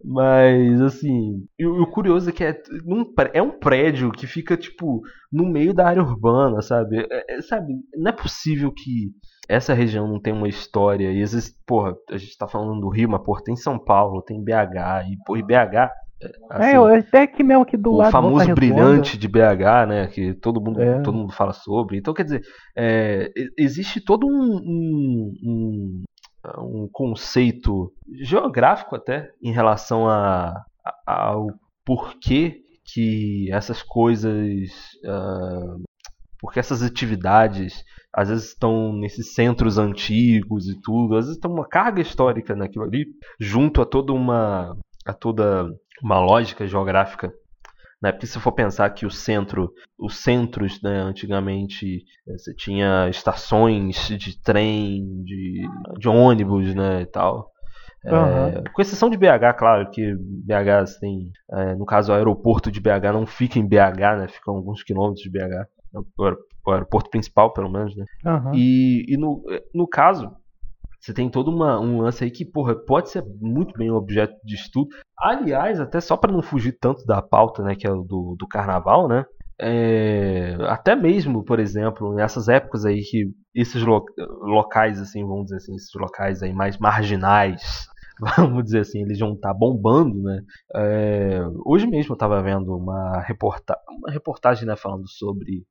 Mas, 0.07 0.81
assim, 0.83 1.47
e 1.59 1.67
o, 1.67 1.83
o 1.83 1.87
curioso 1.87 2.29
é 2.29 2.33
que 2.33 2.45
é, 2.45 2.61
num 2.85 3.07
é 3.33 3.40
um 3.40 3.51
prédio 3.59 4.12
que 4.12 4.27
fica, 4.27 4.55
tipo, 4.57 5.01
no 5.33 5.47
meio 5.47 5.73
da 5.73 5.87
área 5.88 6.03
urbana, 6.03 6.61
sabe? 6.61 6.99
É- 7.11 7.37
é- 7.38 7.43
sabe, 7.43 7.73
não 7.97 8.11
é 8.11 8.12
possível 8.12 8.71
que 8.71 9.11
essa 9.49 9.73
região 9.73 10.07
não 10.07 10.21
tenha 10.21 10.37
uma 10.37 10.49
história. 10.49 11.11
E 11.11 11.23
às 11.23 11.33
vezes, 11.33 11.55
porra, 11.67 11.95
a 12.11 12.17
gente 12.19 12.37
tá 12.37 12.47
falando 12.47 12.81
do 12.81 12.88
Rio, 12.90 13.09
mas, 13.09 13.23
porra, 13.23 13.43
tem 13.45 13.57
São 13.57 13.79
Paulo, 13.79 14.21
tem 14.23 14.43
BH, 14.45 15.05
e, 15.11 15.17
porra, 15.25 15.38
e 15.38 15.43
BH. 15.43 15.90
é, 16.23 16.31
assim, 16.51 16.69
é, 16.71 16.77
eu- 16.77 16.85
até 16.87 17.23
aqui 17.23 17.43
mesmo 17.43 17.62
aqui 17.62 17.77
do 17.77 17.93
o 17.93 17.97
lado. 17.97 18.12
famoso 18.12 18.45
Volta 18.45 18.61
Redonda. 18.61 18.61
brilhante 18.85 19.19
de 19.19 19.29
BH, 19.29 19.87
né? 19.87 20.07
Que 20.09 20.33
todo 20.35 20.61
mundo, 20.61 20.81
É. 20.83 21.01
todo 21.01 21.17
mundo 21.17 21.33
fala 21.33 21.53
sobre. 21.53 21.97
Então, 21.99 22.12
quer 22.14 22.25
dizer, 22.25 22.43
é, 22.77 23.31
existe 23.59 24.01
todo 24.03 24.27
um, 24.27 24.57
um, 24.57 25.33
um, 25.45 26.03
um 26.59 26.88
conceito 26.92 27.92
geográfico 28.22 28.96
até 28.96 29.30
em 29.42 29.52
relação 29.52 30.09
a, 30.09 30.54
a- 31.07 31.28
ao 31.30 31.46
porquê 31.85 32.61
que 32.85 33.50
essas 33.52 33.83
coisas. 33.83 34.70
ah, 35.07 35.76
porque 36.40 36.61
essas 36.61 36.83
atividades 36.83 37.83
às 38.12 38.28
vezes 38.28 38.48
estão 38.50 38.92
nesses 38.92 39.35
centros 39.35 39.78
antigos 39.78 40.68
e 40.68 40.78
tudo, 40.83 41.16
às 41.16 41.26
vezes 41.26 41.40
tem 41.40 41.50
uma 41.50 41.66
carga 41.66 42.00
histórica 42.02 42.54
naquilo 42.54 42.85
ali, 42.85 43.07
junto 43.40 43.80
a 43.83 43.87
toda 43.87 44.12
uma 44.12 44.76
a 45.07 45.12
toda 45.14 45.66
uma 46.02 46.18
lógica 46.20 46.66
geográfica. 46.66 47.33
Né? 48.05 48.12
Porque 48.12 48.27
se 48.27 48.38
for 48.38 48.53
pensar 48.53 48.90
que 48.90 49.07
o 49.07 49.11
centro, 49.11 49.73
os 49.99 50.19
centros, 50.19 50.79
né, 50.83 51.01
antigamente 51.01 52.05
eh, 52.29 52.37
você 52.37 52.55
tinha 52.55 53.09
estações 53.09 53.97
de 54.09 54.38
trem, 54.43 55.23
de, 55.25 55.67
de 55.99 56.07
ônibus, 56.07 56.75
né, 56.75 57.01
e 57.01 57.07
tal. 57.07 57.51
É, 58.05 58.12
Aham. 58.12 58.64
com 58.75 58.83
exceção 58.83 59.09
de 59.09 59.17
BH, 59.17 59.55
claro, 59.57 59.90
que 59.90 60.14
BH 60.19 60.87
você 60.87 61.01
tem, 61.01 61.33
é, 61.51 61.75
no 61.77 61.87
caso 61.87 62.12
o 62.12 62.14
aeroporto 62.14 62.71
de 62.71 62.79
BH 62.79 63.11
não 63.11 63.25
fica 63.25 63.59
em 63.59 63.67
BH, 63.67 64.19
né, 64.19 64.29
fica 64.29 64.51
a 64.51 64.55
alguns 64.55 64.83
quilômetros 64.83 65.23
de 65.23 65.31
BH, 65.31 65.67
o 66.19 66.25
aer- 66.25 66.37
o 66.67 66.71
aeroporto 66.73 67.09
principal 67.09 67.55
pelo 67.55 67.71
menos, 67.71 67.97
né. 67.97 68.05
Aham. 68.27 68.53
E, 68.55 69.07
e 69.09 69.17
no, 69.17 69.43
no 69.75 69.88
caso, 69.88 70.31
você 71.05 71.12
tem 71.12 71.29
todo 71.29 71.51
uma, 71.51 71.79
um 71.79 72.01
lance 72.01 72.25
aí 72.25 72.31
que, 72.31 72.45
porra, 72.45 72.75
pode 72.75 73.11
ser 73.11 73.23
muito 73.40 73.77
bem 73.77 73.90
objeto 73.90 74.35
de 74.45 74.55
estudo. 74.55 74.88
Aliás, 75.19 75.79
até 75.79 76.01
só 76.01 76.17
para 76.17 76.33
não 76.33 76.43
fugir 76.43 76.79
tanto 76.81 77.05
da 77.05 77.21
pauta, 77.21 77.62
né, 77.62 77.75
que 77.75 77.87
é 77.87 77.90
do, 77.90 78.35
do 78.38 78.49
carnaval, 78.49 79.07
né? 79.07 79.25
é, 79.61 80.57
até 80.62 80.97
mesmo, 80.97 81.45
por 81.45 81.61
exemplo, 81.61 82.12
nessas 82.14 82.49
épocas 82.49 82.85
aí 82.85 83.03
que 83.03 83.31
esses 83.55 83.83
lo- 83.83 84.05
locais, 84.43 85.01
assim, 85.01 85.25
vamos 85.25 85.45
dizer 85.45 85.57
assim, 85.57 85.75
esses 85.77 85.90
locais 85.95 86.43
aí 86.43 86.53
mais 86.53 86.77
marginais, 86.79 87.87
vamos 88.37 88.64
dizer 88.64 88.81
assim, 88.81 89.03
eles 89.03 89.19
vão 89.19 89.35
estar 89.35 89.55
bombando, 89.55 90.21
né? 90.23 90.40
É, 90.75 91.40
hoje 91.64 91.87
mesmo 91.87 92.12
eu 92.12 92.14
estava 92.14 92.43
vendo 92.43 92.77
uma, 92.77 93.21
reporta 93.21 93.77
uma 93.88 94.11
reportagem, 94.11 94.67
né, 94.67 94.75
falando 94.77 95.09
sobre 95.09 95.64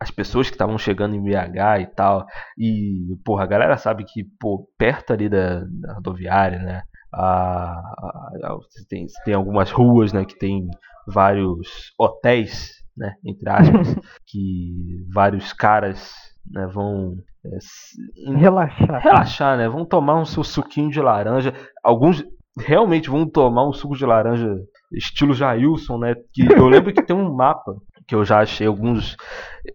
as 0.00 0.10
pessoas 0.10 0.48
que 0.48 0.54
estavam 0.54 0.76
chegando 0.78 1.14
em 1.14 1.22
BH 1.22 1.80
e 1.80 1.86
tal. 1.94 2.26
E, 2.58 3.16
porra, 3.24 3.44
a 3.44 3.46
galera 3.46 3.76
sabe 3.76 4.04
que, 4.04 4.24
pô, 4.40 4.68
perto 4.78 5.12
ali 5.12 5.28
da, 5.28 5.60
da 5.66 5.94
rodoviária, 5.94 6.58
né? 6.58 6.82
a, 7.12 7.78
a- 7.78 8.58
tem, 8.88 9.06
tem 9.24 9.34
algumas 9.34 9.70
ruas, 9.70 10.12
né, 10.12 10.24
que 10.24 10.36
tem 10.36 10.66
vários 11.06 11.92
hotéis, 11.98 12.72
né, 12.96 13.14
entre 13.24 13.48
aspas, 13.48 13.94
que 14.26 15.04
vários 15.12 15.52
caras, 15.52 16.12
né, 16.50 16.66
vão 16.66 17.14
é, 17.46 18.36
Relaxar. 18.36 19.00
relaxar, 19.02 19.56
né? 19.58 19.68
Vão 19.68 19.84
tomar 19.84 20.18
um 20.20 20.24
seu 20.24 20.42
suquinho 20.42 20.90
de 20.90 21.00
laranja. 21.00 21.52
Alguns 21.84 22.24
realmente 22.58 23.10
vão 23.10 23.28
tomar 23.28 23.68
um 23.68 23.72
suco 23.72 23.96
de 23.96 24.04
laranja 24.06 24.56
estilo 24.92 25.34
Jailson, 25.34 25.98
né? 25.98 26.14
Que 26.32 26.42
eu 26.52 26.66
lembro 26.68 26.92
que 26.92 27.02
tem 27.02 27.14
um 27.14 27.32
mapa 27.34 27.74
que 28.06 28.14
eu 28.14 28.24
já 28.24 28.40
achei 28.40 28.66
alguns. 28.66 29.16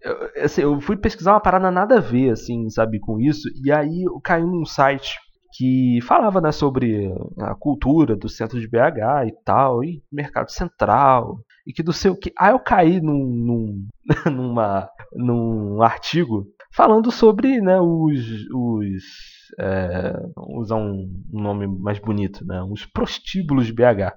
eu- 0.02 0.44
assim, 0.44 0.62
eu 0.62 0.80
fui 0.80 0.96
pesquisar 0.96 1.32
uma 1.34 1.40
parada 1.40 1.70
nada 1.70 1.98
a 1.98 2.00
ver, 2.00 2.30
assim, 2.30 2.68
sabe, 2.70 3.00
com 3.00 3.20
isso. 3.20 3.48
E 3.64 3.70
aí 3.72 4.02
eu 4.04 4.20
caí 4.20 4.42
num 4.42 4.64
site 4.64 5.16
que 5.52 5.98
falava, 6.02 6.40
né, 6.40 6.52
sobre 6.52 7.12
a 7.40 7.54
cultura 7.54 8.16
do 8.16 8.28
centro 8.28 8.60
de 8.60 8.68
BH 8.68 9.26
e 9.26 9.32
tal, 9.44 9.82
e 9.84 10.02
mercado 10.12 10.50
central. 10.50 11.38
E 11.66 11.72
que 11.72 11.82
do 11.82 11.92
seu 11.92 12.16
que. 12.16 12.32
Aí 12.38 12.52
eu 12.52 12.58
caí 12.60 13.00
num, 13.00 13.26
num, 13.26 13.88
numa, 14.32 14.88
num 15.14 15.82
artigo 15.82 16.46
falando 16.72 17.10
sobre 17.10 17.60
né, 17.60 17.80
os. 17.80 18.46
os 18.54 19.39
é, 19.58 20.12
vamos 20.34 20.62
usar 20.62 20.76
um, 20.76 21.08
nome 21.32 21.66
mais 21.66 21.98
bonito, 21.98 22.44
né? 22.46 22.62
Os 22.62 22.86
prostíbulos 22.86 23.66
de 23.66 23.72
BH. 23.72 24.12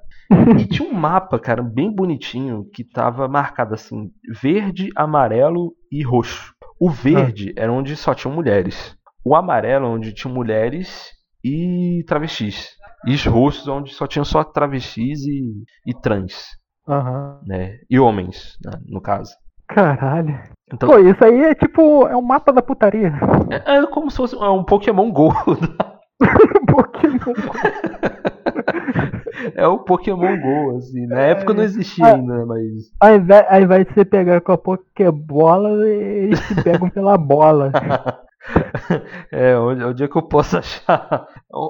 E 0.60 0.66
tinha 0.66 0.88
um 0.88 0.94
mapa, 0.94 1.40
cara, 1.40 1.62
bem 1.62 1.94
bonitinho, 1.94 2.66
que 2.74 2.84
tava 2.84 3.28
marcado 3.28 3.74
assim: 3.74 4.12
verde, 4.42 4.90
amarelo 4.96 5.74
e 5.92 6.04
roxo. 6.04 6.54
O 6.80 6.90
verde 6.90 7.54
era 7.56 7.72
onde 7.72 7.96
só 7.96 8.14
tinham 8.14 8.36
mulheres. 8.36 8.96
O 9.24 9.36
amarelo, 9.36 9.88
onde 9.88 10.14
tinham 10.14 10.34
mulheres 10.34 11.12
e 11.44 12.04
travestis. 12.08 12.72
E 13.06 13.14
os 13.14 13.26
roxos, 13.26 13.68
onde 13.68 13.94
só 13.94 14.08
tinham 14.08 14.26
só 14.26 14.44
travestis 14.44 15.26
e, 15.26 15.64
e 15.86 15.94
trans, 15.94 16.46
Aham. 16.88 17.42
né? 17.46 17.80
E 17.90 18.00
homens, 18.00 18.58
né, 18.64 18.72
no 18.86 19.02
caso. 19.02 19.34
Caralho. 19.68 20.40
Então, 20.72 20.90
Pô, 20.90 20.98
isso 21.00 21.24
aí 21.24 21.44
é 21.44 21.56
tipo. 21.56 22.08
É 22.08 22.16
um 22.16 22.22
mapa 22.22 22.52
da 22.52 22.62
putaria. 22.62 23.14
é, 23.50 23.78
é 23.78 23.86
como 23.88 24.10
se 24.10 24.18
fosse 24.18 24.36
é 24.36 24.50
um 24.50 24.64
Pokémon 24.64 25.12
GO. 25.12 25.34
Pokémon. 26.68 27.34
é 29.56 29.68
o 29.68 29.80
Pokémon 29.80 30.38
GO, 30.40 30.78
assim. 30.78 31.06
Na 31.08 31.20
época 31.20 31.54
não 31.54 31.64
existia 31.64 32.06
Ah. 32.06 32.16
ainda, 32.16 32.46
mas. 32.46 32.64
Ao 33.00 33.16
invés, 33.16 33.46
ao 33.50 33.62
invés 33.62 33.88
de 33.88 33.94
você 33.94 34.06
pegar 34.06 34.42
com 34.42 34.52
a 34.52 34.58
Pokébola, 34.58 35.86
eles 35.88 36.40
te 36.48 36.64
pegam 36.64 36.90
pela 36.90 37.18
bola. 37.18 37.72
É, 39.32 39.58
onde, 39.58 39.82
onde 39.86 40.04
é 40.04 40.08
que 40.10 40.18
eu 40.18 40.22
posso 40.22 40.58
achar. 40.58 41.26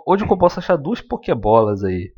Onde 0.08 0.26
que 0.26 0.34
eu 0.34 0.38
posso 0.38 0.58
achar 0.60 0.76
duas 0.76 1.00
Pokébolas 1.02 1.84
aí? 1.84 2.10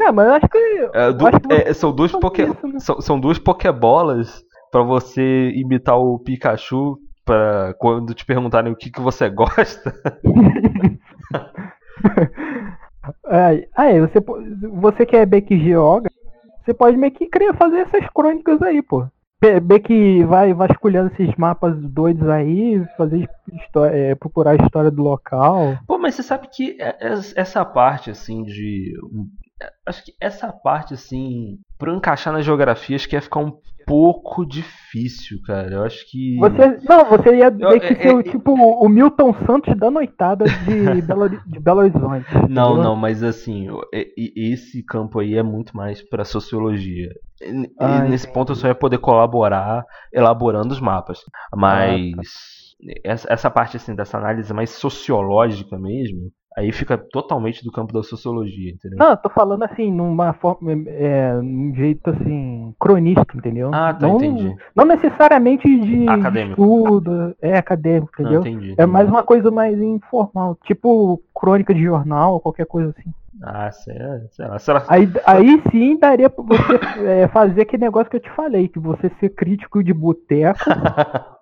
É, 0.00 0.12
mas 0.12 0.26
eu 0.26 0.34
acho 0.34 0.48
que. 0.48 0.58
é, 0.58 1.06
acho 1.06 1.40
que 1.40 1.52
é, 1.54 1.72
são 1.72 1.92
duas 1.92 2.12
Poké. 2.12 2.46
né? 2.46 2.54
São, 2.78 3.00
são 3.00 3.20
duas 3.20 3.38
Pokébolas 3.38 4.42
pra 4.70 4.82
você 4.82 5.50
imitar 5.54 5.98
o 5.98 6.18
Pikachu 6.18 6.98
pra 7.24 7.74
quando 7.78 8.14
te 8.14 8.24
perguntarem 8.26 8.72
o 8.72 8.76
que, 8.76 8.90
que 8.90 9.00
você 9.00 9.28
gosta. 9.30 9.94
Aí, 13.26 13.66
aí 13.74 14.00
você, 14.00 14.20
você 14.70 15.04
que 15.04 15.16
é 15.16 15.26
Beck 15.26 15.58
Geoga, 15.58 16.08
você 16.64 16.72
pode 16.72 16.96
meio 16.96 17.12
que 17.12 17.26
querer 17.26 17.52
fazer 17.56 17.78
essas 17.78 18.06
crônicas 18.14 18.62
aí, 18.62 18.80
pô. 18.80 19.04
Be- 19.42 19.58
Beck 19.58 20.22
vai 20.24 20.54
vasculhando 20.54 21.10
esses 21.12 21.34
mapas 21.36 21.74
doidos 21.76 22.28
aí, 22.28 22.80
fazer 22.96 23.28
histó- 23.52 23.86
é, 23.86 24.14
procurar 24.14 24.52
a 24.52 24.64
história 24.64 24.88
do 24.90 25.02
local. 25.02 25.76
Pô, 25.84 25.98
mas 25.98 26.14
você 26.14 26.22
sabe 26.22 26.46
que 26.46 26.80
é- 26.80 26.96
é- 27.00 27.18
essa 27.34 27.64
parte, 27.64 28.08
assim, 28.08 28.44
de. 28.44 28.92
é, 29.60 29.68
Acho 29.84 30.04
que 30.04 30.12
essa 30.20 30.52
parte, 30.52 30.94
assim, 30.94 31.58
eu 31.84 31.94
encaixar 31.96 32.32
nas 32.32 32.44
geografias, 32.44 33.04
que 33.04 33.16
ia 33.16 33.20
ficar 33.20 33.40
um 33.40 33.52
pouco 33.92 34.46
difícil, 34.46 35.38
cara. 35.44 35.70
Eu 35.74 35.84
acho 35.84 36.10
que. 36.10 36.38
Você, 36.38 36.78
não, 36.88 37.04
você 37.10 37.36
ia 37.36 37.50
meio 37.50 37.78
que 37.80 37.92
é- 37.92 37.94
ser 38.02 38.14
o, 38.14 38.20
é- 38.20 38.22
tipo 38.22 38.52
o 38.52 38.88
Milton 38.88 39.34
Santos 39.44 39.76
da 39.76 39.90
noitada 39.90 40.46
de 40.46 41.02
Belo, 41.02 41.28
de 41.28 41.60
Belo 41.60 41.80
Horizonte. 41.80 42.26
Não, 42.48 42.74
não, 42.76 42.96
mas 42.96 43.22
assim, 43.22 43.68
esse 43.92 44.82
campo 44.82 45.18
aí 45.20 45.36
é 45.36 45.42
muito 45.42 45.76
mais 45.76 46.00
pra 46.08 46.24
sociologia. 46.24 47.10
E- 47.42 47.50
e 47.50 47.70
Ah, 47.78 48.00
nesse 48.04 48.24
entendi. 48.24 48.32
ponto 48.34 48.52
eu 48.52 48.56
só 48.56 48.68
ia 48.68 48.74
poder 48.74 48.96
colaborar 48.98 49.84
elaborando 50.12 50.72
os 50.72 50.80
mapas. 50.80 51.18
Mas 51.54 52.12
essa, 53.04 53.30
essa 53.32 53.50
parte 53.50 53.76
assim 53.76 53.94
dessa 53.94 54.16
análise 54.16 54.52
mais 54.54 54.70
sociológica 54.70 55.78
mesmo, 55.78 56.30
aí 56.56 56.72
fica 56.72 56.96
totalmente 56.98 57.64
do 57.64 57.72
campo 57.72 57.92
da 57.92 58.02
sociologia, 58.02 58.70
entendeu? 58.72 58.98
Não, 58.98 59.10
eu 59.10 59.16
tô 59.16 59.28
falando 59.30 59.62
assim, 59.62 59.90
numa 59.92 60.32
forma, 60.34 60.72
é, 60.86 61.32
num 61.34 61.74
jeito 61.74 62.10
assim, 62.10 62.74
cronista, 62.78 63.26
entendeu? 63.34 63.70
Ah, 63.72 63.94
tá, 63.94 64.06
não, 64.06 64.16
entendi. 64.16 64.54
Não 64.74 64.84
necessariamente 64.84 65.68
de 65.80 66.08
Acadêmico. 66.08 66.60
estudo, 66.60 67.34
é 67.40 67.56
acadêmico, 67.56 68.12
Não, 68.18 68.24
entendeu? 68.32 68.40
entendi. 68.40 68.74
É 68.76 68.86
mais 68.86 69.08
uma 69.08 69.22
coisa 69.22 69.50
mais 69.50 69.80
informal, 69.80 70.56
tipo 70.64 71.22
crônica 71.34 71.74
de 71.74 71.82
jornal, 71.82 72.40
qualquer 72.40 72.66
coisa 72.66 72.90
assim. 72.90 73.10
Ah, 73.42 73.72
sei, 73.72 73.94
sei 74.30 74.46
lá. 74.46 74.58
Será... 74.58 74.84
Aí, 74.88 75.08
aí 75.26 75.60
sim 75.70 75.98
daria 75.98 76.30
pra 76.30 76.44
você 76.44 76.78
é, 77.04 77.28
fazer 77.28 77.62
aquele 77.62 77.82
negócio 77.84 78.08
que 78.08 78.16
eu 78.16 78.20
te 78.20 78.30
falei, 78.30 78.68
que 78.68 78.78
você 78.78 79.10
ser 79.18 79.30
crítico 79.30 79.82
de 79.82 79.92
boteco, 79.92 80.60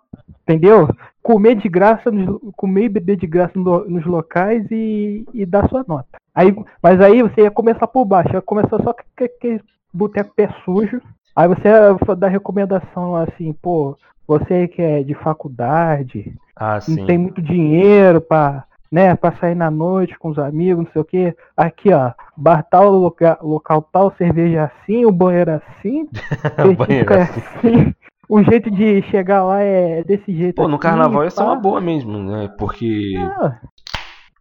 entendeu? 0.50 0.88
Comer 1.22 1.54
de 1.54 1.68
graça, 1.68 2.10
comer 2.56 2.84
e 2.84 2.88
beber 2.88 3.16
de 3.16 3.26
graça 3.26 3.52
no- 3.58 3.88
nos 3.88 4.04
locais 4.06 4.66
e, 4.70 5.24
e 5.34 5.44
dar 5.46 5.68
sua 5.68 5.84
nota. 5.86 6.18
Aí, 6.34 6.54
mas 6.82 7.00
aí 7.00 7.22
você 7.22 7.42
ia 7.42 7.50
começar 7.50 7.86
por 7.86 8.04
baixo, 8.04 8.32
ia 8.34 8.40
começar 8.42 8.78
só 8.82 8.92
com 8.94 9.24
aquele 9.24 9.60
boteco 9.92 10.32
pé 10.34 10.48
sujo. 10.64 11.00
Aí 11.36 11.46
você 11.48 11.68
ia 11.68 12.14
dar 12.16 12.28
recomendação 12.28 13.14
assim, 13.16 13.52
pô, 13.52 13.96
você 14.26 14.66
que 14.68 14.80
é 14.82 15.02
de 15.02 15.14
faculdade, 15.14 16.32
Ah, 16.56 16.78
não 16.88 17.06
tem 17.06 17.18
muito 17.18 17.42
dinheiro 17.42 18.20
pra, 18.20 18.64
né, 18.90 19.14
pra 19.14 19.32
sair 19.32 19.54
na 19.54 19.70
noite 19.70 20.18
com 20.18 20.28
os 20.30 20.38
amigos, 20.38 20.84
não 20.84 20.92
sei 20.92 21.02
o 21.02 21.04
que. 21.04 21.36
Aqui, 21.56 21.92
ó, 21.92 22.12
bar 22.36 22.62
tal, 22.62 22.90
local, 22.90 23.38
local 23.42 23.82
tal, 23.92 24.12
cerveja 24.16 24.64
assim, 24.64 25.04
o 25.04 25.12
banheiro 25.12 25.52
assim, 25.52 26.08
Banheiro 26.78 27.12
é 27.14 27.22
assim. 27.22 27.40
assim. 27.56 27.94
O 28.30 28.44
jeito 28.44 28.70
de 28.70 29.02
chegar 29.10 29.44
lá 29.44 29.60
é 29.60 30.04
desse 30.04 30.32
jeito 30.32 30.54
Pô, 30.54 30.68
no 30.68 30.76
aqui, 30.76 30.84
carnaval 30.84 31.24
ia 31.24 31.30
ser 31.30 31.42
uma 31.42 31.56
boa 31.56 31.80
mesmo, 31.80 32.16
né? 32.16 32.48
Porque 32.56 33.12
Ah, 33.18 33.60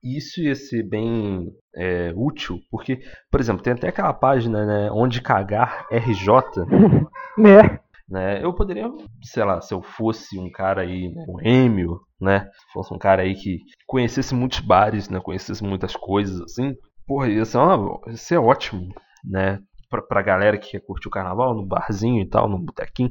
isso 0.03 0.39
ia 0.41 0.53
ser 0.53 0.87
bem 0.87 1.47
é, 1.75 2.13
útil, 2.15 2.59
porque, 2.69 2.99
por 3.31 3.39
exemplo, 3.39 3.63
tem 3.63 3.73
até 3.73 3.87
aquela 3.87 4.13
página, 4.13 4.63
né, 4.63 4.91
onde 4.91 5.23
cagar 5.23 5.87
RJ, 5.91 6.27
né? 7.35 7.79
né? 8.07 8.43
Eu 8.43 8.53
poderia, 8.53 8.87
sei 9.23 9.43
lá, 9.43 9.59
se 9.59 9.73
eu 9.73 9.81
fosse 9.81 10.37
um 10.37 10.51
cara 10.51 10.83
aí, 10.83 11.09
né, 11.09 11.25
um 11.27 11.41
Emil, 11.41 11.99
né? 12.21 12.41
Se 12.41 12.71
fosse 12.71 12.93
um 12.93 12.99
cara 12.99 13.23
aí 13.23 13.33
que 13.33 13.57
conhecesse 13.87 14.35
muitos 14.35 14.59
bares, 14.59 15.09
né, 15.09 15.19
conhecesse 15.19 15.63
muitas 15.63 15.95
coisas 15.95 16.39
assim, 16.41 16.75
porra, 17.07 17.27
ia 17.27 17.43
ser, 17.43 17.57
uma, 17.57 17.99
ia 18.05 18.17
ser 18.17 18.37
ótimo, 18.37 18.93
né? 19.25 19.59
Pra, 19.89 20.03
pra 20.03 20.21
galera 20.21 20.59
que 20.59 20.69
quer 20.69 20.85
curtir 20.85 21.07
o 21.07 21.11
carnaval, 21.11 21.55
no 21.55 21.65
barzinho 21.65 22.21
e 22.21 22.29
tal, 22.29 22.47
no 22.47 22.59
botequinho. 22.59 23.09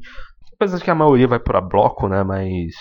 Apesar 0.58 0.78
de 0.78 0.84
que 0.84 0.90
a 0.90 0.94
maioria 0.94 1.28
vai 1.28 1.38
pra 1.38 1.60
bloco, 1.60 2.08
né? 2.08 2.22
Mas 2.24 2.72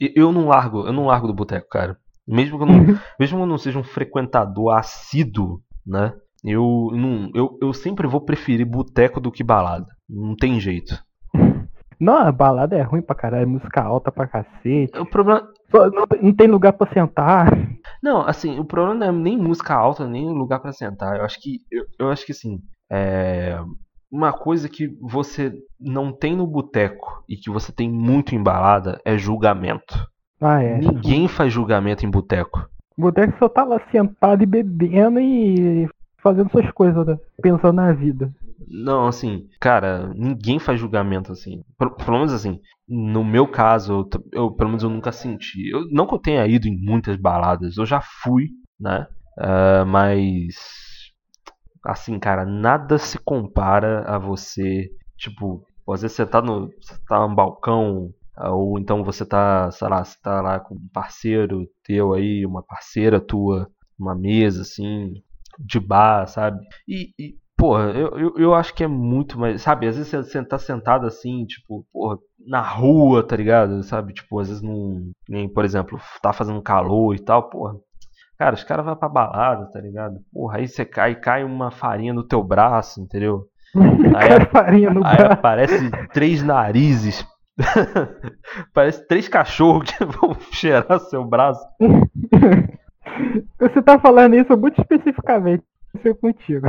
eu 0.00 0.30
não 0.32 0.46
largo, 0.48 0.86
eu 0.86 0.92
não 0.92 1.06
largo 1.06 1.26
do 1.26 1.34
boteco, 1.34 1.68
cara. 1.68 1.96
Mesmo 2.26 2.56
que 2.58 2.62
eu 2.64 2.66
não, 2.66 2.98
mesmo 3.18 3.36
que 3.38 3.42
eu 3.42 3.46
não 3.46 3.58
seja 3.58 3.78
um 3.78 3.84
frequentador 3.84 4.72
assíduo, 4.76 5.60
né? 5.86 6.12
Eu 6.44 6.90
não, 6.92 7.30
eu, 7.34 7.58
eu 7.60 7.72
sempre 7.72 8.06
vou 8.06 8.20
preferir 8.20 8.66
boteco 8.66 9.20
do 9.20 9.32
que 9.32 9.42
balada. 9.42 9.86
Não 10.08 10.36
tem 10.36 10.60
jeito. 10.60 10.96
Não, 11.98 12.16
a 12.16 12.30
balada 12.32 12.76
é 12.76 12.82
ruim 12.82 13.00
pra 13.02 13.14
caralho, 13.14 13.48
música 13.48 13.82
alta 13.82 14.12
pra 14.12 14.26
cacete. 14.26 14.98
O 14.98 15.06
problema, 15.06 15.48
Não, 15.72 16.06
não 16.22 16.34
tem 16.34 16.46
lugar 16.46 16.72
pra 16.74 16.92
sentar. 16.92 17.48
não, 18.02 18.20
assim, 18.26 18.58
o 18.58 18.64
problema 18.64 18.94
não 18.94 19.06
é 19.06 19.12
nem 19.12 19.38
música 19.38 19.74
alta, 19.74 20.06
nem 20.06 20.26
lugar 20.28 20.60
pra 20.60 20.72
sentar. 20.72 21.16
Eu 21.16 21.24
acho 21.24 21.40
que, 21.40 21.58
eu, 21.70 21.84
eu 21.98 22.10
acho 22.10 22.26
que 22.26 22.32
assim, 22.32 22.58
é 22.90 23.58
uma 24.14 24.32
coisa 24.32 24.68
que 24.68 24.96
você 25.00 25.52
não 25.80 26.12
tem 26.12 26.36
no 26.36 26.46
boteco 26.46 27.24
e 27.28 27.36
que 27.36 27.50
você 27.50 27.72
tem 27.72 27.90
muito 27.90 28.32
em 28.32 28.40
balada 28.40 29.00
é 29.04 29.18
julgamento. 29.18 30.08
Ah, 30.40 30.62
é. 30.62 30.78
Ninguém 30.78 31.26
faz 31.26 31.52
julgamento 31.52 32.06
em 32.06 32.10
boteco. 32.10 32.68
Boteco 32.96 33.36
só 33.40 33.48
tá 33.48 33.64
lá 33.64 33.80
sentado 33.90 34.40
e 34.40 34.46
bebendo 34.46 35.18
e 35.18 35.88
fazendo 36.22 36.48
suas 36.52 36.70
coisas, 36.70 37.04
né? 37.04 37.18
pensando 37.42 37.74
na 37.74 37.92
vida. 37.92 38.32
Não, 38.68 39.08
assim, 39.08 39.48
cara, 39.60 40.12
ninguém 40.14 40.60
faz 40.60 40.78
julgamento 40.78 41.32
assim. 41.32 41.62
Pelo, 41.76 41.90
pelo 41.96 42.18
menos 42.18 42.32
assim, 42.32 42.60
no 42.88 43.24
meu 43.24 43.48
caso, 43.48 44.08
eu, 44.32 44.42
eu, 44.42 44.50
pelo 44.52 44.70
menos 44.70 44.84
eu 44.84 44.90
nunca 44.90 45.10
senti. 45.10 45.68
Eu, 45.68 45.88
não 45.90 46.06
que 46.06 46.14
eu 46.14 46.20
tenha 46.20 46.46
ido 46.46 46.68
em 46.68 46.78
muitas 46.80 47.16
baladas, 47.16 47.76
eu 47.76 47.84
já 47.84 48.00
fui, 48.00 48.50
né? 48.78 49.08
Ah, 49.36 49.84
mas, 49.84 50.54
assim, 51.84 52.18
cara, 52.18 52.44
nada 52.44 52.98
se 52.98 53.18
compara 53.18 54.04
a 54.06 54.18
você, 54.18 54.90
tipo, 55.16 55.64
às 55.88 56.02
vezes 56.02 56.16
você 56.16 56.26
tá 56.26 56.40
no, 56.40 56.70
você 56.80 56.96
tá 57.06 57.26
num 57.26 57.34
balcão, 57.34 58.10
ah, 58.36 58.52
ou 58.52 58.78
então 58.78 59.04
você 59.04 59.24
tá, 59.24 59.70
sei 59.70 59.88
lá, 59.88 60.04
você 60.04 60.16
tá 60.22 60.40
lá 60.40 60.58
com 60.60 60.74
um 60.74 60.88
parceiro 60.92 61.68
teu 61.84 62.14
aí, 62.14 62.44
uma 62.46 62.62
parceira 62.62 63.20
tua, 63.20 63.70
uma 63.98 64.14
mesa, 64.14 64.62
assim, 64.62 65.12
de 65.58 65.78
bar, 65.78 66.26
sabe? 66.26 66.58
E, 66.88 67.12
e 67.18 67.36
porra, 67.56 67.84
eu, 67.92 68.18
eu, 68.18 68.34
eu 68.36 68.54
acho 68.54 68.74
que 68.74 68.84
é 68.84 68.86
muito 68.88 69.38
mais. 69.38 69.62
Sabe, 69.62 69.86
às 69.86 69.96
vezes 69.96 70.10
você 70.10 70.44
tá 70.44 70.58
sentado 70.58 71.06
assim, 71.06 71.44
tipo, 71.46 71.86
porra, 71.92 72.18
na 72.46 72.60
rua, 72.60 73.26
tá 73.26 73.36
ligado? 73.36 73.82
Sabe, 73.82 74.12
tipo, 74.12 74.38
às 74.40 74.48
vezes 74.48 74.62
não. 74.62 75.10
Nem, 75.28 75.48
por 75.48 75.64
exemplo, 75.64 75.98
tá 76.22 76.32
fazendo 76.32 76.62
calor 76.62 77.14
e 77.14 77.20
tal, 77.20 77.48
porra. 77.48 77.74
Cara, 78.38 78.54
os 78.54 78.64
caras 78.64 78.84
vão 78.84 78.96
pra 78.96 79.08
balada, 79.08 79.70
tá 79.70 79.80
ligado? 79.80 80.16
Porra, 80.32 80.58
aí 80.58 80.66
você 80.68 80.84
cai, 80.84 81.14
cai 81.14 81.44
uma 81.44 81.70
farinha 81.70 82.12
no 82.12 82.26
teu 82.26 82.42
braço, 82.42 83.00
entendeu? 83.00 83.44
Aí, 83.74 84.28
Cai 84.28 84.46
farinha 84.46 84.90
no 84.90 85.04
aí 85.04 85.16
braço. 85.16 85.32
aparece 85.32 85.90
três 86.12 86.42
narizes. 86.42 87.26
Parece 88.72 89.06
três 89.06 89.28
cachorros 89.28 89.90
que 89.90 90.04
vão 90.04 90.34
cheirar 90.52 90.98
seu 91.00 91.24
braço. 91.24 91.64
Você 93.58 93.82
tá 93.82 93.98
falando 93.98 94.34
isso 94.34 94.56
muito 94.56 94.80
especificamente. 94.80 95.62
Isso 95.94 96.08
é 96.08 96.14
contigo. 96.14 96.66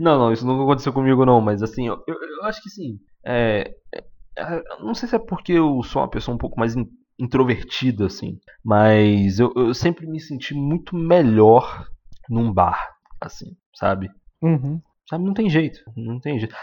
não, 0.00 0.18
não, 0.18 0.32
isso 0.32 0.46
nunca 0.46 0.62
aconteceu 0.64 0.92
comigo 0.92 1.24
não, 1.24 1.40
mas 1.40 1.62
assim, 1.62 1.86
eu, 1.86 2.02
eu 2.06 2.14
eu 2.14 2.44
acho 2.46 2.60
que 2.62 2.68
sim. 2.70 2.98
É, 3.24 3.70
é, 3.94 4.02
é, 4.38 4.62
não 4.80 4.94
sei 4.94 5.08
se 5.08 5.14
é 5.14 5.18
porque 5.18 5.52
eu 5.52 5.82
sou 5.82 6.02
uma 6.02 6.08
pessoa 6.10 6.34
um 6.34 6.38
pouco 6.38 6.58
mais 6.58 6.74
in- 6.74 6.88
introvertida, 7.20 8.06
assim, 8.06 8.38
mas 8.64 9.38
eu, 9.38 9.52
eu 9.54 9.74
sempre 9.74 10.06
me 10.06 10.18
senti 10.20 10.54
muito 10.54 10.96
melhor 10.96 11.86
num 12.28 12.52
bar, 12.52 12.96
assim, 13.20 13.56
sabe? 13.74 14.08
Uhum. 14.42 14.80
Sabe, 15.08 15.24
não 15.24 15.34
tem 15.34 15.50
jeito, 15.50 15.80
não 15.96 16.20
tem 16.20 16.38
jeito. 16.38 16.54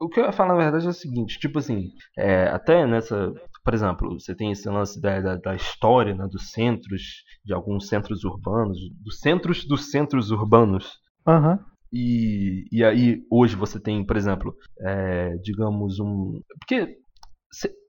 O 0.00 0.08
que 0.08 0.18
eu 0.18 0.24
ia 0.24 0.32
falar 0.32 0.54
na 0.54 0.62
verdade 0.62 0.86
é 0.86 0.90
o 0.90 0.92
seguinte, 0.92 1.38
tipo 1.38 1.58
assim, 1.60 1.90
é, 2.18 2.48
até 2.48 2.84
nessa, 2.86 3.32
por 3.64 3.72
exemplo, 3.72 4.18
você 4.18 4.34
tem 4.34 4.50
esse 4.50 4.68
lance 4.68 5.00
da, 5.00 5.20
da, 5.20 5.36
da 5.36 5.54
história, 5.54 6.14
né, 6.14 6.26
dos 6.28 6.50
centros, 6.50 7.02
de 7.44 7.54
alguns 7.54 7.86
centros 7.88 8.24
urbanos, 8.24 8.78
dos 9.04 9.20
centros 9.20 9.64
dos 9.64 9.90
centros 9.90 10.32
urbanos, 10.32 10.98
Aham. 11.26 11.60
e, 11.92 12.66
e 12.72 12.84
aí, 12.84 13.22
hoje 13.30 13.54
você 13.54 13.78
tem, 13.80 14.04
por 14.04 14.16
exemplo, 14.16 14.54
é, 14.80 15.36
digamos 15.36 16.00
um. 16.00 16.40
Porque, 16.58 16.96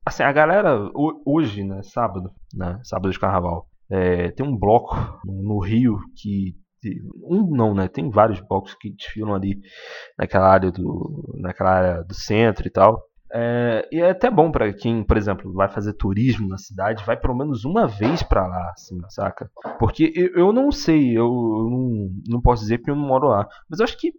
assim, 0.06 0.24
a 0.24 0.32
galera, 0.32 0.76
ho- 0.96 1.22
hoje, 1.26 1.64
né, 1.64 1.82
sábado, 1.84 2.32
né, 2.54 2.80
sábado 2.84 3.12
de 3.12 3.20
carnaval, 3.20 3.68
é, 3.90 4.32
tem 4.32 4.46
um 4.46 4.58
bloco 4.58 4.96
no 5.26 5.60
Rio 5.60 6.00
que. 6.16 6.56
Um 7.30 7.50
não, 7.56 7.74
né? 7.74 7.88
Tem 7.88 8.10
vários 8.10 8.42
blocos 8.42 8.74
que 8.76 8.92
desfilam 8.94 9.34
ali 9.34 9.58
naquela 10.18 10.50
área 10.50 10.70
do, 10.72 11.34
naquela 11.40 11.72
área 11.72 12.04
do 12.04 12.14
centro 12.14 12.68
e 12.68 12.72
tal. 12.72 13.02
É, 13.36 13.88
e 13.92 14.00
é 14.02 14.12
até 14.12 14.30
bom 14.30 14.52
pra 14.52 14.72
quem, 14.74 15.04
por 15.04 15.18
exemplo, 15.18 15.52
vai 15.54 15.68
fazer 15.70 15.94
turismo 15.94 16.48
na 16.48 16.58
cidade, 16.58 17.04
vai 17.04 17.18
pelo 17.18 17.36
menos 17.36 17.66
uma 17.66 17.88
vez 17.88 18.22
pra 18.22 18.46
lá, 18.46 18.72
assim, 18.72 18.98
saca? 19.10 19.50
Porque 19.80 20.12
eu, 20.16 20.36
eu 20.48 20.54
não 20.54 20.72
sei, 20.72 21.18
eu, 21.18 21.24
eu 21.26 21.68
não, 21.72 22.10
não 22.28 22.42
posso 22.42 22.62
dizer 22.64 22.78
porque 22.78 22.92
eu 22.92 22.96
não 22.96 23.08
moro 23.08 23.30
lá. 23.30 23.48
Mas 23.70 23.80
eu 23.80 23.86
acho 23.86 23.98
que 23.98 24.12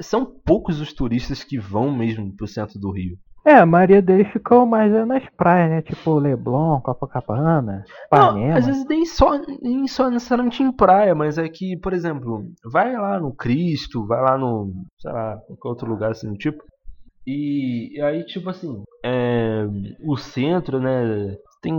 são 0.00 0.24
poucos 0.44 0.80
os 0.80 0.92
turistas 0.92 1.44
que 1.44 1.58
vão 1.58 1.90
mesmo 1.92 2.34
pro 2.36 2.46
centro 2.46 2.78
do 2.78 2.90
Rio. 2.90 3.16
É, 3.46 3.54
a 3.54 3.64
maioria 3.64 4.02
deles 4.02 4.30
ficou 4.32 4.66
mais 4.66 4.92
é, 4.92 5.02
nas 5.04 5.24
praias, 5.30 5.70
né? 5.70 5.80
Tipo 5.82 6.18
Leblon, 6.18 6.78
Copacabana, 6.82 7.84
Não, 8.12 8.32
Ipanema. 8.36 8.58
às 8.58 8.66
vezes 8.66 8.84
nem 8.86 9.06
só, 9.06 9.30
nem 9.62 9.86
só 9.88 10.10
necessariamente 10.10 10.62
em 10.62 10.70
praia, 10.70 11.14
mas 11.14 11.38
é 11.38 11.48
que, 11.48 11.76
por 11.78 11.94
exemplo, 11.94 12.44
vai 12.70 12.92
lá 12.92 13.18
no 13.18 13.34
Cristo, 13.34 14.06
vai 14.06 14.20
lá 14.20 14.36
no, 14.36 14.70
sei 15.00 15.10
lá, 15.10 15.38
qualquer 15.46 15.68
outro 15.68 15.88
lugar 15.88 16.10
assim 16.10 16.28
do 16.30 16.36
tipo. 16.36 16.62
E, 17.26 17.96
e 17.96 18.02
aí, 18.02 18.24
tipo 18.26 18.50
assim, 18.50 18.82
é, 19.04 19.66
o 20.04 20.16
centro, 20.16 20.78
né, 20.78 21.34
tem. 21.62 21.74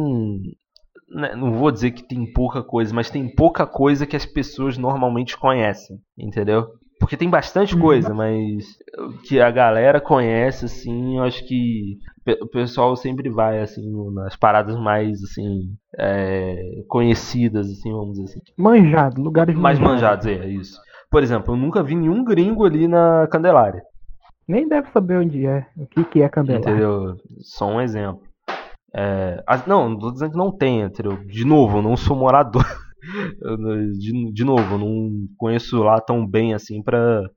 né, 1.10 1.36
não 1.36 1.54
vou 1.54 1.72
dizer 1.72 1.92
que 1.92 2.08
tem 2.08 2.32
pouca 2.34 2.64
coisa, 2.64 2.94
mas 2.94 3.12
tem 3.12 3.34
pouca 3.36 3.68
coisa 3.68 4.08
que 4.08 4.16
as 4.16 4.26
pessoas 4.26 4.78
normalmente 4.80 5.38
conhecem, 5.38 5.98
entendeu? 6.18 6.68
Porque 7.02 7.18
tem 7.18 7.30
bastante 7.30 7.76
Uhum. 7.76 7.82
coisa, 7.82 8.14
mas 8.14 8.64
o 8.98 9.18
que 9.24 9.42
a 9.42 9.52
galera 9.52 10.00
conhece, 10.00 10.66
assim, 10.66 11.18
eu 11.18 11.24
acho 11.24 11.46
que 11.46 11.98
o 12.42 12.48
pessoal 12.48 12.96
sempre 12.96 13.30
vai, 13.30 13.60
assim, 13.60 13.82
nas 14.14 14.36
paradas 14.38 14.78
mais, 14.80 15.22
assim, 15.24 15.74
é, 16.00 16.62
conhecidas, 16.88 17.68
assim, 17.70 17.92
vamos 17.92 18.12
dizer 18.14 18.24
assim. 18.26 18.40
Manjado, 18.58 19.22
lugares 19.22 19.56
Mais 19.56 19.78
manjados. 19.80 20.26
manjados, 20.28 20.46
é, 20.46 20.48
isso. 20.50 20.80
Por 21.10 21.22
exemplo, 21.24 21.54
eu 21.54 21.58
nunca 21.58 21.84
vi 21.84 21.96
nenhum 21.96 22.24
gringo 22.24 22.64
ali 22.66 22.88
na 22.88 23.28
Candelária, 23.30 23.82
Nem 24.48 24.68
deve 24.68 24.90
saber 24.92 25.18
onde 25.18 25.46
é, 25.46 25.66
o 25.76 25.86
que, 25.88 26.04
que 26.06 26.22
é 26.22 26.30
Candelária. 26.30 26.70
entendeu? 26.70 27.16
Só 27.42 27.66
um 27.68 27.82
exemplo. 27.82 28.22
É, 28.94 29.42
as- 29.48 29.66
não, 29.66 29.90
não 29.90 29.98
tô 29.98 30.12
dizendo 30.12 30.32
que 30.32 30.38
não 30.38 30.52
tenha, 30.56 30.86
entendeu? 30.86 31.18
De 31.26 31.44
novo, 31.46 31.78
eu 31.78 31.82
não 31.82 31.98
sou 31.98 32.16
morador. 32.16 32.64
De, 33.98 34.32
de 34.32 34.44
novo, 34.44 34.76
eu 34.76 34.80
não 34.80 35.28
conheço 35.38 35.82
lá 35.84 36.00
tão 36.00 36.26
bem, 36.26 36.54
assim, 36.54 36.82
pra 36.82 37.30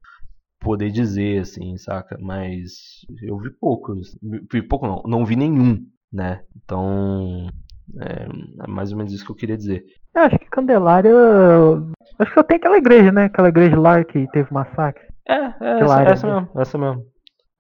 poder 0.60 0.90
dizer, 0.90 1.40
assim, 1.40 1.76
saca? 1.76 2.16
Mas 2.20 3.04
eu 3.22 3.38
vi 3.38 3.50
poucos. 3.50 4.18
Vi 4.22 4.62
pouco 4.62 4.86
não, 4.86 5.02
não 5.06 5.24
vi 5.24 5.36
nenhum, 5.36 5.84
né? 6.12 6.42
Então, 6.56 7.48
é, 8.00 8.26
é 8.64 8.66
mais 8.66 8.90
ou 8.90 8.98
menos 8.98 9.12
isso 9.12 9.24
que 9.24 9.30
eu 9.30 9.36
queria 9.36 9.56
dizer. 9.56 9.84
Eu 10.14 10.22
acho 10.22 10.38
que 10.38 10.46
Candelária. 10.46 11.12
Acho 12.18 12.30
que 12.30 12.34
só 12.34 12.42
tem 12.42 12.56
aquela 12.56 12.78
igreja, 12.78 13.12
né? 13.12 13.24
Aquela 13.24 13.48
igreja 13.48 13.78
lá 13.78 14.02
que 14.04 14.26
teve 14.30 14.52
massacre. 14.52 15.04
É, 15.28 15.34
é 15.34 15.80
essa, 15.80 16.02
essa 16.02 16.26
mesmo, 16.26 16.48
essa 16.60 16.78
mesmo. 16.78 17.04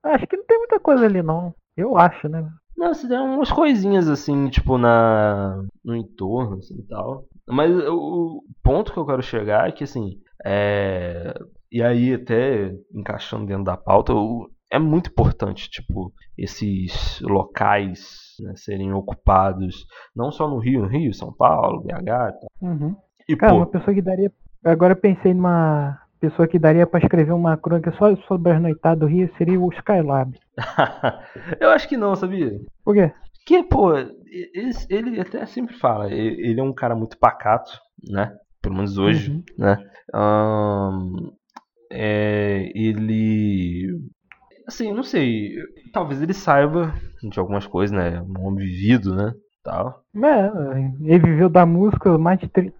Acho 0.02 0.26
que 0.26 0.36
não 0.36 0.44
tem 0.44 0.58
muita 0.58 0.78
coisa 0.78 1.04
ali, 1.04 1.22
não. 1.22 1.54
Eu 1.76 1.96
acho, 1.96 2.28
né? 2.28 2.46
Não, 2.76 2.92
se 2.92 3.08
tem 3.08 3.18
umas 3.18 3.50
coisinhas 3.50 4.08
assim, 4.08 4.48
tipo, 4.48 4.76
na 4.78 5.62
no 5.84 5.94
entorno, 5.94 6.58
assim, 6.58 6.78
e 6.78 6.82
tal. 6.82 7.24
Mas 7.48 7.70
o 7.88 8.42
ponto 8.62 8.92
que 8.92 8.98
eu 8.98 9.06
quero 9.06 9.22
chegar 9.22 9.68
é 9.68 9.72
que, 9.72 9.84
assim, 9.84 10.18
é... 10.44 11.34
E 11.70 11.82
aí, 11.82 12.14
até 12.14 12.72
encaixando 12.94 13.46
dentro 13.46 13.64
da 13.64 13.76
pauta, 13.76 14.14
o- 14.14 14.48
é 14.70 14.78
muito 14.78 15.10
importante, 15.10 15.68
tipo, 15.70 16.12
esses 16.38 17.20
locais 17.20 18.34
né, 18.40 18.52
serem 18.56 18.92
ocupados, 18.92 19.84
não 20.14 20.30
só 20.32 20.48
no 20.48 20.58
Rio, 20.58 20.82
no 20.82 20.88
Rio, 20.88 21.12
São 21.14 21.32
Paulo, 21.32 21.82
BH 21.82 21.98
e 21.98 22.04
tal. 22.04 22.32
Uhum. 22.62 22.96
E, 23.28 23.36
Cara, 23.36 23.52
pô, 23.52 23.58
uma 23.58 23.66
pessoa 23.66 23.94
que 23.94 24.02
daria. 24.02 24.32
Agora 24.64 24.92
eu 24.92 24.96
pensei 24.96 25.34
numa 25.34 25.98
pessoa 26.20 26.48
que 26.48 26.58
daria 26.58 26.86
pra 26.86 27.00
escrever 27.00 27.32
uma 27.32 27.56
crônica 27.56 27.92
só 27.98 28.14
sobre 28.28 28.52
as 28.52 28.60
noitadas 28.62 28.98
do 29.00 29.06
Rio 29.06 29.30
seria 29.36 29.60
o 29.60 29.72
Skylab. 29.72 30.32
eu 31.60 31.70
acho 31.70 31.88
que 31.88 31.96
não, 31.96 32.14
sabia? 32.16 32.58
Por 32.84 32.94
quê? 32.94 33.12
Que, 33.46 33.62
pô, 33.62 33.92
ele, 34.52 34.70
ele 34.90 35.20
até 35.20 35.44
sempre 35.46 35.74
fala, 35.76 36.12
ele 36.12 36.58
é 36.60 36.62
um 36.62 36.72
cara 36.72 36.94
muito 36.96 37.18
pacato, 37.18 37.70
né? 38.08 38.32
Pelo 38.60 38.74
menos 38.76 38.96
hoje, 38.98 39.30
Uhum. 39.30 39.42
né? 39.58 39.76
Ahn, 40.12 41.30
é, 41.92 42.70
ele. 42.74 43.88
Assim, 44.66 44.92
não 44.92 45.02
sei. 45.02 45.52
Talvez 45.92 46.22
ele 46.22 46.32
saiba 46.32 46.94
de 47.22 47.38
algumas 47.38 47.66
coisas, 47.66 47.94
né? 47.96 48.22
Um 48.22 48.46
homem 48.46 48.64
vivido, 48.66 49.14
né? 49.14 49.32
Tal. 49.62 50.02
É, 50.22 50.50
ele 51.02 51.18
viveu 51.18 51.48
da 51.48 51.64
música 51.64 52.18
mais 52.18 52.38
de 52.38 52.48
30, 52.48 52.74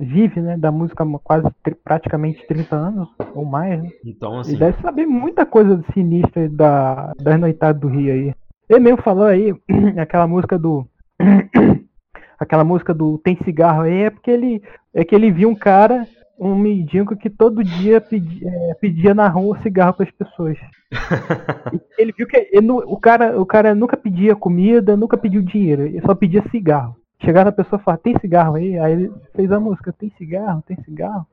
vive, 0.00 0.40
né, 0.40 0.56
da 0.56 0.72
música 0.72 1.04
quase 1.22 1.46
praticamente 1.84 2.46
30 2.46 2.74
anos 2.74 3.06
ou 3.34 3.44
mais, 3.44 3.82
né? 3.82 3.90
Então, 4.02 4.32
Ele 4.32 4.40
assim. 4.40 4.56
deve 4.56 4.80
saber 4.80 5.04
muita 5.04 5.44
coisa 5.44 5.84
sinistra 5.92 6.48
da, 6.48 7.12
das 7.20 7.38
noitadas 7.38 7.78
do 7.78 7.88
Rio 7.88 8.12
aí. 8.14 8.34
Ele 8.66 8.80
mesmo 8.80 9.02
falou 9.02 9.26
aí, 9.26 9.54
aquela 10.00 10.26
música 10.26 10.58
do. 10.58 10.86
aquela 12.38 12.64
música 12.64 12.92
do 12.92 13.18
Tem 13.18 13.38
Cigarro 13.44 13.82
aí, 13.82 14.02
é 14.02 14.10
porque 14.10 14.30
ele. 14.30 14.62
É 14.94 15.04
que 15.04 15.14
ele 15.14 15.30
viu 15.30 15.48
um 15.48 15.54
cara, 15.54 16.06
um 16.38 16.54
mendigo 16.54 17.16
que 17.16 17.30
todo 17.30 17.64
dia 17.64 18.00
pedia, 18.00 18.48
é, 18.48 18.74
pedia 18.74 19.14
na 19.14 19.28
rua 19.28 19.58
cigarro 19.62 19.94
para 19.94 20.04
as 20.04 20.10
pessoas. 20.10 20.58
Ele 21.96 22.12
viu 22.12 22.26
que 22.26 22.36
ele 22.52 22.70
o, 22.70 22.96
cara, 22.98 23.40
o 23.40 23.46
cara 23.46 23.74
nunca 23.74 23.96
pedia 23.96 24.36
comida, 24.36 24.94
nunca 24.94 25.16
pediu 25.16 25.40
dinheiro, 25.40 25.86
ele 25.86 26.02
só 26.02 26.14
pedia 26.14 26.44
cigarro. 26.50 26.96
Chegava 27.24 27.48
a 27.48 27.52
pessoa 27.52 27.80
e 27.80 27.84
falava, 27.84 28.02
tem 28.02 28.18
cigarro 28.18 28.56
aí? 28.56 28.78
Aí 28.78 28.92
ele 28.92 29.12
fez 29.34 29.50
a 29.50 29.58
música, 29.58 29.90
tem 29.90 30.12
cigarro, 30.18 30.62
tem 30.66 30.76
cigarro, 30.84 31.26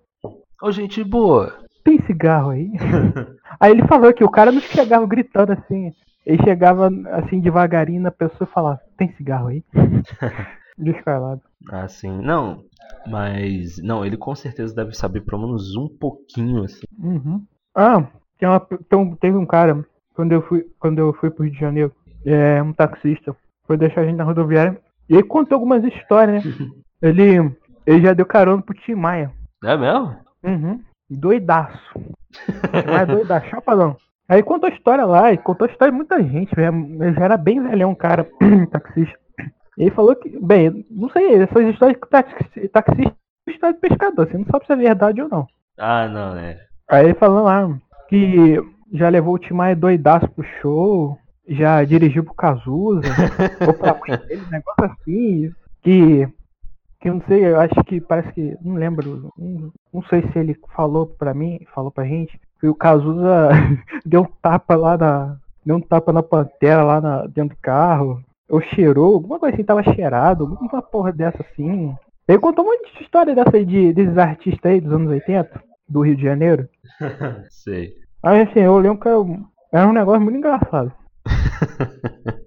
Ô, 0.62 0.72
gente 0.72 1.04
boa. 1.04 1.54
tem 1.84 2.02
cigarro 2.06 2.52
aí? 2.52 2.72
aí 3.60 3.72
ele 3.72 3.88
falou 3.88 4.14
que 4.14 4.24
o 4.24 4.30
cara 4.30 4.52
não 4.52 4.62
chegava 4.62 5.06
gritando 5.08 5.54
assim, 5.54 5.92
ele 6.26 6.44
chegava 6.44 6.90
assim 7.14 7.40
devagarinho 7.40 8.02
na 8.02 8.12
pessoa 8.12 8.48
e 8.48 8.54
falava, 8.54 8.80
tem 9.00 9.16
cigarro 9.16 9.47
aí? 9.47 9.64
Descarado. 10.78 11.41
Assim, 11.72 12.12
não. 12.22 12.64
Mas. 13.08 13.82
Não, 13.82 14.06
ele 14.06 14.18
com 14.18 14.36
certeza 14.36 14.76
deve 14.76 14.93
saber 14.93 15.22
pelo 15.22 15.41
menos 15.41 15.76
um 15.76 15.88
pouquinho, 15.88 16.64
assim. 16.64 16.86
Uhum. 16.97 17.43
Ah, 17.76 18.06
tem 18.38 18.47
uma, 18.47 18.66
então, 18.74 19.16
teve 19.16 19.38
um 19.38 19.45
cara, 19.45 19.84
quando 20.14 20.34
eu 20.34 20.41
fui, 20.41 20.66
quando 20.80 21.00
eu 21.00 21.14
fui 21.14 21.30
pro 21.30 21.43
Rio 21.43 21.54
de 21.54 21.60
Janeiro, 21.60 21.91
é, 22.26 22.62
um 22.62 22.74
taxista, 22.74 23.36
foi 23.66 23.78
deixar 23.78 24.02
a 24.02 24.06
gente 24.06 24.18
na 24.18 24.24
rodoviária, 24.24 24.80
e 25.10 25.14
ele 25.14 25.24
contou 25.24 25.56
algumas 25.56 25.84
histórias, 25.84 26.43
né? 26.43 26.52
ele, 27.02 27.56
ele 27.86 28.02
já 28.02 28.14
deu 28.14 28.26
carona 28.26 28.62
pro 28.62 28.76
Tim 28.76 28.95
Maia. 28.95 29.32
É 29.64 29.78
mesmo? 29.78 30.16
Uhum. 30.43 30.82
Doidaço. 31.10 31.93
Tim 31.93 32.88
Maia 32.88 33.06
doidaço, 33.06 33.50
chapadão. 33.50 33.97
Aí 34.30 34.44
contou 34.44 34.70
a 34.70 34.74
história 34.74 35.06
lá, 35.06 35.34
e 35.34 35.38
contou 35.40 35.68
a 35.68 35.72
história 35.72 35.92
de 35.92 35.98
muita 35.98 36.22
gente, 36.22 36.56
mesmo. 36.56 37.04
ele 37.04 37.14
já 37.16 37.26
era 37.26 37.36
bem 37.38 37.62
velhão, 37.62 37.96
cara, 37.96 38.30
taxista. 38.72 39.18
E 39.76 39.84
ele 39.84 39.92
falou 39.92 40.16
que, 40.16 40.30
bem, 40.40 40.86
não 40.92 41.10
sei, 41.10 41.34
essas 41.36 41.66
histórias 41.68 41.98
que 42.00 42.08
taxi- 42.10 42.68
taxista 42.70 43.16
história 43.48 43.74
de 43.74 43.82
pescador, 43.82 44.28
você 44.30 44.38
não 44.38 44.46
sabe 44.46 44.66
se 44.68 44.74
é 44.74 44.76
verdade 44.76 45.22
ou 45.22 45.28
não. 45.30 45.48
Ah, 45.80 46.08
não, 46.08 46.38
é. 46.38 46.60
Aí 46.88 47.06
ele 47.06 47.14
falando 47.16 47.46
lá 47.46 47.80
que 48.08 48.58
já 48.94 49.10
levou 49.10 49.34
o 49.34 49.40
Timaya 49.40 49.76
doidaço 49.76 50.28
pro 50.30 50.46
show, 50.62 51.18
já 51.48 51.84
dirigiu 51.84 52.24
pro 52.24 52.36
Cazuza, 52.36 53.02
ou 53.68 53.74
pra 53.74 53.96
mãe 53.96 54.20
dele, 54.28 54.44
um 54.46 54.50
negócio 54.52 54.84
assim, 54.86 55.52
que, 55.82 56.28
que 57.00 57.10
eu 57.10 57.16
não 57.16 57.22
sei, 57.28 57.46
eu 57.46 57.60
acho 57.60 57.84
que 57.86 58.00
parece 58.02 58.32
que, 58.34 58.56
não 58.62 58.76
lembro, 58.76 59.32
não, 59.38 59.72
não 59.92 60.04
sei 60.04 60.22
se 60.32 60.38
ele 60.38 60.56
falou 60.76 61.08
pra 61.08 61.34
mim, 61.34 61.60
falou 61.74 61.90
pra 61.90 62.06
gente, 62.06 62.40
que 62.60 62.68
o 62.68 62.76
Cazuza 62.76 63.49
deu 64.05 64.22
um 64.22 64.28
tapa 64.41 64.76
lá 64.76 64.97
na, 64.97 65.38
deu 65.66 65.78
um 65.78 65.82
tapa 65.82 66.12
na 66.12 66.22
pantera 66.24 66.84
lá 66.84 66.99
na, 67.01 67.26
dentro 67.28 67.55
do 67.55 67.62
carro, 67.62 68.22
ou 68.49 68.62
cheirou, 68.62 69.14
alguma 69.16 69.39
coisa 69.39 69.55
assim, 69.55 69.64
tava 69.64 69.84
cheirado, 69.84 70.43
alguma 70.43 70.82
porra 70.82 71.12
dessa 71.12 71.41
assim. 71.41 71.95
Ele 72.28 72.39
contou 72.39 72.66
um 72.66 72.68
monte 72.70 72.95
de 72.97 73.03
história 73.03 73.34
dessa 73.34 73.55
aí 73.55 73.66
de, 73.66 73.93
desses 73.93 74.18
artistas 74.18 74.72
aí 74.72 74.82
dos 74.82 74.91
anos 74.93 75.10
80, 75.10 75.64
do 75.88 76.01
Rio 76.01 76.16
de 76.16 76.24
Janeiro. 76.24 76.68
Sei. 77.49 77.93
Aí 78.22 78.41
assim, 78.41 78.60
eu 78.60 78.78
lembro 78.78 78.99
que 78.99 79.07
era 79.07 79.20
um- 79.20 79.45
era 79.72 79.88
um 79.88 79.93
negócio 79.93 80.22
muito 80.22 80.38
engraçado. 80.38 80.91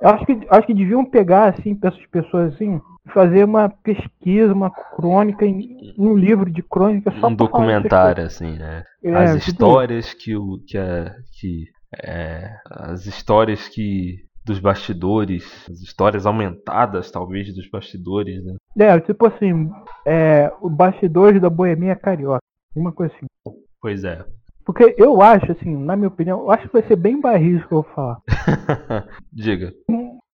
Eu 0.00 0.10
acho 0.10 0.26
que, 0.26 0.38
acho 0.50 0.66
que 0.66 0.74
deviam 0.74 1.02
pegar, 1.04 1.54
assim, 1.54 1.74
pra 1.74 1.88
essas 1.88 2.04
pessoas 2.06 2.52
assim, 2.54 2.78
fazer 3.12 3.44
uma 3.44 3.68
pesquisa, 3.68 4.52
uma 4.52 4.70
crônica, 4.70 5.44
em, 5.44 5.94
um 5.98 6.16
livro 6.16 6.50
de 6.50 6.62
crônica 6.62 7.12
só 7.20 7.28
um 7.28 7.34
documentário, 7.34 8.24
assim, 8.24 8.56
né? 8.56 8.84
as 9.14 9.30
É, 9.30 9.38
tipo, 9.38 9.50
histórias 9.50 10.14
que 10.14 10.36
o 10.36 10.58
que 10.66 10.78
a 10.78 11.14
que 11.38 11.66
é, 12.02 12.50
as 12.66 13.06
histórias 13.06 13.68
que 13.68 14.24
dos 14.44 14.58
bastidores, 14.58 15.44
as 15.70 15.80
histórias 15.80 16.26
aumentadas 16.26 17.10
talvez 17.10 17.54
dos 17.54 17.68
bastidores, 17.70 18.44
né? 18.44 18.56
É, 18.78 19.00
tipo 19.00 19.26
assim, 19.26 19.70
é, 20.06 20.52
o 20.60 20.68
bastidores 20.68 21.40
da 21.40 21.48
boemia 21.48 21.96
carioca. 21.96 22.40
Uma 22.74 22.92
coisa 22.92 23.14
assim. 23.14 23.26
Pois 23.80 24.04
é. 24.04 24.24
Porque 24.64 24.94
eu 24.98 25.20
acho, 25.20 25.52
assim, 25.52 25.76
na 25.76 25.94
minha 25.94 26.08
opinião, 26.08 26.40
eu 26.40 26.50
acho 26.50 26.66
que 26.66 26.72
vai 26.72 26.82
ser 26.82 26.96
bem 26.96 27.20
barris 27.20 27.64
que 27.66 27.72
eu 27.72 27.82
vou 27.82 27.94
falar. 27.94 28.18
Diga. 29.32 29.72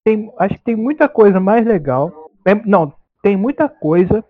Tem, 0.05 0.33
acho 0.39 0.55
que 0.55 0.65
tem 0.65 0.77
muita 0.77 1.09
coisa 1.09 1.41
mais 1.41 1.67
legal. 1.67 2.20
É, 2.47 2.55
não, 2.67 2.93
tem 3.23 3.37
muita 3.37 3.69
coisa. 3.69 4.25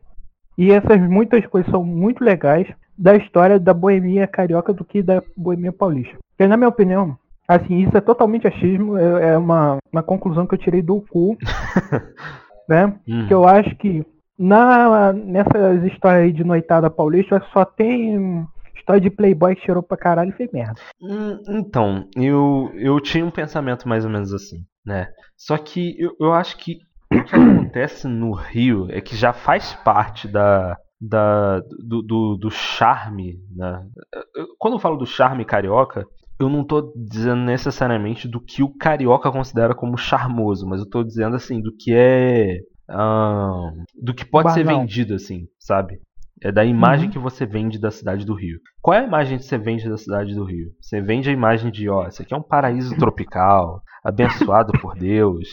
E 0.59 0.71
essas 0.71 1.01
muitas 1.01 1.47
coisas 1.47 1.71
são 1.71 1.85
muito 1.85 2.23
legais 2.23 2.67
da 2.97 3.17
história 3.17 3.59
da 3.59 3.73
boemia 3.73 4.27
carioca 4.27 4.73
do 4.73 4.85
que 4.85 5.03
da 5.03 5.23
boemia 5.37 5.73
paulista. 5.73 6.17
Porque, 6.37 6.47
na 6.47 6.57
minha 6.57 6.69
opinião, 6.69 7.17
assim, 7.49 7.79
isso 7.79 7.97
é 7.97 8.01
totalmente 8.01 8.47
achismo. 8.47 8.99
É, 8.99 9.31
é 9.31 9.39
uma, 9.39 9.79
uma 9.93 10.03
conclusão 10.03 10.47
que 10.47 10.55
eu 10.55 10.59
tirei 10.59 10.83
do 10.83 11.01
cu. 11.01 11.37
né? 12.69 12.95
Hum. 13.09 13.27
que 13.27 13.35
eu 13.35 13.45
acho 13.47 13.75
que 13.77 14.07
na, 14.39 15.13
nessas 15.13 15.83
histórias 15.85 16.25
aí 16.25 16.33
de 16.33 16.45
noitada 16.45 16.89
paulista 16.89 17.43
só 17.53 17.65
tem 17.65 18.47
história 18.77 19.01
de 19.01 19.11
playboy 19.11 19.57
que 19.57 19.65
cheirou 19.65 19.83
pra 19.83 19.97
caralho 19.97 20.31
e 20.31 20.37
fez 20.37 20.51
merda. 20.53 20.81
Hum, 21.03 21.39
Então, 21.49 22.09
eu, 22.17 22.71
eu 22.75 23.01
tinha 23.01 23.27
um 23.27 23.31
pensamento 23.31 23.89
mais 23.89 24.05
ou 24.05 24.11
menos 24.11 24.33
assim, 24.33 24.65
né? 24.87 25.09
Só 25.37 25.59
que 25.59 25.97
eu, 25.99 26.13
eu 26.21 26.33
acho 26.33 26.57
que 26.59 26.79
o 27.13 27.25
que 27.25 27.35
acontece 27.35 28.07
no 28.09 28.33
Rio 28.33 28.87
é 28.91 29.01
que 29.01 29.17
já 29.17 29.33
faz 29.33 29.75
parte 29.85 30.29
da, 30.29 30.77
da, 31.01 31.61
do, 31.85 32.03
do, 32.03 32.37
do 32.37 32.51
charme, 32.51 33.39
né? 33.55 33.85
Quando 34.59 34.75
eu 34.75 34.81
falo 34.81 34.97
do 34.97 35.07
charme 35.07 35.45
carioca, 35.45 36.05
eu 36.39 36.49
não 36.49 36.65
tô 36.65 36.93
dizendo 36.97 37.43
necessariamente 37.43 38.27
do 38.29 38.41
que 38.41 38.63
o 38.63 38.73
carioca 38.75 39.31
considera 39.31 39.75
como 39.75 39.97
charmoso, 39.97 40.67
mas 40.67 40.81
eu 40.81 40.89
tô 40.89 41.03
dizendo 41.03 41.37
assim, 41.37 41.61
do 41.61 41.71
que 41.77 41.93
é. 41.95 42.59
do 44.03 44.15
que 44.15 44.25
pode 44.25 44.53
ser 44.53 44.65
Banal. 44.65 44.81
vendido, 44.81 45.15
assim, 45.15 45.47
sabe? 45.59 45.99
É 46.43 46.51
da 46.51 46.65
imagem 46.65 47.07
Uhum. 47.07 47.13
que 47.13 47.19
você 47.19 47.45
vende 47.45 47.79
da 47.79 47.91
cidade 47.91 48.25
do 48.25 48.35
Rio. 48.35 48.59
Qual 48.81 48.97
é 48.97 49.01
a 49.01 49.07
imagem 49.07 49.37
que 49.37 49.45
você 49.45 49.59
vende 49.59 49.87
da 49.89 49.99
cidade 49.99 50.35
do 50.35 50.45
Rio? 50.45 50.71
Você 50.81 50.99
vende 51.01 51.29
a 51.29 51.33
imagem 51.33 51.71
de, 51.71 51.87
ó, 51.91 52.09
isso 52.09 52.23
aqui 52.23 52.33
é 52.33 52.37
um 52.37 52.43
paraíso 52.43 52.97
tropical, 52.97 53.83
abençoado 54.03 54.73
por 54.81 54.95
Deus, 54.97 55.47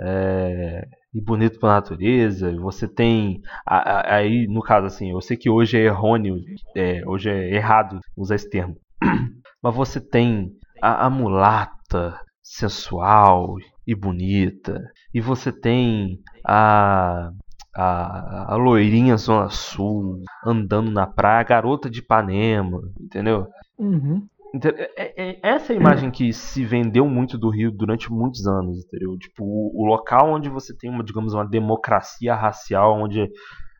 é, 0.00 0.84
e 1.14 1.20
bonito 1.20 1.58
pela 1.58 1.74
natureza. 1.74 2.54
Você 2.60 2.88
tem, 2.88 3.40
aí 3.66 4.46
no 4.46 4.62
caso 4.62 4.86
assim, 4.86 5.10
eu 5.10 5.20
sei 5.20 5.36
que 5.36 5.50
hoje 5.50 5.78
é 5.78 5.84
errôneo, 5.84 6.36
é, 6.76 7.02
hoje 7.06 7.30
é 7.30 7.54
errado 7.54 8.00
usar 8.16 8.36
esse 8.36 8.48
termo, 8.48 8.76
mas 9.62 9.74
você 9.74 10.00
tem 10.00 10.52
a, 10.80 11.06
a 11.06 11.10
mulata 11.10 12.18
sensual 12.42 13.56
e 13.86 13.94
bonita, 13.94 14.80
e 15.12 15.20
você 15.20 15.52
tem 15.52 16.18
a 16.46 17.30
a, 17.74 18.52
a 18.52 18.56
loirinha 18.56 19.16
Zona 19.16 19.48
Sul 19.48 20.22
andando 20.44 20.90
na 20.90 21.06
praia, 21.06 21.40
a 21.40 21.44
garota 21.44 21.88
de 21.88 22.00
Ipanema, 22.00 22.80
entendeu? 23.00 23.46
Uhum. 23.78 24.26
Ente- 24.54 24.68
é- 24.68 25.30
é- 25.30 25.38
essa 25.42 25.72
é 25.72 25.76
a 25.76 25.78
imagem 25.78 26.10
que 26.10 26.32
se 26.32 26.64
vendeu 26.64 27.06
muito 27.08 27.38
do 27.38 27.48
Rio 27.48 27.70
durante 27.70 28.10
muitos 28.12 28.46
anos, 28.46 28.84
entendeu? 28.84 29.16
Tipo, 29.18 29.44
o 29.44 29.84
local 29.86 30.30
onde 30.30 30.48
você 30.50 30.76
tem 30.76 30.90
uma, 30.90 31.02
digamos, 31.02 31.32
uma 31.32 31.48
democracia 31.48 32.34
racial, 32.34 33.00
onde 33.00 33.26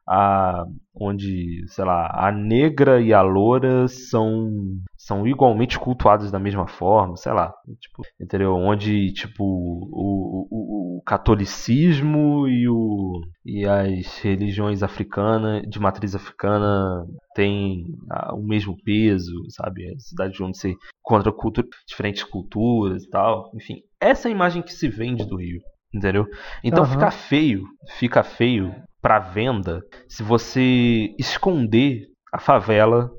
a, 0.09 0.65
onde, 0.95 1.65
sei 1.69 1.85
lá, 1.85 2.11
a 2.13 2.33
negra 2.33 3.01
e 3.01 3.13
a 3.13 3.23
loura 3.23 3.87
são 3.89 4.51
são 4.97 5.27
igualmente 5.27 5.79
cultuadas 5.79 6.31
da 6.31 6.39
mesma 6.39 6.67
forma, 6.69 7.17
sei 7.17 7.33
lá, 7.33 7.53
tipo, 7.81 8.03
entendeu? 8.21 8.55
Onde, 8.55 9.13
tipo, 9.13 9.43
o, 9.45 10.47
o, 10.51 10.99
o 10.99 11.03
catolicismo 11.03 12.47
e 12.47 12.69
o 12.69 13.21
e 13.45 13.67
as 13.67 14.19
religiões 14.19 14.83
africanas 14.83 15.63
de 15.69 15.81
matriz 15.81 16.15
africana 16.15 17.05
têm 17.35 17.85
ah, 18.11 18.35
o 18.35 18.43
mesmo 18.43 18.77
peso, 18.85 19.33
sabe? 19.51 19.93
A 19.93 19.99
cidade 19.99 20.43
onde 20.43 20.57
você 20.57 20.75
encontra 21.05 21.33
cultu 21.33 21.65
diferentes 21.87 22.23
culturas 22.23 23.05
e 23.05 23.11
tal. 23.11 23.51
Enfim, 23.55 23.83
essa 24.01 24.29
é 24.29 24.31
a 24.31 24.35
imagem 24.35 24.63
que 24.63 24.73
se 24.73 24.89
vende 24.89 25.25
do 25.27 25.37
Rio, 25.37 25.61
entendeu? 25.93 26.27
Então 26.63 26.85
Aham. 26.85 26.93
fica 26.93 27.11
feio, 27.11 27.65
fica 27.99 28.23
feio 28.23 28.73
pra 29.03 29.19
venda 29.19 29.83
se 30.09 30.23
você 30.23 31.13
esconder 31.19 32.07
a 32.33 32.39
favela 32.39 33.11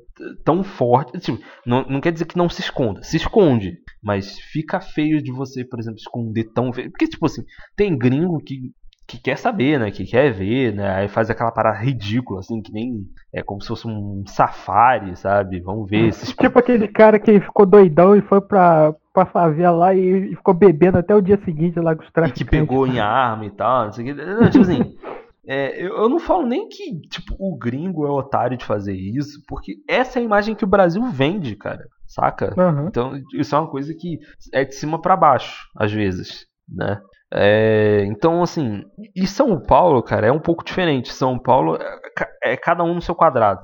tão 0.44 0.64
forte. 0.64 1.18
Tipo, 1.20 1.38
não, 1.66 1.82
não 1.88 2.00
quer 2.00 2.12
dizer 2.12 2.24
que 2.24 2.36
não 2.38 2.48
se 2.48 2.60
esconda, 2.62 3.02
se 3.02 3.16
esconde. 3.16 3.78
Mas 4.02 4.38
fica 4.38 4.80
feio 4.80 5.22
de 5.22 5.30
você, 5.30 5.64
por 5.64 5.78
exemplo, 5.78 5.98
esconder 5.98 6.44
tão 6.54 6.72
feio. 6.72 6.90
Porque, 6.90 7.06
tipo 7.08 7.24
assim, 7.26 7.42
tem 7.76 7.96
gringo 7.96 8.38
que, 8.38 8.70
que 9.06 9.18
quer 9.18 9.36
saber, 9.38 9.78
né? 9.80 9.90
Que 9.90 10.04
quer 10.04 10.32
ver, 10.32 10.74
né? 10.74 10.94
Aí 10.94 11.08
faz 11.08 11.30
aquela 11.30 11.50
parada 11.50 11.78
ridícula, 11.78 12.40
assim, 12.40 12.60
que 12.60 12.72
nem. 12.72 13.06
É 13.32 13.42
como 13.42 13.60
se 13.60 13.68
fosse 13.68 13.86
um 13.88 14.22
safari, 14.26 15.16
sabe? 15.16 15.60
Vamos 15.60 15.88
ver 15.88 16.08
esses. 16.08 16.28
Tipo 16.36 16.58
aquele 16.58 16.86
cara 16.88 17.18
que 17.18 17.40
ficou 17.40 17.64
doidão 17.66 18.14
e 18.14 18.20
foi 18.22 18.40
pra, 18.40 18.94
pra 19.12 19.24
favela 19.26 19.76
lá 19.76 19.94
e, 19.94 20.32
e 20.32 20.36
ficou 20.36 20.54
bebendo 20.54 20.98
até 20.98 21.14
o 21.14 21.22
dia 21.22 21.40
seguinte 21.44 21.80
lá 21.80 21.96
com 21.96 22.02
os 22.02 22.08
E 22.08 22.12
traficantes. 22.12 22.42
que 22.42 22.48
pegou 22.50 22.86
em 22.86 23.00
arma 23.00 23.46
e 23.46 23.50
tal, 23.50 23.86
não 23.86 23.92
sei 23.92 24.12
o 24.12 24.14
que. 24.14 24.50
Tipo 24.50 24.62
assim. 24.62 24.96
é, 25.46 25.80
eu, 25.80 25.96
eu 25.96 26.08
não 26.08 26.18
falo 26.18 26.46
nem 26.46 26.68
que 26.68 27.00
tipo, 27.08 27.34
o 27.38 27.56
gringo 27.56 28.06
é 28.06 28.10
otário 28.10 28.56
de 28.56 28.64
fazer 28.64 28.94
isso, 28.94 29.42
porque 29.46 29.76
essa 29.88 30.18
é 30.18 30.22
a 30.22 30.24
imagem 30.24 30.54
que 30.54 30.64
o 30.64 30.68
Brasil 30.68 31.04
vende, 31.06 31.56
cara. 31.56 31.84
Saca? 32.06 32.54
Aham. 32.56 32.86
Então, 32.88 33.12
isso 33.34 33.54
é 33.54 33.58
uma 33.58 33.70
coisa 33.70 33.92
que 33.94 34.18
é 34.52 34.64
de 34.64 34.74
cima 34.74 35.00
pra 35.00 35.16
baixo, 35.16 35.66
às 35.76 35.90
vezes, 35.90 36.46
né? 36.68 37.00
É, 37.32 38.04
então, 38.06 38.42
assim, 38.42 38.84
e 39.16 39.26
São 39.26 39.60
Paulo, 39.60 40.02
cara, 40.02 40.28
é 40.28 40.32
um 40.32 40.38
pouco 40.38 40.64
diferente. 40.64 41.12
São 41.12 41.38
Paulo 41.38 41.76
é, 41.76 42.52
é 42.52 42.56
cada 42.56 42.84
um 42.84 42.94
no 42.94 43.02
seu 43.02 43.14
quadrado. 43.14 43.62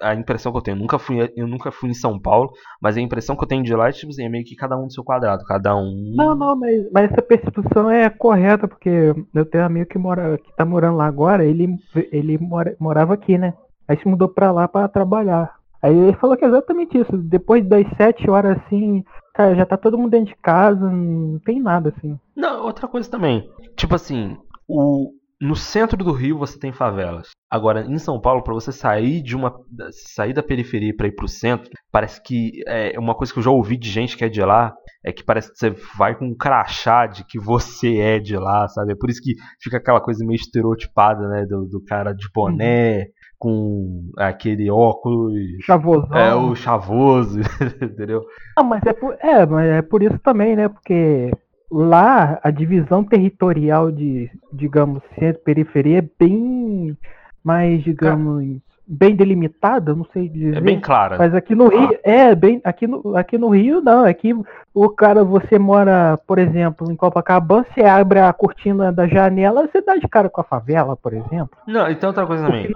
A 0.00 0.14
impressão 0.14 0.50
que 0.52 0.58
eu 0.58 0.62
tenho, 0.62 0.76
eu 0.76 0.80
nunca 0.80 0.98
fui, 0.98 1.32
eu 1.36 1.46
nunca 1.46 1.70
fui 1.70 1.90
em 1.90 1.94
São 1.94 2.18
Paulo, 2.18 2.50
mas 2.80 2.96
a 2.96 3.00
impressão 3.00 3.36
que 3.36 3.44
eu 3.44 3.48
tenho 3.48 3.62
de 3.62 3.74
lá 3.74 3.88
é, 3.88 3.92
tipo 3.92 4.10
assim, 4.10 4.24
é 4.24 4.28
meio 4.28 4.44
que 4.44 4.56
cada 4.56 4.76
um 4.76 4.84
no 4.84 4.90
seu 4.90 5.04
quadrado. 5.04 5.44
Cada 5.44 5.76
um. 5.76 6.12
Não, 6.16 6.34
não, 6.34 6.56
mas, 6.56 6.90
mas 6.92 7.10
essa 7.10 7.22
percepção 7.22 7.90
é 7.90 8.10
correta, 8.10 8.66
porque 8.66 9.14
eu 9.34 9.44
tenho 9.46 9.62
um 9.62 9.66
amigo 9.66 9.88
que, 9.88 9.98
mora, 9.98 10.36
que 10.38 10.54
tá 10.56 10.64
morando 10.64 10.96
lá 10.96 11.06
agora, 11.06 11.44
ele, 11.44 11.76
ele 12.10 12.38
mora, 12.38 12.76
morava 12.80 13.14
aqui, 13.14 13.38
né? 13.38 13.54
Aí 13.86 13.98
se 13.98 14.08
mudou 14.08 14.28
pra 14.28 14.50
lá 14.50 14.66
pra 14.66 14.88
trabalhar. 14.88 15.54
Aí 15.82 15.94
ele 15.94 16.16
falou 16.16 16.36
que 16.36 16.44
é 16.44 16.48
exatamente 16.48 16.98
isso. 16.98 17.16
Depois 17.18 17.62
das 17.68 17.86
sete 17.98 18.28
horas 18.30 18.58
assim, 18.58 19.04
cara, 19.34 19.54
já 19.54 19.66
tá 19.66 19.76
todo 19.76 19.98
mundo 19.98 20.10
dentro 20.10 20.28
de 20.28 20.36
casa, 20.40 20.90
não 20.90 21.38
tem 21.40 21.60
nada 21.60 21.92
assim. 21.94 22.18
Não, 22.34 22.64
outra 22.64 22.88
coisa 22.88 23.10
também. 23.10 23.46
Tipo 23.76 23.94
assim, 23.94 24.36
o, 24.66 25.10
no 25.40 25.56
centro 25.56 25.96
do 25.96 26.12
Rio 26.12 26.38
você 26.38 26.58
tem 26.58 26.72
favelas. 26.72 27.30
Agora, 27.50 27.82
em 27.82 27.98
São 27.98 28.20
Paulo, 28.20 28.42
pra 28.42 28.54
você 28.54 28.72
sair 28.72 29.22
de 29.22 29.36
uma. 29.36 29.54
sair 29.92 30.32
da 30.32 30.42
periferia 30.42 30.94
pra 30.96 31.06
ir 31.06 31.14
pro 31.14 31.28
centro, 31.28 31.70
parece 31.92 32.20
que. 32.22 32.62
É 32.66 32.98
uma 32.98 33.14
coisa 33.14 33.32
que 33.32 33.38
eu 33.38 33.42
já 33.42 33.50
ouvi 33.50 33.76
de 33.76 33.88
gente 33.88 34.16
que 34.16 34.24
é 34.24 34.28
de 34.28 34.40
lá. 34.40 34.74
É 35.04 35.12
que 35.12 35.22
parece 35.22 35.52
que 35.52 35.58
você 35.58 35.70
vai 35.96 36.16
com 36.16 36.26
um 36.26 36.34
crachá 36.34 37.06
de 37.06 37.24
que 37.24 37.38
você 37.38 37.98
é 37.98 38.18
de 38.18 38.36
lá, 38.36 38.66
sabe? 38.68 38.92
É 38.92 38.96
por 38.96 39.10
isso 39.10 39.20
que 39.22 39.34
fica 39.62 39.76
aquela 39.76 40.00
coisa 40.00 40.24
meio 40.24 40.36
estereotipada, 40.36 41.28
né? 41.28 41.44
Do, 41.46 41.66
do 41.66 41.84
cara 41.84 42.12
de 42.12 42.26
boné, 42.34 43.08
com 43.38 44.10
aquele 44.16 44.70
óculos. 44.70 45.34
Chavosão. 45.62 46.16
É, 46.16 46.34
o 46.34 46.54
chavoso, 46.56 47.40
entendeu? 47.82 48.24
Ah, 48.56 48.62
mas 48.62 48.82
é 48.86 48.92
por, 48.92 49.14
é, 49.20 49.46
mas 49.46 49.66
é 49.66 49.82
por 49.82 50.02
isso 50.02 50.18
também, 50.18 50.56
né? 50.56 50.68
Porque 50.68 51.30
lá 51.70 52.38
a 52.42 52.50
divisão 52.50 53.02
territorial 53.04 53.90
de, 53.90 54.30
digamos, 54.52 55.02
centro 55.18 55.40
e 55.40 55.44
periferia 55.44 55.98
é 55.98 56.08
bem 56.18 56.96
mais, 57.42 57.82
digamos, 57.82 58.58
bem 58.86 59.14
delimitada, 59.16 59.94
não 59.94 60.04
sei 60.12 60.28
dizer. 60.28 60.56
É 60.56 60.60
bem 60.60 60.80
clara. 60.80 61.16
Mas 61.18 61.34
aqui 61.34 61.54
no 61.54 61.68
Rio, 61.68 61.98
é, 62.02 62.34
bem, 62.34 62.60
aqui 62.64 62.86
no, 62.86 63.16
aqui 63.16 63.36
no 63.38 63.48
Rio 63.50 63.80
não, 63.80 64.04
aqui 64.04 64.34
o 64.72 64.88
cara, 64.90 65.24
você 65.24 65.58
mora, 65.58 66.18
por 66.26 66.38
exemplo, 66.38 66.90
em 66.90 66.96
Copacabana, 66.96 67.66
você 67.74 67.82
abre 67.82 68.18
a 68.20 68.32
cortina 68.32 68.92
da 68.92 69.06
janela, 69.06 69.66
você 69.66 69.80
dá 69.82 69.96
de 69.96 70.08
cara 70.08 70.28
com 70.30 70.40
a 70.40 70.44
favela, 70.44 70.96
por 70.96 71.12
exemplo. 71.12 71.50
Não, 71.66 71.88
então 71.90 72.10
outra 72.10 72.26
coisa 72.26 72.46
também. 72.46 72.70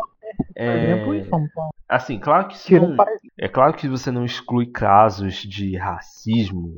É, 0.54 0.92
exemplo, 0.92 1.14
em 1.14 1.24
São 1.24 1.46
Paulo. 1.54 1.70
assim, 1.88 2.18
claro 2.18 2.48
que 2.48 2.78
não- 2.78 2.94
é 3.38 3.48
claro 3.48 3.72
que 3.72 3.88
você 3.88 4.10
não 4.10 4.24
exclui 4.24 4.66
casos 4.66 5.34
de 5.36 5.76
racismo, 5.76 6.72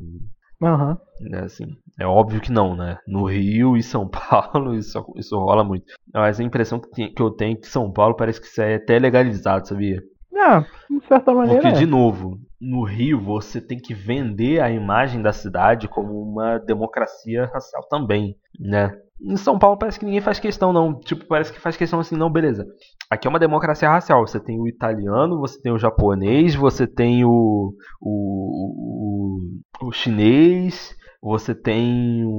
né, 1.20 1.40
assim, 1.40 1.76
é 2.00 2.06
óbvio 2.06 2.40
que 2.40 2.50
não, 2.50 2.74
né? 2.74 2.98
No 3.06 3.26
Rio 3.26 3.76
e 3.76 3.82
São 3.82 4.08
Paulo 4.10 4.74
isso, 4.74 5.04
isso 5.16 5.38
rola 5.38 5.62
muito. 5.62 5.84
Mas 6.12 6.40
a 6.40 6.42
impressão 6.42 6.80
que, 6.80 7.12
eu 7.18 7.30
tenho 7.30 7.52
é 7.52 7.60
que 7.60 7.68
São 7.68 7.92
Paulo 7.92 8.16
parece 8.16 8.40
que 8.40 8.46
isso 8.46 8.62
é 8.62 8.76
até 8.76 8.98
legalizado, 8.98 9.68
sabia? 9.68 10.02
Ah, 10.34 10.64
de 10.88 11.06
certa 11.06 11.34
maneira. 11.34 11.60
Porque, 11.60 11.76
é. 11.76 11.78
de 11.78 11.84
novo, 11.84 12.40
no 12.58 12.84
Rio 12.84 13.20
você 13.20 13.60
tem 13.60 13.78
que 13.78 13.92
vender 13.92 14.60
a 14.62 14.70
imagem 14.70 15.20
da 15.20 15.32
cidade 15.32 15.88
como 15.88 16.22
uma 16.22 16.56
democracia 16.58 17.50
racial 17.52 17.86
também, 17.90 18.34
né? 18.58 18.98
Em 19.20 19.36
São 19.36 19.58
Paulo 19.58 19.76
parece 19.76 19.98
que 19.98 20.06
ninguém 20.06 20.22
faz 20.22 20.38
questão, 20.38 20.72
não. 20.72 20.98
Tipo, 20.98 21.26
parece 21.26 21.52
que 21.52 21.60
faz 21.60 21.76
questão 21.76 22.00
assim, 22.00 22.16
não, 22.16 22.32
beleza. 22.32 22.66
Aqui 23.10 23.26
é 23.28 23.30
uma 23.30 23.38
democracia 23.38 23.90
racial. 23.90 24.26
Você 24.26 24.40
tem 24.40 24.58
o 24.58 24.66
italiano, 24.66 25.38
você 25.38 25.60
tem 25.60 25.70
o 25.70 25.78
japonês, 25.78 26.54
você 26.54 26.86
tem 26.86 27.22
o, 27.22 27.74
o, 28.00 29.40
o, 29.82 29.86
o 29.88 29.92
chinês, 29.92 30.96
você 31.22 31.54
tem 31.54 32.24
o, 32.24 32.30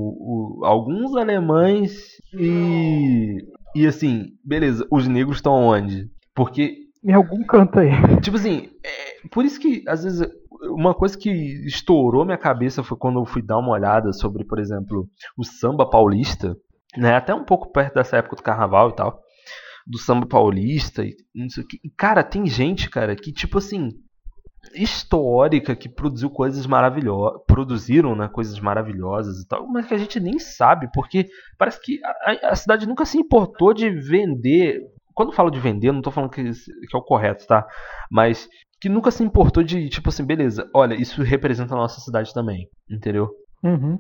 o- 0.60 0.66
alguns 0.66 1.16
alemães 1.16 2.18
e. 2.34 3.38
E 3.76 3.88
assim, 3.88 4.34
beleza, 4.44 4.86
os 4.92 5.08
negros 5.08 5.38
estão 5.38 5.54
onde? 5.54 6.10
Porque 6.36 6.78
Em 7.04 7.14
algum 7.14 7.44
canto 7.46 7.80
aí. 7.80 7.90
Tipo 8.22 8.36
assim, 8.38 8.70
é, 8.84 9.28
por 9.32 9.46
isso 9.46 9.60
que 9.60 9.84
às 9.88 10.04
vezes 10.04 10.28
uma 10.76 10.94
coisa 10.94 11.18
que 11.18 11.30
estourou 11.66 12.26
minha 12.26 12.38
cabeça 12.38 12.84
foi 12.84 12.98
quando 12.98 13.20
eu 13.20 13.26
fui 13.26 13.42
dar 13.42 13.58
uma 13.58 13.72
olhada 13.72 14.12
sobre, 14.14 14.44
por 14.46 14.60
exemplo, 14.60 15.08
o 15.38 15.44
samba 15.44 15.90
paulista, 15.90 16.56
né? 16.98 17.16
Até 17.16 17.34
um 17.34 17.46
pouco 17.46 17.72
perto 17.72 17.96
dessa 17.96 18.18
época 18.18 18.36
do 18.36 18.44
carnaval 18.44 18.90
e 18.90 18.96
tal, 18.96 19.20
do 19.88 19.98
samba 19.98 20.26
paulista 20.28 21.04
e 21.04 21.16
não 21.34 21.50
sei 21.50 21.64
o 21.64 21.68
que. 21.68 21.78
E, 21.84 21.90
cara, 21.90 22.24
tem 22.24 22.46
gente, 22.46 22.90
cara, 22.90 23.16
que 23.16 23.32
tipo 23.32 23.58
assim, 23.58 23.90
histórica 24.74 25.76
que 25.76 25.90
produziu 25.90 26.30
coisas 26.30 26.66
maravilhosas, 26.68 27.42
produziram, 27.48 28.16
né, 28.16 28.28
coisas 28.28 28.60
maravilhosas 28.60 29.40
e 29.40 29.48
tal, 29.48 29.68
mas 29.68 29.88
que 29.88 29.94
a 29.94 29.98
gente 29.98 30.20
nem 30.20 30.38
sabe, 30.40 30.90
porque 30.94 31.28
parece 31.58 31.82
que 31.82 32.00
a, 32.04 32.50
a 32.52 32.56
cidade 32.56 32.88
nunca 32.88 33.06
se 33.06 33.18
importou 33.18 33.74
de 33.74 33.90
vender 33.90 34.82
quando 35.14 35.34
falo 35.34 35.50
de 35.50 35.60
vender, 35.60 35.92
não 35.92 36.02
tô 36.02 36.12
falando 36.12 36.32
que, 36.32 36.44
que 36.44 36.96
é 36.96 36.98
o 36.98 37.04
correto, 37.04 37.46
tá? 37.46 37.68
Mas 38.10 38.48
que 38.80 38.90
nunca 38.90 39.12
se 39.12 39.24
importou 39.24 39.62
de, 39.62 39.90
tipo 39.90 40.10
assim, 40.10 40.26
beleza, 40.26 40.70
olha, 40.74 40.96
isso 40.96 41.22
representa 41.22 41.76
a 41.76 41.78
nossa 41.78 42.02
cidade 42.02 42.34
também, 42.34 42.68
entendeu? 42.90 43.30
Uhum. 43.64 44.00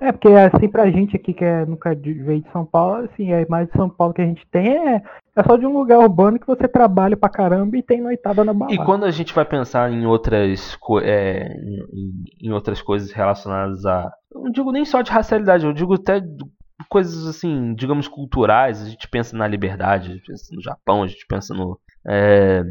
É, 0.00 0.10
porque 0.10 0.28
assim, 0.28 0.68
pra 0.68 0.90
gente 0.90 1.14
aqui 1.14 1.32
que 1.32 1.44
é, 1.44 1.64
nunca 1.64 1.94
veio 1.94 2.42
de 2.42 2.50
São 2.50 2.66
Paulo, 2.66 3.04
assim, 3.04 3.32
a 3.32 3.40
imagem 3.40 3.66
de 3.66 3.76
São 3.78 3.88
Paulo 3.88 4.12
que 4.12 4.20
a 4.20 4.26
gente 4.26 4.44
tem 4.50 4.76
é, 4.76 5.02
é 5.36 5.42
só 5.44 5.56
de 5.56 5.64
um 5.64 5.78
lugar 5.78 6.00
urbano 6.00 6.40
que 6.40 6.46
você 6.46 6.66
trabalha 6.66 7.16
pra 7.16 7.28
caramba 7.28 7.76
e 7.76 7.82
tem 7.82 8.00
noitada 8.00 8.44
na 8.44 8.52
balada. 8.52 8.74
E 8.74 8.84
quando 8.84 9.04
a 9.04 9.12
gente 9.12 9.32
vai 9.32 9.44
pensar 9.44 9.92
em 9.92 10.06
outras, 10.06 10.76
é, 11.02 11.46
em, 11.56 12.24
em- 12.48 12.52
outras 12.52 12.82
coisas 12.82 13.12
relacionadas 13.12 13.86
a. 13.86 14.12
Não 14.34 14.50
digo 14.50 14.72
nem 14.72 14.84
só 14.84 15.02
de 15.02 15.12
racialidade, 15.12 15.64
eu 15.64 15.72
digo 15.72 15.94
até 15.94 16.20
coisas 16.88 17.24
assim, 17.26 17.74
digamos, 17.74 18.08
culturais. 18.08 18.82
A 18.82 18.88
gente 18.90 19.08
pensa 19.08 19.36
na 19.36 19.46
liberdade, 19.46 20.10
a 20.10 20.14
gente 20.14 20.26
pensa 20.26 20.52
no 20.52 20.60
Japão, 20.62 21.04
a 21.04 21.06
gente 21.06 21.24
pensa 21.28 21.54
no. 21.54 21.78
É, 22.06 22.62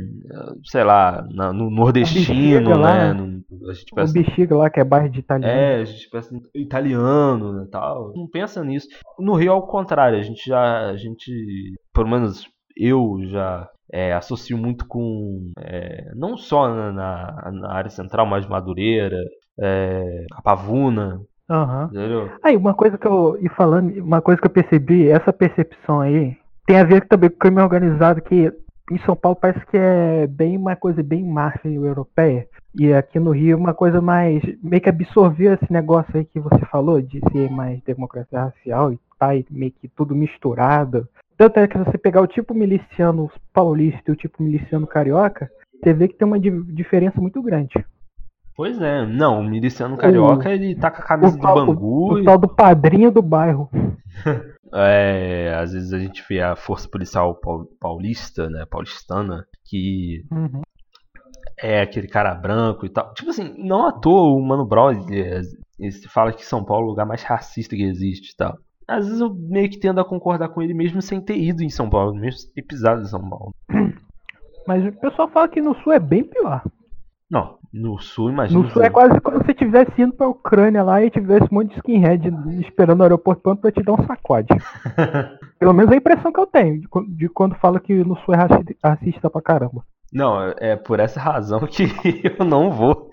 sei 0.64 0.84
lá, 0.84 1.26
na- 1.32 1.52
no 1.54 1.70
nordestino, 1.70 2.26
bexiga 2.62 2.78
lá, 2.78 2.94
né? 2.94 3.14
né? 3.14 3.22
No- 3.50 3.70
a 3.70 3.74
gente 3.74 3.92
O 3.92 3.96
pensa 3.96 4.14
bexiga 4.14 4.56
lá, 4.58 4.70
que 4.70 4.80
é 4.80 4.84
bairro 4.84 5.10
de 5.10 5.20
italiano. 5.20 5.54
É, 5.60 5.76
a 5.82 5.86
gente 5.86 6.10
pensa 6.10 6.36
em 6.56 6.62
italiano 6.62 7.64
e 7.64 7.70
tal. 7.70 8.12
Não 8.16 8.28
pensa 8.28 8.64
nisso. 8.64 8.88
No 9.20 9.34
Rio, 9.36 9.52
ao 9.54 9.66
contrário, 9.68 10.18
a 10.18 10.22
gente 10.22 10.48
já. 10.48 10.90
A 10.90 10.96
gente. 10.98 11.32
Pelo 11.94 12.08
menos 12.10 12.48
eu 12.78 13.20
já 13.28 13.68
é, 13.92 14.14
associo 14.14 14.58
muito 14.58 14.88
com. 14.88 15.52
é, 15.60 16.12
não 16.16 16.36
só 16.38 16.68
na, 16.68 16.92
na- 16.92 17.52
na 17.52 17.72
área 17.74 17.90
central, 17.90 18.26
mas 18.26 18.48
Madureira, 18.48 19.18
é, 19.60 20.26
a 20.34 20.42
Pavuna, 20.42 21.20
entendeu? 21.86 22.30
Aí, 22.44 22.56
uma 22.58 22.74
coisa 22.74 22.98
que 22.98 23.08
eu. 23.08 23.38
E 23.42 23.50
falando, 23.50 23.92
uma 24.02 24.22
coisa 24.22 24.42
que 24.42 24.48
eu 24.48 24.52
percebi, 24.52 25.08
essa 25.08 25.32
percepção 25.32 26.02
aí, 26.02 26.36
tem 26.66 26.78
a 26.80 26.84
ver 26.84 27.08
também 27.08 27.30
com 27.30 27.36
o 27.36 27.40
crime 27.40 27.62
organizado, 27.62 28.22
que 28.22 28.52
em 28.96 29.06
São 29.06 29.16
Paulo 29.16 29.38
parece 29.40 29.66
que 29.68 29.78
é 29.78 30.28
bem 30.28 30.58
uma 30.58 30.76
coisa 30.76 31.02
bem 31.04 31.24
máfia 31.24 31.70
europeia. 31.70 32.48
E 32.76 32.92
aqui 32.94 33.20
no 33.20 33.32
Rio 33.32 33.58
uma 33.58 33.74
coisa 33.74 34.02
mais. 34.02 34.42
meio 34.64 34.82
que 34.82 34.90
absorver 34.90 35.60
esse 35.62 35.72
negócio 35.72 36.16
aí 36.16 36.26
que 36.26 36.40
você 36.40 36.66
falou, 36.72 37.02
de 37.02 37.20
ser 37.32 37.50
mais 37.52 37.82
democracia 37.84 38.40
racial 38.46 38.92
e 38.94 39.00
e 39.32 39.46
meio 39.52 39.72
que 39.72 39.88
tudo 39.88 40.14
misturado. 40.14 41.08
Tanto 41.38 41.58
é 41.58 41.68
que 41.68 41.78
se 41.78 41.84
você 41.86 41.98
pegar 41.98 42.22
o 42.22 42.28
tipo 42.28 42.54
miliciano 42.54 43.32
paulista 43.54 44.02
e 44.08 44.12
o 44.12 44.16
tipo 44.18 44.44
miliciano 44.44 44.86
carioca, 44.86 45.50
você 45.82 45.94
vê 45.94 46.10
que 46.10 46.16
tem 46.16 46.28
uma 46.28 46.40
di- 46.40 46.64
diferença 46.74 47.22
muito 47.22 47.42
grande. 47.42 47.74
Pois 48.56 48.80
é, 48.82 49.06
não, 49.06 49.40
o 49.40 49.44
miliciano 49.44 49.98
carioca 49.98 50.50
ele 50.50 50.76
tá 50.76 50.92
com 50.92 51.02
a 51.02 51.06
camisa 51.06 51.36
O 51.36 51.38
do 51.38 51.42
tal, 51.42 51.56
Bangu 51.56 52.12
o, 52.12 52.14
o 52.14 52.20
e 52.20 52.24
tal 52.26 52.38
do 52.38 52.48
padrinho 52.48 53.12
do 53.12 53.22
bairro. 53.22 53.70
é, 54.74 55.54
às 55.56 55.74
vezes 55.74 55.94
a 55.94 56.00
gente 56.00 56.24
vê 56.28 56.42
a 56.42 56.56
força 56.56 56.88
policial 56.90 57.36
paul- 57.36 57.68
paulista, 57.80 58.50
né, 58.50 58.66
paulistana, 58.66 59.46
que 59.66 60.24
Uhum. 60.32 60.62
é 61.60 61.82
aquele 61.82 62.08
cara 62.08 62.34
branco 62.34 62.86
e 62.86 62.90
tal. 62.90 63.14
Tipo 63.14 63.30
assim, 63.30 63.54
não 63.58 63.86
à 63.88 63.92
toa 63.92 64.34
o 64.36 64.42
Mano 64.42 64.66
Brown 64.66 64.92
ele, 64.92 65.22
é- 65.22 65.42
fala 66.10 66.32
que 66.34 66.46
São 66.46 66.64
Paulo 66.64 66.84
é 66.84 66.88
o 66.88 66.90
lugar 66.90 67.06
mais 67.06 67.24
racista 67.24 67.76
que 67.76 67.84
existe 67.84 68.32
e 68.32 68.36
tal. 68.36 68.58
Às 68.88 69.06
vezes 69.06 69.22
eu 69.22 69.34
meio 69.34 69.70
que 69.70 69.80
tendo 69.80 70.02
a 70.02 70.06
concordar 70.06 70.50
com 70.50 70.62
ele 70.62 70.74
mesmo 70.74 71.02
sem 71.02 71.22
ter 71.22 71.38
ido 71.38 71.64
em 71.64 71.70
São 71.70 71.90
Paulo, 71.90 72.14
mesmo 72.14 72.40
sem 72.40 72.52
ter 72.54 72.64
pisado 72.64 73.02
em 73.02 73.06
São 73.06 73.22
Paulo. 73.30 73.54
Mas 74.68 74.86
o 74.86 74.92
pessoal 75.00 75.30
fala 75.30 75.48
que 75.48 75.62
no 75.62 75.74
sul 75.82 75.94
é 75.94 76.00
bem 76.00 76.24
pior. 76.24 76.64
Não, 77.30 77.58
no 77.74 77.98
sul, 78.00 78.30
imagina. 78.30 78.62
No 78.62 78.70
sul 78.70 78.84
é 78.84 78.90
quase 78.90 79.20
como 79.22 79.40
se 79.40 79.46
você 79.46 79.54
tivesse 79.56 80.00
indo 80.02 80.14
pra 80.14 80.28
Ucrânia 80.28 80.84
lá 80.84 81.04
e 81.04 81.10
tivesse 81.10 81.46
um 81.52 81.56
monte 81.56 81.70
de 81.72 81.78
skinhead 81.78 82.32
esperando 82.62 83.00
no 83.00 83.04
aeroporto 83.04 83.42
pronto 83.42 83.62
pra 83.62 83.72
te 83.72 83.82
dar 83.82 83.94
um 83.94 84.06
sacode. 84.06 84.50
Pelo 85.60 85.74
menos 85.74 85.92
é 85.92 85.96
a 85.96 85.98
impressão 85.98 86.32
que 86.32 86.40
eu 86.40 86.46
tenho 86.46 86.80
de, 86.82 86.88
quan- 86.88 87.06
de 87.08 87.28
quando 87.30 87.56
fala 87.56 87.80
que 87.80 87.94
no 88.04 88.16
sul 88.20 88.34
é 88.34 88.38
raci- 88.38 88.78
racista 88.84 89.30
pra 89.30 89.42
caramba. 89.42 89.82
Não, 90.14 90.40
é- 90.60 90.76
por 90.76 91.00
essa 91.00 91.20
razão 91.20 91.62
que 91.66 91.84
eu 92.40 92.46
não 92.46 92.70
vou. 92.70 93.10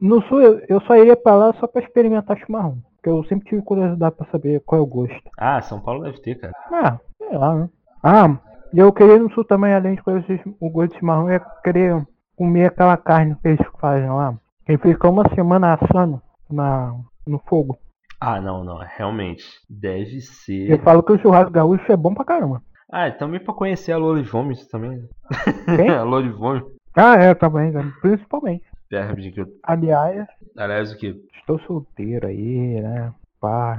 No 0.00 0.22
sul 0.24 0.40
eu, 0.42 0.60
eu 0.68 0.80
só 0.82 0.96
iria 0.96 1.16
pra 1.16 1.34
lá 1.34 1.52
só 1.54 1.66
pra 1.66 1.82
experimentar 1.82 2.36
chimarrão. 2.38 2.78
Porque 2.96 3.08
eu 3.08 3.24
sempre 3.24 3.48
tive 3.48 3.62
curiosidade 3.62 4.14
pra 4.16 4.26
saber 4.30 4.60
qual 4.66 4.80
é 4.80 4.82
o 4.82 4.86
gosto. 4.86 5.22
Ah, 5.38 5.60
São 5.62 5.80
Paulo 5.80 6.02
deve 6.04 6.20
ter, 6.20 6.34
cara. 6.38 6.52
Ah, 6.72 6.98
sei 7.16 7.36
lá, 7.38 7.54
né? 7.54 7.68
Ah, 8.02 8.36
e 8.74 8.78
eu 8.78 8.92
queria 8.92 9.18
no 9.18 9.32
sul 9.32 9.44
também, 9.44 9.72
além 9.72 9.94
de 9.94 10.02
conhecer 10.02 10.42
o 10.60 10.68
gosto 10.68 10.92
de 10.92 10.98
chimarrão, 10.98 11.28
eu 11.28 11.34
ia 11.34 11.40
querer 11.64 12.06
comer 12.38 12.66
aquela 12.66 12.96
carne 12.96 13.34
que 13.42 13.48
eles 13.48 13.66
fazem 13.80 14.08
lá. 14.08 14.34
Ele 14.66 14.78
fica 14.78 15.08
uma 15.10 15.28
semana 15.34 15.74
assando 15.74 16.22
na, 16.48 16.94
no 17.26 17.38
fogo. 17.40 17.76
Ah, 18.20 18.40
não, 18.40 18.64
não, 18.64 18.78
realmente. 18.96 19.44
Deve 19.68 20.16
Eu 20.16 20.20
ser. 20.22 20.82
falo 20.82 21.02
que 21.02 21.12
o 21.12 21.18
churrasco 21.18 21.50
gaúcho 21.50 21.90
é 21.90 21.96
bom 21.96 22.14
pra 22.14 22.24
caramba. 22.24 22.62
Ah, 22.90 23.10
também 23.10 23.38
pra 23.42 23.52
conhecer 23.54 23.92
a 23.92 23.98
Lola 23.98 24.22
de 24.22 24.28
Vômitos 24.28 24.66
também. 24.68 24.90
né? 24.98 25.76
Quem? 25.76 25.88
a 25.90 26.02
Lola 26.02 26.22
de 26.22 26.30
Vômitos. 26.30 26.72
Ah, 26.96 27.16
é, 27.16 27.34
também, 27.34 27.72
principalmente. 28.00 28.64
É, 28.90 29.00
rapidinho 29.02 29.34
que 29.34 29.40
eu- 29.42 29.48
Aliás, 29.62 30.26
Aliás, 30.56 30.92
o 30.92 30.96
que? 30.98 31.14
estou 31.38 31.58
solteiro 31.60 32.26
aí, 32.26 32.80
né? 32.80 33.12
Pá. 33.40 33.76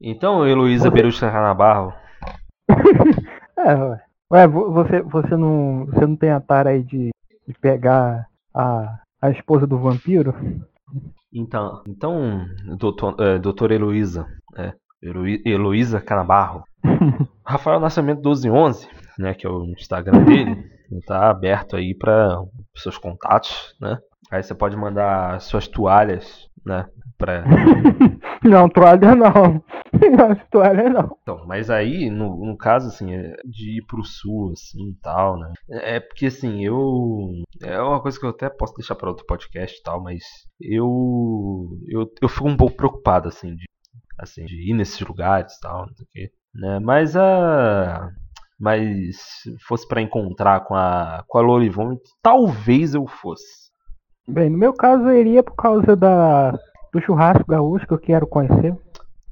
Então, 0.00 0.46
Heloísa 0.46 0.90
Berucha 0.90 1.30
Canabarro. 1.30 1.92
É, 3.58 3.74
ué. 3.74 4.00
Ué, 4.30 4.46
vo- 4.46 4.70
você, 4.72 5.02
você, 5.02 5.36
não, 5.36 5.86
você 5.86 6.06
não 6.06 6.14
tem 6.16 6.30
a 6.30 6.40
tara 6.40 6.70
aí 6.70 6.82
de, 6.82 7.10
de 7.48 7.54
pegar 7.58 8.26
a, 8.54 8.98
a 9.22 9.30
esposa 9.30 9.66
do 9.66 9.78
vampiro? 9.78 10.34
Então, 11.32 11.82
então 11.86 12.46
doutor, 12.76 13.16
é, 13.18 13.38
doutora 13.38 13.74
Heloísa, 13.74 14.26
é, 14.56 14.72
Heloí- 15.02 15.42
Heloísa 15.44 16.00
Canabarro. 16.00 16.62
Rafael 17.44 17.80
Nascimento 17.80 18.18
1211, 18.18 18.86
né, 19.18 19.32
que 19.34 19.46
é 19.46 19.50
o 19.50 19.64
Instagram 19.64 20.24
dele, 20.24 20.70
tá 21.06 21.30
aberto 21.30 21.76
aí 21.76 21.94
para 21.94 22.38
seus 22.76 22.98
contatos, 22.98 23.74
né? 23.80 23.98
Aí 24.30 24.42
você 24.42 24.54
pode 24.54 24.76
mandar 24.76 25.40
suas 25.40 25.66
toalhas, 25.66 26.46
né, 26.64 26.86
para 27.18 27.44
não, 28.42 28.68
toalha 28.68 29.14
não. 29.14 29.62
Não, 29.92 30.34
toalha 30.50 30.88
não. 30.88 31.16
Então, 31.22 31.46
mas 31.46 31.70
aí, 31.70 32.10
no, 32.10 32.44
no 32.44 32.56
caso, 32.56 32.88
assim, 32.88 33.14
é 33.14 33.36
de 33.44 33.78
ir 33.78 33.86
pro 33.86 34.04
sul, 34.04 34.52
assim, 34.52 34.90
e 34.90 34.94
tal, 35.02 35.38
né? 35.38 35.52
É 35.70 35.98
porque, 35.98 36.26
assim, 36.26 36.64
eu... 36.64 37.42
É 37.62 37.80
uma 37.80 38.00
coisa 38.00 38.18
que 38.18 38.24
eu 38.24 38.30
até 38.30 38.48
posso 38.48 38.74
deixar 38.74 38.94
para 38.94 39.08
outro 39.08 39.26
podcast 39.26 39.78
e 39.78 39.82
tal, 39.82 40.02
mas 40.02 40.22
eu... 40.60 41.68
Eu, 41.88 42.06
eu 42.20 42.28
fico 42.28 42.48
um 42.48 42.56
pouco 42.56 42.76
preocupado, 42.76 43.28
assim, 43.28 43.54
de, 43.54 43.64
assim, 44.18 44.44
de 44.44 44.70
ir 44.70 44.74
nesses 44.74 45.00
lugares 45.00 45.54
e 45.54 45.60
tal, 45.60 45.86
não 45.86 45.94
sei 45.94 46.04
o 46.04 46.08
quê, 46.12 46.30
né? 46.54 46.78
Mas 46.80 47.16
a... 47.16 48.10
Mas 48.60 49.16
se 49.16 49.56
fosse 49.66 49.86
pra 49.86 50.02
encontrar 50.02 50.64
com 50.64 50.74
a, 50.74 51.24
com 51.28 51.38
a 51.38 51.40
Lorivone, 51.40 51.96
talvez 52.20 52.92
eu 52.92 53.06
fosse. 53.06 53.68
Bem, 54.26 54.50
no 54.50 54.58
meu 54.58 54.74
caso 54.74 55.04
eu 55.08 55.16
iria 55.16 55.44
por 55.44 55.54
causa 55.54 55.94
da, 55.94 56.58
do 56.92 57.00
churrasco 57.00 57.44
gaúcho 57.46 57.86
que 57.86 57.92
eu 57.94 57.98
quero 57.98 58.26
conhecer. 58.26 58.74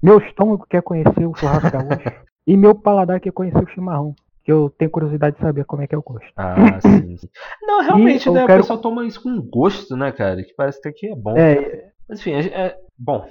Meu 0.02 0.18
estômago 0.18 0.66
quer 0.68 0.82
conhecer 0.82 1.26
o 1.26 1.34
churrasco 1.34 1.70
gaúcho. 1.70 2.12
e 2.46 2.56
meu 2.56 2.74
paladar 2.74 3.20
quer 3.20 3.32
conhecer 3.32 3.62
o 3.62 3.68
chimarrão. 3.68 4.14
Que 4.44 4.52
eu 4.52 4.70
tenho 4.70 4.90
curiosidade 4.90 5.34
de 5.36 5.42
saber 5.42 5.64
como 5.64 5.82
é 5.82 5.88
que 5.88 5.94
é 5.94 5.98
o 5.98 6.02
gosto. 6.02 6.30
Ah, 6.36 6.80
sim. 6.80 7.16
sim. 7.16 7.28
Não, 7.62 7.80
realmente, 7.82 8.26
eu 8.28 8.32
né? 8.32 8.44
O 8.44 8.46
quero- 8.46 8.60
pessoal 8.62 8.78
toma 8.80 9.04
isso 9.04 9.20
com 9.22 9.40
gosto, 9.42 9.96
né, 9.96 10.12
cara? 10.12 10.40
Que 10.44 10.54
parece 10.54 10.80
que 10.80 10.88
aqui 10.88 11.06
é 11.08 11.16
bom. 11.16 11.36
É, 11.36 11.90
Mas 12.08 12.20
enfim, 12.20 12.32
é, 12.32 12.46
é- 12.46 12.76
bom. 12.96 13.26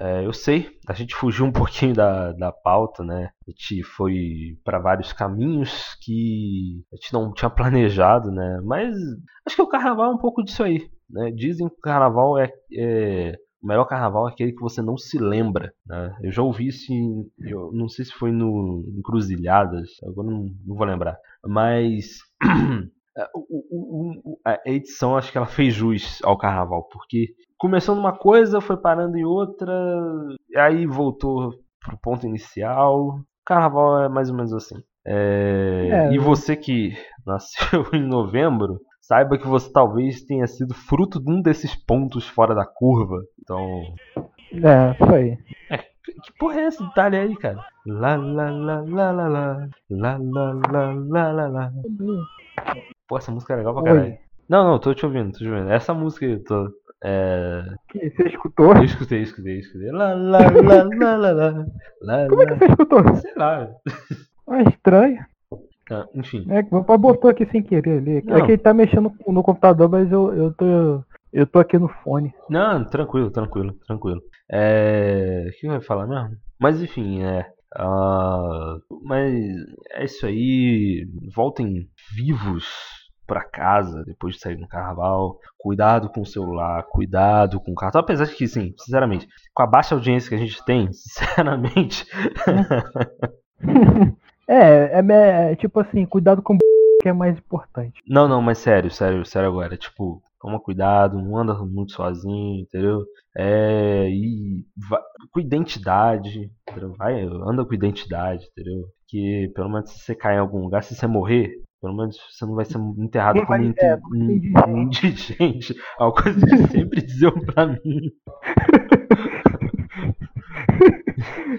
é, 0.00 0.26
eu 0.26 0.32
sei, 0.32 0.68
a 0.88 0.92
gente 0.94 1.14
fugiu 1.14 1.44
um 1.46 1.52
pouquinho 1.52 1.94
da, 1.94 2.32
da 2.32 2.50
pauta, 2.50 3.04
né? 3.04 3.30
A 3.46 3.50
gente 3.52 3.84
foi 3.84 4.58
para 4.64 4.80
vários 4.80 5.12
caminhos 5.12 5.94
que 6.02 6.82
a 6.92 6.96
gente 6.96 7.12
não 7.12 7.32
tinha 7.32 7.48
planejado, 7.50 8.32
né? 8.32 8.60
Mas 8.64 8.96
acho 9.46 9.54
que 9.54 9.62
o 9.62 9.68
carnaval 9.68 10.10
é 10.10 10.14
um 10.14 10.18
pouco 10.18 10.42
disso 10.42 10.64
aí, 10.64 10.90
né? 11.12 11.30
Dizem 11.30 11.68
que 11.68 11.74
o 11.74 11.80
carnaval 11.80 12.38
é, 12.38 12.52
é- 12.76 13.36
o 13.62 13.66
melhor 13.66 13.84
carnaval 13.84 14.28
é 14.28 14.32
aquele 14.32 14.52
que 14.52 14.60
você 14.60 14.82
não 14.82 14.96
se 14.96 15.18
lembra, 15.18 15.72
né? 15.86 16.16
Eu 16.22 16.32
já 16.32 16.42
ouvi 16.42 16.68
isso, 16.68 16.92
em, 16.92 17.30
eu 17.38 17.70
não 17.72 17.88
sei 17.88 18.04
se 18.04 18.12
foi 18.12 18.32
no 18.32 18.84
Encruzilhadas, 18.98 19.88
agora 20.04 20.28
não, 20.28 20.50
não 20.66 20.76
vou 20.76 20.86
lembrar, 20.86 21.16
mas 21.46 22.18
é, 23.16 23.26
a 24.44 24.58
edição 24.66 25.16
acho 25.16 25.30
que 25.30 25.38
ela 25.38 25.46
fez 25.46 25.74
jus 25.74 26.18
ao 26.24 26.36
carnaval, 26.36 26.88
porque 26.90 27.28
começou 27.58 27.94
numa 27.94 28.16
coisa, 28.16 28.60
foi 28.60 28.76
parando 28.76 29.16
em 29.16 29.24
outra, 29.24 29.72
aí 30.56 30.86
voltou 30.86 31.52
pro 31.84 31.98
ponto 31.98 32.26
inicial. 32.26 33.20
Carnaval 33.44 34.02
é 34.04 34.08
mais 34.08 34.30
ou 34.30 34.36
menos 34.36 34.52
assim. 34.52 34.76
É, 35.06 35.88
É, 35.90 36.12
e 36.14 36.18
você 36.18 36.56
que 36.56 36.92
nasceu 37.26 37.84
em 37.92 38.02
novembro, 38.06 38.80
saiba 39.12 39.36
que 39.36 39.46
você 39.46 39.70
talvez 39.70 40.22
tenha 40.24 40.46
sido 40.46 40.72
fruto 40.72 41.20
de 41.22 41.30
um 41.30 41.42
desses 41.42 41.74
pontos 41.74 42.26
fora 42.26 42.54
da 42.54 42.64
curva. 42.64 43.20
Então, 43.42 43.82
é, 44.54 44.92
isso 44.94 45.14
aí. 45.14 45.38
que 46.24 46.32
porra 46.38 46.60
é 46.60 46.66
esse 46.68 46.82
detalhe 46.82 47.16
aí, 47.18 47.36
cara? 47.36 47.62
Lá, 47.86 48.16
lá, 48.16 48.50
lá, 48.50 48.80
lá, 48.80 49.10
lá, 49.12 49.28
lá, 49.28 49.68
lá, 49.90 50.18
lá, 50.18 50.92
lá, 50.94 51.32
lá, 51.32 51.46
lá. 51.48 51.72
Pô, 53.06 53.18
essa 53.18 53.30
música 53.30 53.52
é 53.52 53.56
legal 53.56 53.74
pra 53.74 53.82
caralho. 53.82 54.12
Oi. 54.12 54.18
Não, 54.48 54.64
não, 54.64 54.78
tô 54.78 54.94
te 54.94 55.04
ouvindo, 55.04 55.32
tô 55.32 55.38
te 55.40 55.48
ouvindo. 55.48 55.70
Essa 55.70 55.92
música 55.92 56.24
aí, 56.24 56.32
eu 56.32 56.44
tô. 56.44 56.70
É. 57.04 57.64
Que- 57.88 58.08
Você 58.10 58.28
escutou? 58.28 58.74
Eu 58.76 58.84
escutei, 58.84 59.20
escutei, 59.20 59.58
escutei. 59.58 59.90
Lá, 59.90 60.14
lá, 60.14 60.38
lá, 60.38 60.88
lá, 60.98 61.16
lá, 61.16 61.32
lá. 61.32 61.66
Lá, 62.00 62.28
Como 62.28 62.42
é 62.42 62.46
que 62.46 62.54
você 62.54 62.64
escutou? 62.66 63.16
Sei 63.16 63.34
lá. 63.36 63.68
Ah, 64.48 64.62
estranho. 64.62 65.24
Ah, 65.90 66.06
enfim. 66.14 66.44
É, 66.48 66.62
que 66.62 66.72
meu 66.72 66.84
pai 66.84 66.96
botou 66.96 67.30
aqui 67.30 67.46
sem 67.46 67.62
querer 67.62 67.98
ali. 67.98 68.22
Não. 68.24 68.36
É 68.36 68.46
que 68.46 68.52
ele 68.52 68.58
tá 68.58 68.72
mexendo 68.72 69.12
no, 69.26 69.42
computador, 69.42 69.88
mas 69.88 70.10
eu, 70.10 70.32
eu 70.34 70.52
tô. 70.54 71.04
Eu 71.32 71.46
tô 71.46 71.58
aqui 71.58 71.78
no 71.78 71.88
fone. 71.88 72.32
Não, 72.48 72.84
tranquilo, 72.84 73.30
tranquilo, 73.30 73.72
tranquilo. 73.86 74.20
É. 74.50 75.46
O 75.48 75.60
que 75.60 75.66
eu 75.66 75.72
ia 75.72 75.80
falar 75.80 76.06
mesmo? 76.06 76.36
Mas 76.60 76.82
enfim, 76.82 77.22
é. 77.22 77.46
ah, 77.74 78.76
mas 79.02 79.34
é 79.92 80.04
isso 80.04 80.26
aí. 80.26 81.06
Voltem 81.34 81.88
vivos 82.14 82.66
pra 83.26 83.44
casa 83.44 84.04
depois 84.04 84.34
de 84.34 84.40
sair 84.40 84.58
no 84.58 84.68
carnaval. 84.68 85.38
Cuidado 85.58 86.10
com 86.10 86.20
o 86.20 86.26
celular, 86.26 86.84
cuidado 86.90 87.60
com 87.60 87.72
o 87.72 87.74
cartão. 87.74 88.00
Apesar 88.02 88.26
de 88.26 88.34
que, 88.34 88.46
sim, 88.46 88.74
sinceramente, 88.78 89.26
com 89.54 89.62
a 89.62 89.66
baixa 89.66 89.94
audiência 89.94 90.28
que 90.28 90.34
a 90.34 90.38
gente 90.38 90.62
tem, 90.64 90.88
sinceramente, 90.92 92.04
É, 94.48 94.98
é, 94.98 95.02
me- 95.02 95.14
é 95.14 95.56
tipo 95.56 95.78
assim, 95.80 96.04
cuidado 96.04 96.42
com 96.42 96.54
o 96.54 96.58
que 97.02 97.08
é 97.08 97.12
mais 97.12 97.36
importante. 97.38 98.00
Não, 98.06 98.28
não, 98.28 98.40
mas 98.42 98.58
sério, 98.58 98.90
sério, 98.90 99.24
sério 99.24 99.48
agora. 99.48 99.76
Tipo, 99.76 100.22
toma 100.40 100.60
cuidado, 100.60 101.16
não 101.20 101.36
anda 101.36 101.54
muito 101.64 101.92
sozinho, 101.92 102.60
entendeu? 102.62 103.04
É, 103.36 104.08
e 104.10 104.64
va- 104.88 105.02
com 105.32 105.40
identidade, 105.40 106.50
entendeu? 106.68 106.94
Vai, 106.96 107.22
anda 107.22 107.64
com 107.64 107.74
identidade, 107.74 108.46
entendeu? 108.52 108.84
Que 109.08 109.50
pelo 109.54 109.68
menos 109.70 109.90
se 109.90 109.98
você 110.00 110.14
cair 110.14 110.36
em 110.36 110.40
algum 110.40 110.60
lugar, 110.62 110.82
se 110.82 110.94
você 110.94 111.06
morrer, 111.06 111.52
pelo 111.80 111.96
menos 111.96 112.16
você 112.30 112.44
não 112.46 112.54
vai 112.54 112.64
ser 112.64 112.78
enterrado 112.98 113.44
como 113.44 113.48
vai- 113.48 113.74
é, 113.78 113.96
como 113.96 114.14
um- 114.16 114.30
indigente. 114.30 114.68
um 114.68 114.78
indigente. 114.78 115.74
É 115.98 116.02
uma 116.02 116.12
coisa 116.12 116.40
que 116.46 116.56
sempre 116.68 117.02
diziam 117.02 117.32
pra 117.32 117.66
mim. 117.66 117.78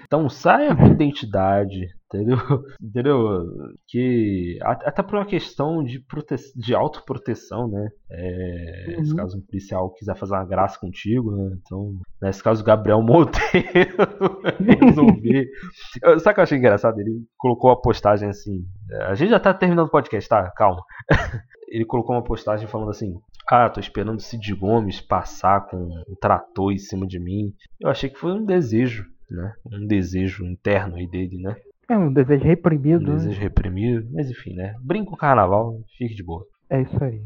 Então 0.04 0.28
saia 0.28 0.74
com 0.74 0.86
identidade, 0.86 1.88
entendeu? 2.06 2.36
Entendeu? 2.80 3.46
Que 3.88 4.58
até 4.62 5.02
por 5.02 5.16
uma 5.16 5.26
questão 5.26 5.82
de, 5.82 6.00
prote... 6.00 6.36
de 6.54 6.74
autoproteção, 6.74 7.68
né? 7.68 7.88
É, 8.10 8.96
Uhum. 8.98 9.16
Caso 9.16 9.38
um 9.38 9.40
policial 9.40 9.90
quiser 9.90 10.14
fazer 10.16 10.34
uma 10.34 10.44
graça 10.44 10.78
contigo, 10.78 11.30
né? 11.32 11.56
Então, 11.60 11.94
nesse 12.22 12.42
caso, 12.42 12.62
o 12.62 12.64
Gabriel 12.64 13.02
Monteiro 13.02 13.96
resolver. 14.80 15.48
Sabe 16.20 16.30
o 16.30 16.34
que 16.34 16.40
eu 16.40 16.42
achei 16.44 16.58
engraçado? 16.58 16.98
Ele 17.00 17.22
colocou 17.36 17.70
a 17.70 17.80
postagem 17.80 18.28
assim. 18.28 18.64
é, 18.90 19.04
A 19.04 19.14
gente 19.14 19.30
já 19.30 19.40
tá 19.40 19.52
terminando 19.52 19.86
o 19.86 19.90
podcast, 19.90 20.28
tá? 20.28 20.50
Calma. 20.56 20.82
Ele 21.68 21.84
colocou 21.84 22.14
uma 22.14 22.22
postagem 22.22 22.68
falando 22.68 22.90
assim: 22.90 23.14
Ah, 23.50 23.68
tô 23.68 23.80
esperando 23.80 24.18
o 24.18 24.22
Cid 24.22 24.54
Gomes 24.54 25.00
passar 25.00 25.66
com 25.66 25.76
um 25.76 26.14
trator 26.20 26.72
em 26.72 26.78
cima 26.78 27.06
de 27.06 27.18
mim. 27.18 27.52
Eu 27.80 27.90
achei 27.90 28.08
que 28.08 28.18
foi 28.18 28.32
um 28.32 28.44
desejo, 28.44 29.04
né? 29.30 29.52
Um 29.70 29.86
desejo 29.86 30.44
interno 30.44 30.96
aí 30.96 31.06
dele, 31.08 31.38
né? 31.38 31.56
É 31.88 31.96
um 31.96 32.12
desejo 32.12 32.42
Um 32.44 32.46
reprimido. 32.48 33.06
né? 33.06 33.14
desejo 33.14 33.40
reprimido. 33.40 34.08
Mas 34.12 34.30
enfim, 34.30 34.54
né? 34.54 34.74
Brinca 34.80 35.06
com 35.10 35.14
o 35.14 35.18
carnaval, 35.18 35.80
fique 35.98 36.14
de 36.14 36.22
boa. 36.22 36.44
É 36.70 36.80
isso 36.82 37.02
aí. 37.04 37.22